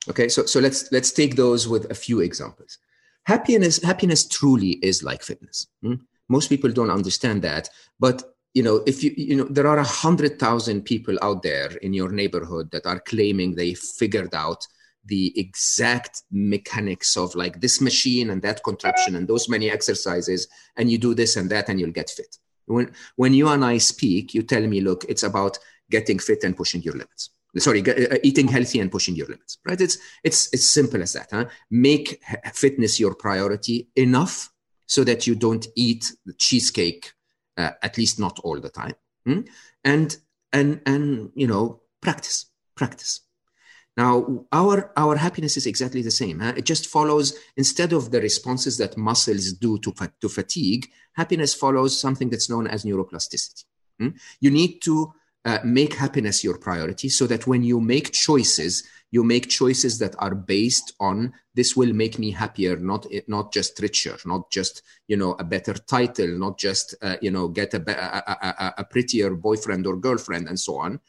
Okay, 0.10 0.28
so, 0.28 0.46
so 0.46 0.60
let's 0.60 0.92
let's 0.92 1.12
take 1.12 1.36
those 1.36 1.68
with 1.68 1.89
a 1.89 1.96
few 1.96 2.20
examples. 2.20 2.78
Happiness, 3.24 3.82
happiness 3.82 4.28
truly 4.28 4.72
is 4.84 5.02
like 5.02 5.24
fitness. 5.24 5.68
Hmm? 5.82 5.96
Most 6.28 6.50
people 6.50 6.72
don't 6.72 6.89
understand 6.89 7.42
that, 7.44 7.70
but 8.00 8.24
you 8.54 8.63
know, 8.63 8.84
if 8.86 9.04
you 9.04 9.13
you 9.16 9.36
know, 9.36 9.46
there 9.46 9.68
are 9.68 9.80
a 9.80 9.84
hundred 9.84 10.39
thousand 10.39 10.84
people 10.84 11.18
out 11.22 11.42
there 11.42 11.72
in 11.78 11.94
your 11.94 12.10
neighborhood 12.12 12.70
that 12.72 12.86
are 12.86 13.00
claiming 13.00 13.56
they 13.56 13.74
figured 13.74 14.36
out 14.36 14.68
the 15.06 15.38
exact 15.38 16.24
mechanics 16.32 17.18
of 17.18 17.36
like 17.36 17.60
this 17.60 17.82
machine 17.82 18.30
and 18.30 18.42
that 18.42 18.63
contraption 18.63 19.16
and 19.16 19.28
those 19.28 19.50
many 19.50 19.70
exercises 19.70 20.48
and 20.78 20.89
you 20.89 20.98
do 20.98 21.13
this 21.13 21.36
and 21.36 21.50
that 21.50 21.70
and 21.70 21.80
you'll 21.80 21.92
get 21.92 22.10
fit 22.10 22.38
when 22.66 22.92
when 23.16 23.34
you 23.34 23.48
and 23.50 23.66
i 23.66 23.78
speak 23.78 24.34
you 24.34 24.42
tell 24.42 24.66
me 24.66 24.82
look 24.82 25.04
it's 25.10 25.24
about 25.24 25.60
getting 25.89 26.20
fit 26.20 26.44
and 26.44 26.56
pushing 26.56 26.82
your 26.82 26.94
limits 26.94 27.32
sorry 27.58 27.82
uh, 27.88 28.18
eating 28.24 28.48
healthy 28.48 28.80
and 28.80 28.92
pushing 28.92 29.16
your 29.16 29.28
limits 29.28 29.58
right 29.66 29.82
it's 29.82 29.98
it's 30.24 30.52
it's 30.54 30.66
simple 30.66 31.02
as 31.02 31.13
that 31.13 31.30
huh? 31.32 31.46
make 31.70 32.22
fitness 32.54 33.00
your 33.00 33.13
priority 33.13 33.89
enough 33.96 34.52
so 34.86 35.04
that 35.04 35.28
you 35.28 35.36
don't 35.36 35.68
eat 35.76 36.12
the 36.26 36.34
cheesecake 36.34 37.12
uh, 37.58 37.72
at 37.82 37.98
least 37.98 38.20
not 38.20 38.39
all 38.39 38.60
the 38.60 38.70
time 38.70 38.96
hmm? 39.26 39.42
and 39.84 40.17
and 40.54 40.82
and 40.86 41.32
you 41.36 41.48
know 41.48 41.82
practice 42.02 42.46
practice 42.75 43.21
now, 43.96 44.46
our, 44.52 44.91
our 44.98 45.15
happiness 45.15 45.56
is 45.56 45.67
exactly 45.67 46.02
the 46.02 46.12
same. 46.12 46.39
Huh? 46.39 46.54
It 46.58 46.65
just 46.65 46.87
follows, 46.87 47.37
instead 47.58 47.94
of 47.94 48.10
the 48.10 48.21
responses 48.21 48.77
that 48.79 48.98
muscles 48.98 49.54
do 49.54 49.77
to, 49.79 49.94
to 50.21 50.29
fatigue, 50.29 50.87
happiness 51.13 51.54
follows 51.54 52.00
something 52.00 52.29
that's 52.29 52.50
known 52.50 52.65
as 52.65 52.85
neuroplasticity. 52.85 53.65
Hmm? 54.00 54.10
You 54.39 54.50
need 54.50 54.79
to 54.83 55.13
uh, 55.46 55.60
make 55.63 55.94
happiness 55.94 56.44
your 56.44 56.58
priority 56.58 57.10
so 57.10 57.27
that 57.27 57.46
when 57.46 57.62
you 57.62 57.79
make 57.79 58.12
choices, 58.12 58.83
you 59.12 59.23
make 59.23 59.48
choices 59.48 60.00
that 60.00 60.15
are 60.17 60.33
based 60.33 60.94
on 61.00 61.31
this 61.54 61.75
will 61.75 61.94
make 61.94 62.17
me 62.17 62.31
happier, 62.31 62.77
not, 62.77 63.06
not 63.27 63.54
just 63.54 63.79
richer, 63.79 64.17
not 64.25 64.50
just, 64.50 64.81
you 65.08 65.17
know, 65.17 65.33
a 65.33 65.44
better 65.44 65.73
title, 65.73 66.29
not 66.29 66.58
just, 66.58 66.96
uh, 67.04 67.17
you 67.21 67.29
know, 67.29 67.48
get 67.48 67.75
a, 67.75 67.91
a, 67.91 68.48
a, 68.48 68.73
a 68.79 68.83
prettier 68.85 69.35
boyfriend 69.35 69.85
or 69.85 69.98
girlfriend 69.98 70.48
and 70.48 70.60
so 70.60 70.77
on. 70.77 71.00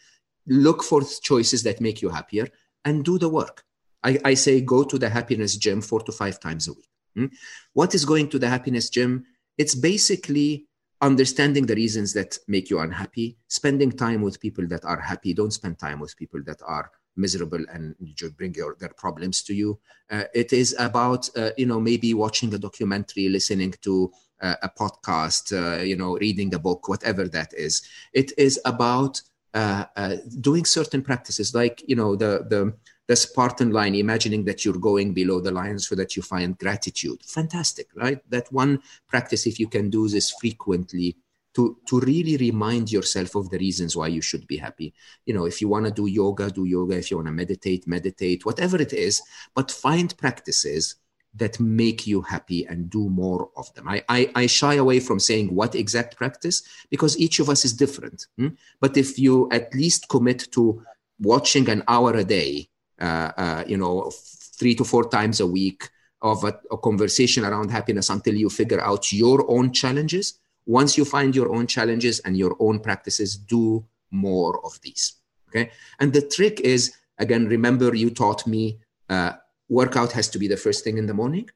Look 0.47 0.83
for 0.83 1.01
choices 1.23 1.63
that 1.63 1.81
make 1.81 2.03
you 2.03 2.11
happier 2.11 2.49
and 2.85 3.05
do 3.05 3.19
the 3.19 3.29
work. 3.29 3.65
I, 4.03 4.19
I 4.25 4.35
say 4.35 4.61
go 4.61 4.85
to 4.85 4.99
the 4.99 5.09
happiness 5.09 5.57
gym 5.57 5.81
four 5.81 6.01
to 6.03 6.13
five 6.13 6.39
times 6.39 6.69
a 6.69 6.73
week. 6.73 6.89
Hmm? 7.17 7.27
What 7.73 7.95
is 7.95 8.05
going 8.05 8.29
to 8.31 8.39
the 8.39 8.49
happiness 8.49 8.91
gym? 8.91 9.25
It's 9.57 9.75
basically 9.75 10.67
understanding 11.01 11.67
the 11.67 11.75
reasons 11.75 12.13
that 12.15 12.39
make 12.49 12.71
you 12.71 12.81
unhappy, 12.81 13.37
spending 13.49 13.93
time 13.93 14.23
with 14.23 14.41
people 14.41 14.67
that 14.69 14.85
are 14.85 15.01
happy. 15.01 15.35
Don't 15.35 15.53
spend 15.53 15.79
time 15.79 16.01
with 16.01 16.17
people 16.17 16.43
that 16.47 16.61
are 16.67 16.91
miserable 17.17 17.65
and 17.73 17.95
bring 18.37 18.55
your, 18.55 18.77
their 18.81 18.93
problems 18.97 19.43
to 19.43 19.55
you. 19.55 19.79
Uh, 20.11 20.25
it 20.35 20.53
is 20.53 20.75
about, 20.79 21.29
uh, 21.37 21.51
you 21.57 21.67
know, 21.67 21.81
maybe 21.81 22.15
watching 22.15 22.53
a 22.55 22.59
documentary, 22.59 23.29
listening 23.29 23.75
to 23.83 24.11
uh, 24.43 24.57
a 24.63 24.69
podcast, 24.69 25.53
uh, 25.53 25.83
you 25.83 25.97
know, 25.97 26.17
reading 26.19 26.53
a 26.55 26.59
book, 26.59 26.89
whatever 26.89 27.29
that 27.29 27.53
is. 27.55 27.83
It 28.13 28.33
is 28.37 28.61
about 28.65 29.21
Uh, 29.55 29.85
uh, 29.97 30.17
doing 30.41 30.65
certain 30.65 31.01
practices, 31.01 31.55
like 31.55 31.83
you 31.87 31.95
know, 31.95 32.17
the 32.17 32.45
the 32.51 32.75
the 33.07 33.15
Spartan 33.15 33.71
line, 33.71 33.95
imagining 33.95 34.45
that 34.45 34.65
you're 34.65 34.79
going 34.79 35.13
below 35.13 35.41
the 35.41 35.53
line 35.53 35.79
so 35.79 35.95
that 35.95 36.17
you 36.17 36.23
find 36.23 36.59
gratitude. 36.59 37.23
Fantastic, 37.25 37.89
right? 37.95 38.19
That 38.31 38.53
one 38.53 38.81
practice, 39.07 39.47
if 39.47 39.61
you 39.61 39.69
can 39.69 39.91
do 39.91 40.09
this 40.09 40.33
frequently, 40.41 41.17
to, 41.55 41.79
to 41.87 42.01
really 42.01 42.37
remind 42.37 42.91
yourself 42.91 43.35
of 43.37 43.51
the 43.51 43.59
reasons 43.59 43.97
why 43.97 44.09
you 44.09 44.21
should 44.21 44.47
be 44.47 44.57
happy. 44.57 44.93
You 45.25 45.35
know, 45.35 45.45
if 45.45 45.61
you 45.61 45.69
want 45.69 45.87
to 45.87 45.93
do 45.93 46.07
yoga, 46.07 46.51
do 46.51 46.65
yoga. 46.65 46.97
If 46.97 47.11
you 47.11 47.19
want 47.19 47.29
to 47.29 47.33
meditate, 47.33 47.87
meditate, 47.87 48.45
whatever 48.45 48.81
it 48.81 48.93
is, 48.93 49.23
but 49.55 49.71
find 49.71 50.17
practices 50.17 50.97
that 51.37 51.59
make 51.59 52.07
you 52.07 52.23
happy 52.23 52.65
and 52.67 52.89
do 52.89 53.09
more 53.09 53.51
of 53.57 53.73
them. 53.75 53.89
I, 53.89 54.03
I, 54.09 54.31
I, 54.35 54.47
shy 54.47 54.75
away 54.75 55.01
from 55.01 55.19
saying 55.19 55.53
what 55.55 55.75
exact 55.75 56.17
practice 56.17 56.63
because 56.91 57.19
each 57.19 57.41
of 57.41 57.49
us 57.49 57.65
is 57.65 57.73
different. 57.73 58.27
Hmm? 58.39 58.49
But 58.81 58.97
if 58.97 59.19
you 59.19 59.49
at 59.51 59.75
least 59.75 60.09
commit 60.09 60.49
to 60.53 60.83
watching 61.19 61.69
an 61.69 61.83
hour 61.89 62.15
a 62.15 62.25
day, 62.25 62.69
uh, 63.01 63.33
uh, 63.37 63.65
you 63.67 63.77
know, 63.77 64.13
three 64.59 64.75
to 64.77 64.85
four 64.85 65.09
times 65.09 65.41
a 65.41 65.47
week 65.47 65.89
of 66.23 66.45
a, 66.45 66.59
a 66.71 66.79
conversation 66.79 67.45
around 67.45 67.71
happiness 67.71 68.11
until 68.11 68.35
you 68.35 68.49
figure 68.49 68.81
out 68.81 69.13
your 69.13 69.45
own 69.51 69.73
challenges. 69.73 70.39
Once 70.67 70.97
you 70.97 71.05
find 71.05 71.35
your 71.35 71.55
own 71.55 71.67
challenges 71.67 72.21
and 72.21 72.37
your 72.37 72.57
own 72.61 72.79
practices, 72.79 73.37
do 73.37 73.85
more 74.11 74.65
of 74.65 74.81
these. 74.83 75.15
Okay. 75.49 75.71
And 75.99 76.13
the 76.13 76.23
trick 76.23 76.61
is, 76.61 76.97
again, 77.19 77.47
remember 77.47 77.95
you 77.95 78.11
taught 78.11 78.47
me 78.47 78.79
uh, 79.11 79.33
workout 79.69 80.13
has 80.13 80.29
to 80.29 80.39
be 80.39 80.49
the 80.49 80.57
first 80.57 80.85
thing 80.85 80.99
in 80.99 81.07
the 81.07 81.15
morning. 81.15 81.49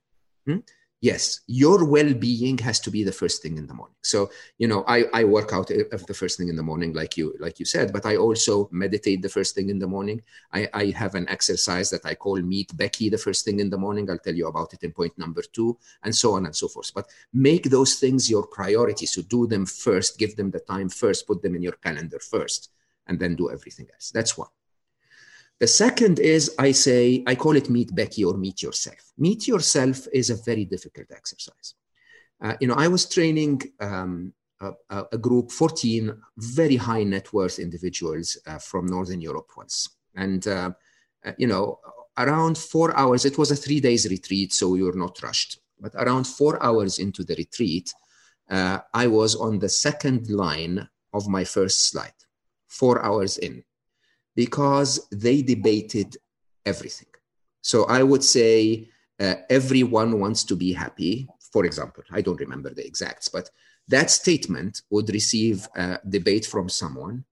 Hmm? 0.46 0.58
Yes, 1.00 1.42
your 1.46 1.84
well-being 1.84 2.58
has 2.58 2.80
to 2.80 2.90
be 2.90 3.04
the 3.04 3.12
first 3.12 3.40
thing 3.40 3.56
in 3.56 3.68
the 3.68 3.74
morning. 3.74 3.94
So, 4.02 4.30
you 4.58 4.66
know, 4.66 4.84
I, 4.88 5.04
I 5.14 5.22
work 5.22 5.52
out 5.52 5.68
the 5.68 6.14
first 6.14 6.38
thing 6.38 6.48
in 6.48 6.56
the 6.56 6.62
morning, 6.64 6.92
like 6.92 7.16
you 7.16 7.36
like 7.38 7.60
you 7.60 7.66
said, 7.66 7.92
but 7.92 8.04
I 8.04 8.16
also 8.16 8.68
meditate 8.72 9.22
the 9.22 9.28
first 9.28 9.54
thing 9.54 9.70
in 9.70 9.78
the 9.78 9.86
morning. 9.86 10.22
I, 10.52 10.68
I 10.74 10.86
have 10.86 11.14
an 11.14 11.28
exercise 11.28 11.88
that 11.90 12.04
I 12.04 12.16
call 12.16 12.42
Meet 12.42 12.76
Becky 12.76 13.08
the 13.10 13.16
first 13.16 13.44
thing 13.44 13.60
in 13.60 13.70
the 13.70 13.78
morning. 13.78 14.10
I'll 14.10 14.18
tell 14.18 14.34
you 14.34 14.48
about 14.48 14.74
it 14.74 14.82
in 14.82 14.90
point 14.90 15.16
number 15.16 15.42
two, 15.42 15.78
and 16.02 16.12
so 16.12 16.34
on 16.34 16.46
and 16.46 16.56
so 16.56 16.66
forth. 16.66 16.92
But 16.92 17.06
make 17.32 17.70
those 17.70 18.00
things 18.00 18.28
your 18.28 18.48
priority. 18.48 19.06
So 19.06 19.22
do 19.22 19.46
them 19.46 19.66
first, 19.66 20.18
give 20.18 20.34
them 20.34 20.50
the 20.50 20.60
time 20.60 20.88
first, 20.88 21.28
put 21.28 21.42
them 21.42 21.54
in 21.54 21.62
your 21.62 21.78
calendar 21.86 22.18
first, 22.18 22.70
and 23.06 23.20
then 23.20 23.36
do 23.36 23.52
everything 23.52 23.86
else. 23.94 24.10
That's 24.10 24.36
one. 24.36 24.48
The 25.60 25.66
second 25.66 26.20
is 26.20 26.54
I 26.58 26.70
say, 26.72 27.24
I 27.26 27.34
call 27.34 27.56
it 27.56 27.68
meet 27.68 27.94
Becky 27.94 28.24
or 28.24 28.36
meet 28.36 28.62
yourself. 28.62 29.12
Meet 29.18 29.48
yourself 29.48 30.06
is 30.12 30.30
a 30.30 30.36
very 30.36 30.64
difficult 30.64 31.08
exercise. 31.10 31.74
Uh, 32.40 32.54
you 32.60 32.68
know, 32.68 32.74
I 32.74 32.86
was 32.86 33.08
training 33.08 33.62
um, 33.80 34.32
a, 34.60 34.72
a, 35.12 35.18
group, 35.18 35.50
14 35.50 36.16
very 36.36 36.76
high 36.76 37.02
net 37.02 37.32
worth 37.32 37.58
individuals 37.58 38.38
uh, 38.46 38.58
from 38.58 38.86
Northern 38.86 39.20
Europe 39.20 39.50
once. 39.56 39.88
And, 40.14 40.46
uh, 40.46 40.70
uh 41.24 41.32
you 41.36 41.48
know, 41.48 41.80
around 42.16 42.56
four 42.56 42.96
hours, 42.96 43.24
it 43.24 43.36
was 43.36 43.50
a 43.50 43.56
three 43.56 43.80
days 43.80 44.08
retreat, 44.08 44.52
so 44.52 44.68
we 44.68 44.82
were 44.82 44.96
not 44.96 45.20
rushed. 45.22 45.60
But 45.80 45.94
around 45.96 46.28
four 46.28 46.62
hours 46.62 47.00
into 47.00 47.24
the 47.24 47.34
retreat, 47.36 47.92
uh, 48.48 48.78
I 48.94 49.08
was 49.08 49.34
on 49.34 49.58
the 49.58 49.68
second 49.68 50.30
line 50.30 50.88
of 51.12 51.28
my 51.28 51.44
first 51.44 51.88
slide, 51.88 52.18
four 52.68 53.04
hours 53.04 53.38
in 53.38 53.64
because 54.38 55.08
they 55.10 55.42
debated 55.42 56.16
everything. 56.64 57.12
So 57.60 57.86
I 57.86 58.04
would 58.04 58.22
say 58.22 58.88
uh, 59.18 59.34
everyone 59.50 60.20
wants 60.20 60.44
to 60.44 60.54
be 60.54 60.72
happy. 60.72 61.26
For 61.52 61.64
example, 61.64 62.04
I 62.12 62.20
don't 62.20 62.38
remember 62.38 62.70
the 62.72 62.86
exacts, 62.86 63.28
but 63.28 63.50
that 63.88 64.12
statement 64.12 64.82
would 64.90 65.08
receive 65.10 65.66
a 65.74 65.98
debate 66.08 66.46
from 66.46 66.68
someone 66.68 67.24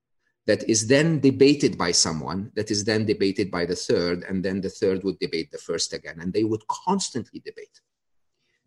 that 0.48 0.68
is 0.68 0.88
then 0.88 1.20
debated 1.20 1.78
by 1.78 1.92
someone 1.92 2.50
that 2.57 2.72
is 2.72 2.82
then 2.82 3.07
debated 3.07 3.52
by 3.52 3.64
the 3.66 3.76
third 3.76 4.24
and 4.28 4.44
then 4.44 4.61
the 4.61 4.74
third 4.80 5.04
would 5.04 5.20
debate 5.20 5.52
the 5.52 5.64
first 5.68 5.92
again 5.92 6.18
and 6.20 6.32
they 6.32 6.42
would 6.50 6.64
constantly 6.66 7.40
debate 7.50 7.80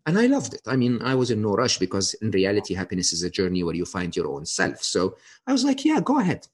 and 0.06 0.18
i 0.18 0.26
loved 0.26 0.52
it 0.52 0.60
i 0.66 0.76
mean 0.76 1.00
i 1.02 1.14
was 1.14 1.30
in 1.30 1.40
no 1.40 1.52
rush 1.62 1.78
because 1.78 2.12
in 2.22 2.30
reality 2.32 2.74
happiness 2.74 3.14
is 3.14 3.22
a 3.22 3.30
journey 3.38 3.62
where 3.64 3.78
you 3.80 3.86
find 3.86 4.14
your 4.14 4.28
own 4.28 4.44
self 4.44 4.82
so 4.82 5.16
i 5.46 5.52
was 5.52 5.64
like 5.64 5.82
yeah 5.86 6.00
go 6.00 6.18
ahead 6.18 6.46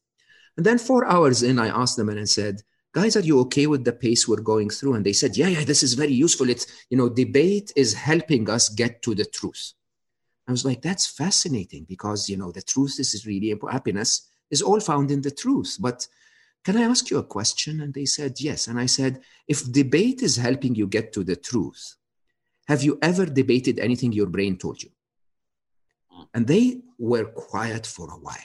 and 0.56 0.64
then 0.64 0.78
four 0.78 1.06
hours 1.06 1.42
in, 1.42 1.58
I 1.58 1.68
asked 1.68 1.96
them 1.96 2.08
and 2.08 2.18
I 2.18 2.24
said, 2.24 2.62
guys, 2.92 3.16
are 3.16 3.20
you 3.20 3.40
okay 3.40 3.66
with 3.66 3.84
the 3.84 3.92
pace 3.92 4.26
we're 4.26 4.40
going 4.40 4.70
through? 4.70 4.94
And 4.94 5.04
they 5.04 5.12
said, 5.12 5.36
yeah, 5.36 5.48
yeah, 5.48 5.64
this 5.64 5.82
is 5.82 5.94
very 5.94 6.12
useful. 6.12 6.48
It's, 6.48 6.66
you 6.88 6.96
know, 6.96 7.10
debate 7.10 7.72
is 7.76 7.92
helping 7.92 8.48
us 8.48 8.70
get 8.70 9.02
to 9.02 9.14
the 9.14 9.26
truth. 9.26 9.74
I 10.48 10.52
was 10.52 10.64
like, 10.64 10.80
that's 10.80 11.06
fascinating 11.06 11.84
because, 11.88 12.28
you 12.30 12.36
know, 12.36 12.52
the 12.52 12.62
truth 12.62 12.96
this 12.96 13.14
is 13.14 13.26
really 13.26 13.50
important. 13.50 13.74
Happiness 13.74 14.28
is 14.50 14.62
all 14.62 14.80
found 14.80 15.10
in 15.10 15.20
the 15.20 15.30
truth. 15.30 15.76
But 15.78 16.06
can 16.64 16.76
I 16.78 16.82
ask 16.82 17.10
you 17.10 17.18
a 17.18 17.24
question? 17.24 17.80
And 17.80 17.92
they 17.92 18.06
said, 18.06 18.40
yes. 18.40 18.66
And 18.66 18.80
I 18.80 18.86
said, 18.86 19.20
if 19.46 19.70
debate 19.70 20.22
is 20.22 20.36
helping 20.36 20.74
you 20.74 20.86
get 20.86 21.12
to 21.14 21.24
the 21.24 21.36
truth, 21.36 21.96
have 22.68 22.82
you 22.82 22.98
ever 23.02 23.26
debated 23.26 23.78
anything 23.78 24.12
your 24.12 24.26
brain 24.26 24.56
told 24.56 24.82
you? 24.82 24.90
And 26.32 26.46
they 26.46 26.80
were 26.98 27.26
quiet 27.26 27.86
for 27.86 28.10
a 28.10 28.18
while. 28.18 28.36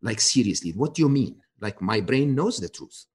Like, 0.00 0.20
seriously, 0.20 0.72
what 0.72 0.94
do 0.94 1.02
you 1.02 1.08
mean? 1.08 1.42
Like 1.60 1.80
my 1.80 2.00
brain 2.00 2.34
knows 2.34 2.58
the 2.58 2.68
truth. 2.68 3.06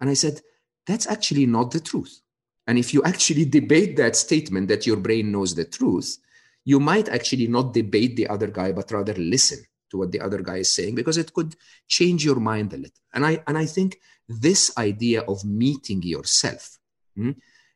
And 0.00 0.08
I 0.08 0.14
said, 0.14 0.40
that's 0.86 1.06
actually 1.06 1.46
not 1.46 1.70
the 1.70 1.80
truth. 1.80 2.20
And 2.66 2.78
if 2.78 2.92
you 2.92 3.02
actually 3.02 3.44
debate 3.44 3.96
that 3.96 4.16
statement 4.16 4.68
that 4.68 4.86
your 4.86 4.96
brain 4.96 5.32
knows 5.32 5.54
the 5.54 5.64
truth, 5.64 6.18
you 6.64 6.78
might 6.78 7.08
actually 7.08 7.46
not 7.46 7.72
debate 7.72 8.16
the 8.16 8.28
other 8.28 8.48
guy, 8.48 8.72
but 8.72 8.90
rather 8.90 9.14
listen 9.14 9.58
to 9.90 9.98
what 9.98 10.12
the 10.12 10.20
other 10.20 10.42
guy 10.42 10.58
is 10.58 10.72
saying 10.72 10.94
because 10.94 11.16
it 11.16 11.32
could 11.32 11.56
change 11.86 12.24
your 12.24 12.40
mind 12.40 12.72
a 12.72 12.76
little. 12.76 13.02
And 13.14 13.24
I 13.24 13.42
and 13.46 13.56
I 13.56 13.64
think 13.64 13.98
this 14.28 14.76
idea 14.76 15.22
of 15.22 15.44
meeting 15.44 16.02
yourself 16.02 16.78
hmm, 17.16 17.32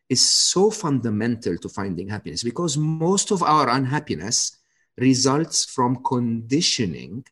is 0.08 0.28
so 0.28 0.70
fundamental 0.70 1.56
to 1.56 1.68
finding 1.68 2.08
happiness 2.08 2.42
because 2.42 2.76
most 2.76 3.30
of 3.30 3.42
our 3.42 3.70
unhappiness 3.70 4.58
results 4.98 5.64
from 5.64 6.02
conditioning 6.02 7.24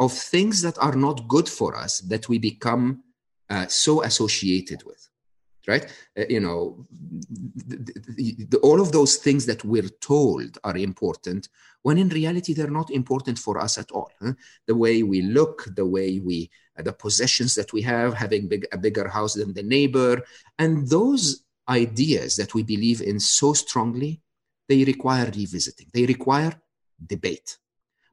of 0.00 0.12
things 0.12 0.62
that 0.62 0.78
are 0.78 0.96
not 0.96 1.28
good 1.28 1.48
for 1.48 1.76
us 1.76 2.00
that 2.00 2.28
we 2.28 2.38
become 2.38 3.02
uh, 3.50 3.66
so 3.66 4.02
associated 4.02 4.82
with 4.84 5.06
right? 5.68 5.86
Uh, 6.18 6.24
you 6.28 6.40
know 6.40 6.86
the, 6.90 7.76
the, 8.16 8.46
the, 8.48 8.58
all 8.58 8.80
of 8.80 8.92
those 8.92 9.16
things 9.16 9.44
that 9.46 9.62
we're 9.62 9.92
told 10.00 10.58
are 10.64 10.76
important 10.76 11.48
when 11.82 11.98
in 11.98 12.08
reality 12.08 12.54
they're 12.54 12.78
not 12.80 12.90
important 12.90 13.38
for 13.38 13.58
us 13.58 13.76
at 13.76 13.90
all 13.90 14.10
huh? 14.22 14.32
the 14.66 14.74
way 14.74 15.02
we 15.02 15.20
look 15.22 15.68
the 15.76 15.84
way 15.84 16.18
we 16.18 16.50
uh, 16.78 16.82
the 16.82 16.92
possessions 16.92 17.54
that 17.54 17.72
we 17.74 17.82
have 17.82 18.14
having 18.14 18.48
big, 18.48 18.66
a 18.72 18.78
bigger 18.78 19.06
house 19.06 19.34
than 19.34 19.52
the 19.52 19.62
neighbor 19.62 20.22
and 20.58 20.88
those 20.88 21.44
ideas 21.68 22.36
that 22.36 22.54
we 22.54 22.62
believe 22.62 23.00
in 23.02 23.20
so 23.20 23.52
strongly 23.52 24.20
they 24.70 24.84
require 24.84 25.26
revisiting. 25.34 25.88
They 25.92 26.06
require 26.06 26.52
debate 27.04 27.58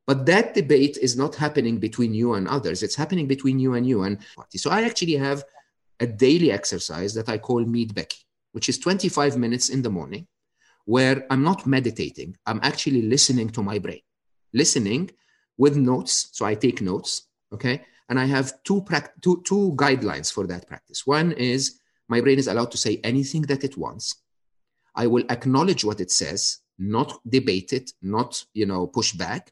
but 0.08 0.26
that 0.26 0.54
debate 0.54 0.98
is 1.02 1.18
not 1.18 1.36
happening 1.36 1.78
between 1.78 2.14
you 2.14 2.34
and 2.36 2.48
others. 2.48 2.82
It's 2.82 2.96
happening 2.96 3.28
between 3.28 3.60
you 3.60 3.74
and 3.74 3.86
you 3.86 4.04
and 4.04 4.18
party. 4.38 4.58
So 4.58 4.72
I 4.72 4.84
actually 4.84 5.18
have 5.18 5.44
a 6.00 6.08
daily 6.08 6.50
exercise 6.50 7.14
that 7.16 7.28
I 7.28 7.38
call 7.38 7.66
Meet 7.66 7.94
Becky, 7.94 8.24
which 8.54 8.70
is 8.70 8.80
25 8.80 9.38
minutes 9.38 9.68
in 9.68 9.82
the 9.82 9.90
morning, 9.90 10.26
where 10.86 11.28
I'm 11.30 11.44
not 11.44 11.68
meditating. 11.68 12.38
I'm 12.46 12.62
actually 12.64 13.02
listening 13.02 13.50
to 13.50 13.62
my 13.62 13.80
brain, 13.80 14.00
listening 14.54 15.12
with 15.58 15.76
notes. 15.76 16.30
So 16.32 16.46
I 16.46 16.56
take 16.56 16.82
notes, 16.82 17.28
okay? 17.54 17.82
And 18.08 18.18
I 18.18 18.26
have 18.26 18.64
two, 18.64 18.84
pra- 18.84 19.12
two, 19.22 19.44
two 19.46 19.74
guidelines 19.76 20.32
for 20.32 20.48
that 20.48 20.68
practice. 20.70 21.06
One 21.06 21.34
is 21.34 21.82
my 22.08 22.22
brain 22.22 22.40
is 22.40 22.48
allowed 22.48 22.72
to 22.72 22.78
say 22.78 23.02
anything 23.04 23.42
that 23.44 23.66
it 23.66 23.76
wants. 23.76 24.16
I 24.96 25.08
will 25.08 25.26
acknowledge 25.30 25.84
what 25.84 26.00
it 26.00 26.12
says, 26.12 26.60
not 26.80 27.20
debate 27.28 27.74
it, 27.74 27.92
not 28.02 28.46
you 28.54 28.66
know 28.66 28.88
push 28.88 29.12
back 29.12 29.52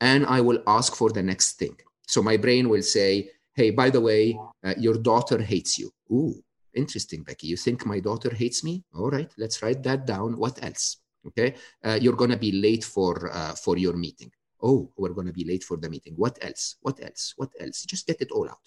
and 0.00 0.26
I 0.26 0.40
will 0.40 0.62
ask 0.66 0.94
for 0.94 1.10
the 1.10 1.22
next 1.22 1.58
thing. 1.58 1.76
So 2.06 2.22
my 2.22 2.36
brain 2.36 2.68
will 2.68 2.82
say, 2.82 3.30
hey, 3.54 3.70
by 3.70 3.90
the 3.90 4.00
way, 4.00 4.38
uh, 4.64 4.74
your 4.78 4.94
daughter 4.94 5.40
hates 5.40 5.78
you. 5.78 5.90
Ooh, 6.10 6.34
interesting, 6.74 7.22
Becky. 7.22 7.46
You 7.46 7.56
think 7.56 7.86
my 7.86 8.00
daughter 8.00 8.34
hates 8.34 8.62
me? 8.64 8.84
All 8.94 9.10
right, 9.10 9.30
let's 9.38 9.62
write 9.62 9.82
that 9.84 10.06
down. 10.06 10.36
What 10.36 10.62
else? 10.62 10.98
Okay, 11.26 11.54
uh, 11.82 11.98
you're 12.00 12.16
gonna 12.16 12.36
be 12.36 12.52
late 12.52 12.84
for 12.84 13.30
uh, 13.32 13.54
for 13.54 13.78
your 13.78 13.94
meeting. 13.94 14.30
Oh, 14.62 14.90
we're 14.96 15.14
gonna 15.14 15.32
be 15.32 15.44
late 15.44 15.64
for 15.64 15.78
the 15.78 15.88
meeting. 15.88 16.14
What 16.16 16.38
else? 16.42 16.76
What 16.82 17.02
else? 17.02 17.32
What 17.36 17.50
else? 17.58 17.84
Just 17.84 18.06
get 18.06 18.20
it 18.20 18.30
all 18.30 18.48
out. 18.48 18.58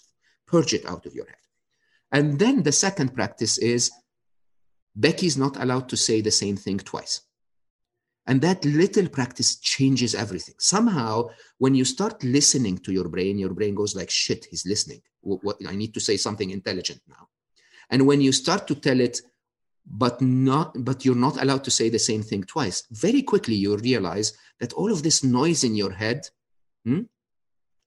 Purge 0.47 0.73
it 0.73 0.85
out 0.87 1.05
of 1.05 1.13
your 1.13 1.25
head. 1.25 1.43
And 2.11 2.39
then 2.39 2.63
the 2.63 2.71
second 2.71 3.13
practice 3.13 3.57
is 3.59 3.91
Becky's 4.95 5.37
not 5.37 5.61
allowed 5.61 5.89
to 5.89 5.97
say 5.97 6.21
the 6.21 6.31
same 6.31 6.57
thing 6.57 6.79
twice. 6.79 7.21
And 8.27 8.41
that 8.41 8.63
little 8.65 9.07
practice 9.07 9.55
changes 9.55 10.13
everything. 10.13 10.55
Somehow, 10.59 11.29
when 11.59 11.73
you 11.75 11.85
start 11.85 12.21
listening 12.23 12.77
to 12.79 12.91
your 12.91 13.07
brain, 13.07 13.39
your 13.39 13.53
brain 13.53 13.73
goes 13.73 13.95
like, 13.95 14.09
shit, 14.09 14.45
he's 14.51 14.65
listening. 14.65 15.01
What, 15.21 15.43
what, 15.43 15.57
I 15.67 15.75
need 15.75 15.93
to 15.93 16.01
say 16.01 16.17
something 16.17 16.51
intelligent 16.51 17.01
now. 17.07 17.29
And 17.89 18.05
when 18.05 18.19
you 18.19 18.33
start 18.33 18.67
to 18.67 18.75
tell 18.75 18.99
it, 18.99 19.21
but 19.89 20.21
not, 20.21 20.73
but 20.83 21.05
you're 21.05 21.15
not 21.15 21.41
allowed 21.41 21.63
to 21.63 21.71
say 21.71 21.87
the 21.87 21.99
same 21.99 22.21
thing 22.21 22.43
twice, 22.43 22.83
very 22.91 23.21
quickly 23.21 23.55
you 23.55 23.77
realize 23.77 24.33
that 24.59 24.73
all 24.73 24.91
of 24.91 25.03
this 25.03 25.23
noise 25.23 25.63
in 25.63 25.75
your 25.75 25.93
head 25.93 26.27
hmm, 26.83 27.03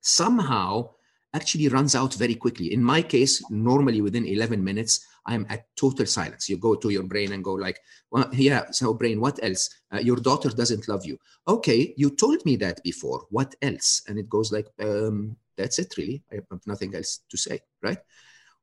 somehow 0.00 0.88
actually 1.34 1.68
runs 1.68 1.94
out 1.94 2.14
very 2.14 2.34
quickly. 2.34 2.72
In 2.72 2.82
my 2.82 3.02
case, 3.02 3.42
normally 3.50 4.00
within 4.00 4.26
11 4.26 4.62
minutes, 4.62 5.06
I'm 5.26 5.46
at 5.48 5.66
total 5.76 6.06
silence. 6.06 6.48
You 6.48 6.56
go 6.56 6.74
to 6.74 6.90
your 6.90 7.04
brain 7.04 7.32
and 7.32 7.44
go 7.44 7.52
like, 7.52 7.78
well, 8.10 8.28
yeah, 8.32 8.70
so 8.70 8.94
brain, 8.94 9.20
what 9.20 9.38
else? 9.42 9.70
Uh, 9.92 9.98
your 9.98 10.16
daughter 10.16 10.48
doesn't 10.48 10.88
love 10.88 11.04
you. 11.04 11.18
Okay, 11.46 11.94
you 11.96 12.10
told 12.10 12.44
me 12.44 12.56
that 12.56 12.82
before. 12.82 13.26
What 13.30 13.54
else? 13.62 14.02
And 14.08 14.18
it 14.18 14.28
goes 14.28 14.50
like, 14.50 14.66
um, 14.80 15.36
that's 15.56 15.78
it 15.78 15.94
really. 15.96 16.22
I 16.32 16.36
have 16.36 16.66
nothing 16.66 16.94
else 16.94 17.20
to 17.30 17.36
say, 17.36 17.60
right? 17.82 17.98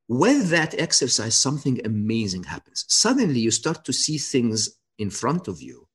With 0.07 0.49
that 0.49 0.79
exercise, 0.79 1.35
something 1.35 1.85
amazing 1.85 2.43
happens. 2.43 2.85
Suddenly 2.87 3.39
you 3.39 3.51
start 3.51 3.83
to 3.85 3.93
see 3.93 4.17
things 4.17 4.77
in 4.97 5.09
front 5.09 5.47
of 5.47 5.61
you 5.61 5.87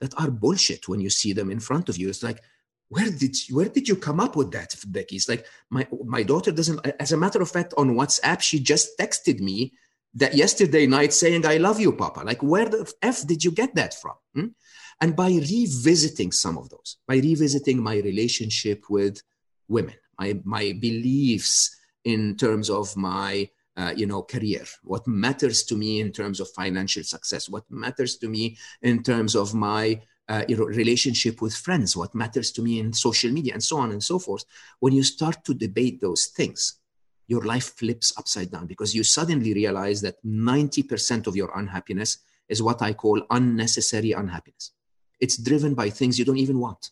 that 0.00 0.18
are 0.18 0.30
bullshit 0.30 0.88
when 0.88 1.00
you 1.00 1.10
see 1.10 1.32
them 1.32 1.50
in 1.50 1.60
front 1.60 1.88
of 1.88 1.98
you. 1.98 2.08
It's 2.08 2.22
like, 2.22 2.40
where 2.90 3.08
did 3.08 3.48
you, 3.48 3.56
where 3.56 3.68
did 3.68 3.88
you 3.88 3.96
come 3.96 4.18
up 4.18 4.34
with 4.34 4.50
that, 4.50 4.74
Becky? 4.88 5.16
It's 5.16 5.28
like 5.28 5.46
my 5.70 5.86
my 6.04 6.24
daughter 6.24 6.50
doesn't. 6.50 6.84
As 6.98 7.12
a 7.12 7.16
matter 7.16 7.40
of 7.40 7.50
fact, 7.50 7.72
on 7.78 7.94
WhatsApp, 7.94 8.40
she 8.42 8.58
just 8.58 8.98
texted 8.98 9.38
me 9.38 9.72
that 10.14 10.34
yesterday 10.34 10.86
night 10.88 11.12
saying, 11.12 11.46
I 11.46 11.58
love 11.58 11.78
you, 11.78 11.92
Papa. 11.92 12.20
Like, 12.24 12.42
where 12.42 12.68
the 12.68 12.92
F 13.00 13.24
did 13.26 13.44
you 13.44 13.52
get 13.52 13.76
that 13.76 13.94
from? 13.94 14.14
Hmm? 14.34 14.46
And 15.00 15.14
by 15.14 15.28
revisiting 15.28 16.32
some 16.32 16.58
of 16.58 16.68
those, 16.68 16.96
by 17.06 17.14
revisiting 17.14 17.80
my 17.80 17.96
relationship 17.98 18.90
with 18.90 19.22
women, 19.68 19.94
my, 20.18 20.40
my 20.44 20.76
beliefs 20.78 21.76
in 22.04 22.36
terms 22.36 22.68
of 22.70 22.96
my 22.96 23.48
uh, 23.76 23.94
you 23.96 24.04
know 24.04 24.22
career 24.22 24.64
what 24.82 25.06
matters 25.06 25.62
to 25.62 25.76
me 25.76 26.00
in 26.00 26.10
terms 26.10 26.40
of 26.40 26.50
financial 26.50 27.04
success 27.04 27.48
what 27.48 27.62
matters 27.70 28.16
to 28.16 28.28
me 28.28 28.58
in 28.82 29.02
terms 29.02 29.36
of 29.36 29.54
my 29.54 30.00
uh, 30.30 30.44
relationship 30.48 31.42
with 31.42 31.54
friends 31.54 31.96
what 31.96 32.14
matters 32.14 32.50
to 32.52 32.62
me 32.62 32.78
in 32.78 32.92
social 32.92 33.30
media 33.30 33.52
and 33.52 33.62
so 33.62 33.76
on 33.76 33.90
and 33.90 34.02
so 34.02 34.18
forth 34.18 34.44
when 34.78 34.92
you 34.92 35.02
start 35.02 35.44
to 35.44 35.52
debate 35.52 36.00
those 36.00 36.26
things 36.26 36.80
your 37.30 37.42
life 37.42 37.76
flips 37.76 38.12
upside 38.18 38.50
down 38.50 38.66
because 38.66 38.92
you 38.92 39.04
suddenly 39.04 39.54
realize 39.54 40.00
that 40.00 40.16
90% 40.24 41.28
of 41.28 41.36
your 41.36 41.56
unhappiness 41.56 42.18
is 42.48 42.60
what 42.60 42.82
I 42.82 42.92
call 42.92 43.22
unnecessary 43.30 44.10
unhappiness. 44.10 44.72
It's 45.20 45.36
driven 45.36 45.74
by 45.74 45.90
things 45.90 46.18
you 46.18 46.24
don't 46.24 46.44
even 46.44 46.58
want. 46.58 46.90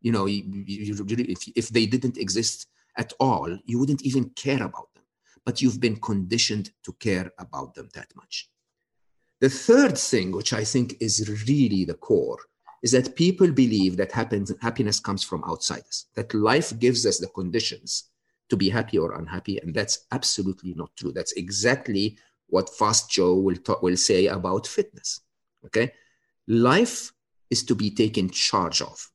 You 0.00 0.12
know, 0.12 0.26
you, 0.26 0.44
you, 0.66 1.04
if, 1.08 1.48
if 1.56 1.68
they 1.70 1.84
didn't 1.86 2.16
exist 2.16 2.68
at 2.96 3.12
all, 3.18 3.58
you 3.64 3.80
wouldn't 3.80 4.02
even 4.02 4.30
care 4.36 4.62
about 4.62 4.94
them. 4.94 5.02
But 5.44 5.60
you've 5.60 5.80
been 5.80 5.96
conditioned 5.96 6.70
to 6.84 6.92
care 6.92 7.32
about 7.36 7.74
them 7.74 7.88
that 7.94 8.14
much. 8.14 8.48
The 9.40 9.50
third 9.50 9.98
thing, 9.98 10.30
which 10.30 10.52
I 10.52 10.62
think 10.62 10.96
is 11.00 11.44
really 11.48 11.84
the 11.84 11.94
core, 11.94 12.38
is 12.82 12.92
that 12.92 13.16
people 13.16 13.50
believe 13.50 13.96
that 13.96 14.12
happens, 14.12 14.52
happiness 14.60 15.00
comes 15.00 15.24
from 15.24 15.42
outside 15.46 15.82
us, 15.88 16.06
that 16.14 16.34
life 16.34 16.78
gives 16.78 17.06
us 17.06 17.18
the 17.18 17.28
conditions 17.28 18.10
to 18.48 18.56
be 18.56 18.68
happy 18.68 18.98
or 18.98 19.18
unhappy. 19.18 19.58
And 19.58 19.74
that's 19.74 20.06
absolutely 20.12 20.74
not 20.74 20.90
true. 20.96 21.12
That's 21.12 21.32
exactly 21.32 22.16
what 22.48 22.70
Fast 22.70 23.10
Joe 23.10 23.34
will, 23.34 23.56
talk, 23.56 23.82
will 23.82 23.96
say 23.96 24.26
about 24.26 24.66
fitness. 24.66 25.20
Okay. 25.64 25.92
Life 26.46 27.12
is 27.50 27.64
to 27.64 27.74
be 27.74 27.90
taken 27.90 28.30
charge 28.30 28.80
of, 28.82 29.10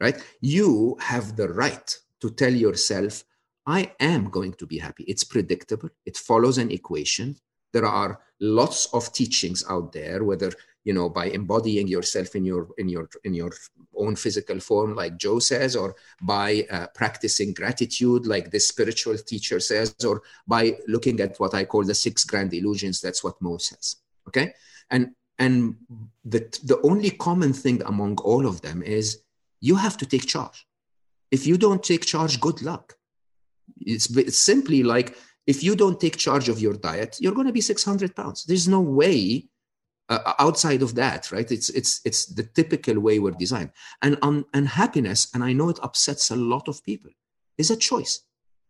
right? 0.00 0.22
You 0.40 0.96
have 1.00 1.36
the 1.36 1.48
right 1.48 1.98
to 2.20 2.30
tell 2.30 2.52
yourself, 2.52 3.24
I 3.66 3.92
am 4.00 4.30
going 4.30 4.54
to 4.54 4.66
be 4.66 4.78
happy. 4.78 5.04
It's 5.04 5.24
predictable, 5.24 5.90
it 6.06 6.16
follows 6.16 6.58
an 6.58 6.70
equation. 6.70 7.36
There 7.72 7.86
are 7.86 8.20
lots 8.40 8.86
of 8.94 9.12
teachings 9.12 9.64
out 9.68 9.92
there, 9.92 10.24
whether 10.24 10.52
you 10.88 10.94
know 10.96 11.08
by 11.18 11.26
embodying 11.40 11.88
yourself 11.96 12.28
in 12.38 12.44
your 12.50 12.64
in 12.82 12.88
your 12.94 13.06
in 13.28 13.34
your 13.40 13.52
own 14.02 14.14
physical 14.24 14.58
form 14.68 14.90
like 15.00 15.22
joe 15.24 15.38
says 15.50 15.76
or 15.82 15.88
by 16.22 16.48
uh, 16.76 16.86
practicing 17.00 17.50
gratitude 17.60 18.22
like 18.34 18.46
this 18.50 18.68
spiritual 18.72 19.16
teacher 19.30 19.58
says 19.70 19.94
or 20.10 20.16
by 20.54 20.62
looking 20.94 21.16
at 21.20 21.38
what 21.40 21.54
i 21.60 21.62
call 21.64 21.84
the 21.84 22.00
six 22.06 22.24
grand 22.24 22.52
illusions 22.54 23.00
that's 23.00 23.22
what 23.24 23.40
mo 23.42 23.58
says 23.58 23.96
okay? 24.28 24.54
And 24.90 25.14
and 25.38 25.76
the 26.24 26.40
the 26.70 26.78
only 26.90 27.10
common 27.10 27.52
thing 27.52 27.82
among 27.92 28.18
all 28.30 28.44
of 28.46 28.60
them 28.60 28.82
is 28.82 29.06
you 29.60 29.74
have 29.76 29.96
to 29.98 30.06
take 30.06 30.26
charge. 30.26 30.66
If 31.30 31.46
you 31.46 31.56
don't 31.58 31.82
take 31.82 32.04
charge 32.04 32.40
good 32.40 32.62
luck. 32.62 32.94
It's, 33.80 34.06
it's 34.16 34.38
simply 34.38 34.82
like 34.82 35.16
if 35.46 35.62
you 35.62 35.76
don't 35.76 36.00
take 36.00 36.16
charge 36.16 36.48
of 36.48 36.58
your 36.58 36.74
diet 36.88 37.18
you're 37.20 37.38
going 37.38 37.46
to 37.46 37.58
be 37.60 37.60
600 37.60 38.16
pounds. 38.16 38.44
There's 38.44 38.68
no 38.68 38.80
way 38.80 39.48
uh, 40.08 40.34
outside 40.38 40.82
of 40.82 40.94
that 40.94 41.30
right? 41.32 41.50
It's 41.50 41.68
it's 41.70 42.00
it's 42.04 42.26
the 42.26 42.44
typical 42.44 42.98
way 43.00 43.18
we're 43.18 43.32
designed 43.32 43.70
and 44.02 44.18
um, 44.22 44.46
and 44.54 44.68
happiness 44.68 45.28
and 45.34 45.44
i 45.44 45.52
know 45.52 45.68
it 45.68 45.78
upsets 45.82 46.30
a 46.30 46.36
lot 46.36 46.68
of 46.68 46.82
people 46.84 47.10
is 47.56 47.70
a 47.70 47.76
choice. 47.76 48.20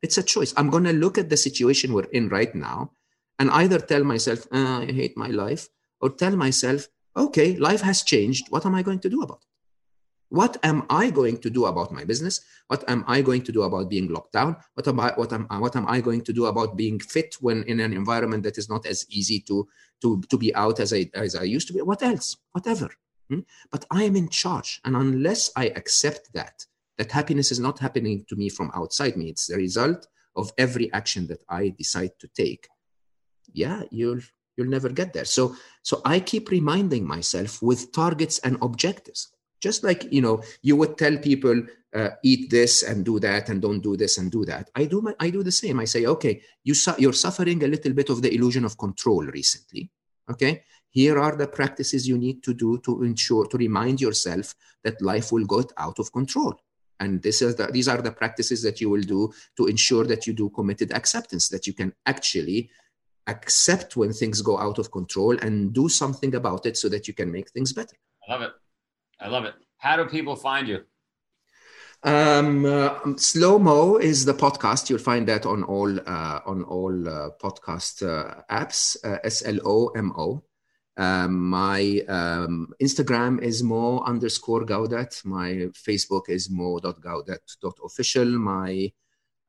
It's 0.00 0.16
a 0.16 0.22
choice. 0.22 0.54
I'm 0.56 0.70
going 0.70 0.84
to 0.84 0.92
look 0.92 1.18
at 1.18 1.28
the 1.28 1.36
situation 1.36 1.92
we're 1.92 2.04
in 2.18 2.28
right 2.28 2.54
now 2.54 2.92
and 3.38 3.50
either 3.50 3.78
tell 3.78 4.04
myself 4.04 4.46
uh, 4.52 4.80
i 4.80 4.86
hate 4.86 5.16
my 5.16 5.28
life 5.28 5.68
or 6.00 6.10
tell 6.10 6.36
myself 6.36 6.88
okay 7.16 7.56
life 7.56 7.82
has 7.82 8.02
changed. 8.02 8.46
What 8.50 8.66
am 8.66 8.74
i 8.74 8.82
going 8.82 9.00
to 9.00 9.10
do 9.10 9.22
about 9.22 9.42
it 9.42 9.57
what 10.30 10.58
am 10.62 10.84
I 10.90 11.10
going 11.10 11.38
to 11.38 11.50
do 11.50 11.66
about 11.66 11.90
my 11.90 12.04
business? 12.04 12.40
What 12.66 12.88
am 12.88 13.04
I 13.06 13.22
going 13.22 13.42
to 13.42 13.52
do 13.52 13.62
about 13.62 13.88
being 13.88 14.08
locked 14.08 14.32
down? 14.32 14.56
What 14.74 14.86
am 14.86 15.00
I, 15.00 15.12
what 15.14 15.32
am, 15.32 15.46
what 15.48 15.74
am 15.74 15.86
I 15.88 16.00
going 16.00 16.22
to 16.22 16.32
do 16.32 16.46
about 16.46 16.76
being 16.76 16.98
fit 16.98 17.36
when 17.40 17.62
in 17.64 17.80
an 17.80 17.92
environment 17.92 18.42
that 18.42 18.58
is 18.58 18.68
not 18.68 18.86
as 18.86 19.06
easy 19.08 19.40
to, 19.40 19.66
to, 20.02 20.20
to 20.28 20.38
be 20.38 20.54
out 20.54 20.80
as 20.80 20.92
I, 20.92 21.10
as 21.14 21.34
I 21.34 21.44
used 21.44 21.68
to 21.68 21.74
be? 21.74 21.80
What 21.80 22.02
else? 22.02 22.36
Whatever. 22.52 22.90
Hmm? 23.30 23.40
But 23.70 23.86
I 23.90 24.04
am 24.04 24.16
in 24.16 24.28
charge. 24.28 24.80
And 24.84 24.96
unless 24.96 25.50
I 25.56 25.66
accept 25.68 26.32
that, 26.34 26.66
that 26.98 27.12
happiness 27.12 27.50
is 27.50 27.60
not 27.60 27.78
happening 27.78 28.26
to 28.28 28.36
me 28.36 28.50
from 28.50 28.70
outside 28.74 29.16
me, 29.16 29.30
it's 29.30 29.46
the 29.46 29.56
result 29.56 30.06
of 30.36 30.52
every 30.58 30.92
action 30.92 31.26
that 31.28 31.42
I 31.48 31.70
decide 31.70 32.12
to 32.20 32.28
take. 32.28 32.68
Yeah, 33.52 33.82
you'll 33.90 34.20
you'll 34.56 34.68
never 34.68 34.88
get 34.88 35.12
there. 35.12 35.24
So 35.24 35.56
so 35.82 36.02
I 36.04 36.20
keep 36.20 36.50
reminding 36.50 37.06
myself 37.06 37.62
with 37.62 37.92
targets 37.92 38.38
and 38.40 38.58
objectives 38.60 39.32
just 39.60 39.84
like 39.84 40.10
you 40.12 40.20
know 40.20 40.42
you 40.62 40.76
would 40.76 40.96
tell 40.96 41.16
people 41.18 41.62
uh, 41.94 42.10
eat 42.22 42.50
this 42.50 42.82
and 42.82 43.04
do 43.04 43.18
that 43.18 43.48
and 43.48 43.62
don't 43.62 43.80
do 43.80 43.96
this 43.96 44.18
and 44.18 44.30
do 44.30 44.44
that. 44.44 44.70
I 44.74 44.84
do 44.84 45.00
my, 45.00 45.14
i 45.20 45.30
do 45.30 45.42
the 45.42 45.52
same. 45.52 45.80
I 45.80 45.84
say 45.84 46.06
okay 46.06 46.42
you 46.64 46.74
su- 46.74 46.98
you're 46.98 47.12
suffering 47.12 47.62
a 47.64 47.68
little 47.68 47.92
bit 47.92 48.10
of 48.10 48.22
the 48.22 48.34
illusion 48.34 48.64
of 48.64 48.76
control 48.76 49.24
recently 49.24 49.90
okay? 50.30 50.64
Here 50.90 51.18
are 51.18 51.36
the 51.36 51.46
practices 51.46 52.08
you 52.08 52.18
need 52.18 52.42
to 52.44 52.54
do 52.54 52.78
to 52.78 53.02
ensure 53.02 53.46
to 53.46 53.56
remind 53.56 54.00
yourself 54.00 54.54
that 54.84 55.00
life 55.02 55.32
will 55.32 55.44
go 55.44 55.64
out 55.76 55.98
of 55.98 56.12
control. 56.12 56.54
And 57.00 57.22
this 57.22 57.42
is 57.42 57.54
the, 57.56 57.66
these 57.66 57.88
are 57.88 58.02
the 58.02 58.10
practices 58.10 58.62
that 58.62 58.80
you 58.80 58.90
will 58.90 59.02
do 59.02 59.32
to 59.56 59.66
ensure 59.66 60.04
that 60.04 60.26
you 60.26 60.32
do 60.32 60.50
committed 60.50 60.92
acceptance 60.92 61.48
that 61.50 61.66
you 61.66 61.72
can 61.72 61.92
actually 62.06 62.70
accept 63.28 63.96
when 63.96 64.12
things 64.12 64.40
go 64.40 64.58
out 64.58 64.78
of 64.78 64.90
control 64.90 65.36
and 65.38 65.72
do 65.72 65.88
something 65.88 66.34
about 66.34 66.66
it 66.66 66.76
so 66.76 66.88
that 66.88 67.06
you 67.06 67.14
can 67.14 67.30
make 67.30 67.50
things 67.50 67.72
better. 67.72 67.96
I 68.28 68.32
love 68.32 68.42
it 68.42 68.52
I 69.20 69.28
love 69.28 69.44
it. 69.44 69.54
How 69.78 69.96
do 69.96 70.04
people 70.06 70.36
find 70.36 70.68
you? 70.68 70.84
Um, 72.04 72.64
uh, 72.64 73.16
Slow 73.16 73.58
Mo 73.58 73.96
is 73.96 74.24
the 74.24 74.34
podcast. 74.34 74.88
You'll 74.88 75.00
find 75.00 75.26
that 75.28 75.44
on 75.46 75.64
all 75.64 75.98
uh, 75.98 76.40
on 76.46 76.62
all 76.62 77.08
uh, 77.08 77.30
podcast 77.42 78.06
uh, 78.06 78.42
apps. 78.50 78.96
Uh, 79.04 79.18
S 79.24 79.42
L 79.44 79.58
O 79.64 79.88
M 79.88 80.12
O. 80.16 80.44
Um, 80.96 81.48
my 81.48 82.00
um, 82.08 82.72
Instagram 82.82 83.42
is 83.42 83.62
mo 83.62 84.00
underscore 84.00 84.64
gawdat. 84.64 85.24
My 85.24 85.70
Facebook 85.72 86.28
is 86.28 86.50
mo.gawdat.official. 86.50 88.26
My 88.26 88.92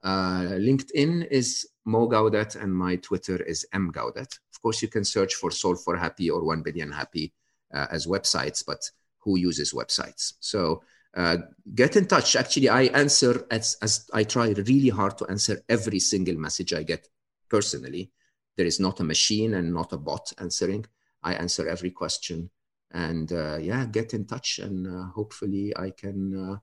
uh, 0.03 0.57
LinkedIn 0.57 1.27
is 1.29 1.67
Mo 1.85 2.07
Gawdat, 2.07 2.55
and 2.61 2.73
my 2.73 2.95
Twitter 2.97 3.41
is 3.43 3.65
M 3.73 3.91
Gawdat. 3.91 4.39
Of 4.53 4.61
course, 4.61 4.81
you 4.81 4.87
can 4.87 5.03
search 5.03 5.35
for 5.35 5.51
Solve 5.51 5.81
for 5.81 5.97
Happy 5.97 6.29
or 6.29 6.43
One 6.43 6.61
Billion 6.61 6.91
Happy 6.91 7.33
as 7.71 8.07
websites, 8.07 8.63
but 8.65 8.89
who 9.19 9.37
uses 9.37 9.73
websites. 9.73 10.33
So 10.39 10.83
uh, 11.15 11.37
get 11.73 11.95
in 11.95 12.05
touch. 12.07 12.35
Actually, 12.35 12.69
I 12.69 12.83
answer 12.83 13.45
as, 13.49 13.77
as 13.81 14.09
I 14.13 14.23
try 14.23 14.49
really 14.49 14.89
hard 14.89 15.17
to 15.19 15.25
answer 15.27 15.61
every 15.67 15.99
single 15.99 16.35
message 16.35 16.73
I 16.73 16.83
get 16.83 17.07
personally. 17.49 18.11
There 18.57 18.65
is 18.65 18.79
not 18.79 18.99
a 18.99 19.03
machine 19.03 19.53
and 19.55 19.73
not 19.73 19.93
a 19.93 19.97
bot 19.97 20.33
answering. 20.37 20.85
I 21.23 21.33
answer 21.33 21.67
every 21.67 21.91
question. 21.91 22.49
And 22.91 23.31
uh, 23.31 23.57
yeah, 23.57 23.85
get 23.85 24.13
in 24.13 24.25
touch 24.25 24.59
and 24.59 24.87
uh, 24.87 25.07
hopefully 25.13 25.73
I 25.75 25.91
can 25.91 26.51
uh, 26.53 26.57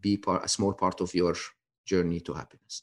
be 0.00 0.16
part, 0.16 0.44
a 0.44 0.48
small 0.48 0.72
part 0.72 1.00
of 1.00 1.14
your 1.14 1.34
journey 1.84 2.20
to 2.20 2.32
happiness. 2.32 2.82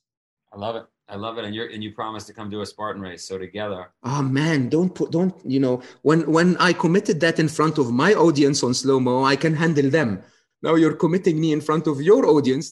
I 0.53 0.57
love 0.57 0.76
it. 0.76 0.86
I 1.08 1.18
love 1.18 1.38
it, 1.38 1.45
and 1.45 1.53
you're 1.53 1.68
and 1.68 1.84
you 1.84 1.93
promised 1.93 2.26
to 2.28 2.34
come 2.34 2.49
do 2.49 2.62
a 2.62 2.66
Spartan 2.66 2.99
race. 3.01 3.28
So 3.28 3.38
together. 3.38 3.91
Oh 4.03 4.24
man, 4.24 4.70
don't 4.70 4.89
put 4.89 5.12
don't 5.12 5.36
you 5.45 5.60
know 5.60 5.84
when 6.01 6.26
when 6.32 6.58
I 6.58 6.74
committed 6.74 7.20
that 7.20 7.38
in 7.39 7.47
front 7.47 7.78
of 7.78 7.91
my 7.91 8.16
audience 8.16 8.64
on 8.64 8.74
slow 8.74 8.99
mo, 8.99 9.24
I 9.24 9.36
can 9.36 9.53
handle 9.53 9.88
them. 9.89 10.24
Now 10.64 10.74
you're 10.76 10.95
committing 10.95 11.39
me 11.39 11.53
in 11.53 11.62
front 11.62 11.86
of 11.86 12.01
your 12.01 12.26
audience. 12.26 12.72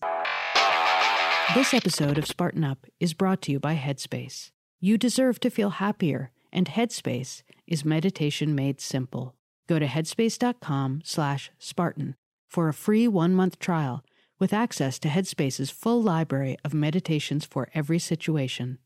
This 1.53 1.75
episode 1.75 2.17
of 2.17 2.25
Spartan 2.25 2.63
Up 2.63 2.87
is 2.99 3.13
brought 3.13 3.43
to 3.43 3.51
you 3.51 3.59
by 3.59 3.75
Headspace. 3.75 4.49
You 4.79 4.97
deserve 4.97 5.39
to 5.41 5.51
feel 5.51 5.69
happier, 5.69 6.31
and 6.51 6.67
Headspace 6.67 7.43
is 7.67 7.85
meditation 7.85 8.55
made 8.55 8.81
simple. 8.81 9.35
Go 9.67 9.77
to 9.77 9.85
headspace.com/spartan 9.85 12.15
for 12.49 12.67
a 12.67 12.73
free 12.73 13.07
1-month 13.07 13.59
trial 13.59 14.03
with 14.39 14.53
access 14.53 14.99
to 14.99 15.07
Headspace's 15.07 15.69
full 15.69 16.01
library 16.01 16.57
of 16.63 16.73
meditations 16.73 17.45
for 17.45 17.69
every 17.73 17.99
situation. 17.99 18.79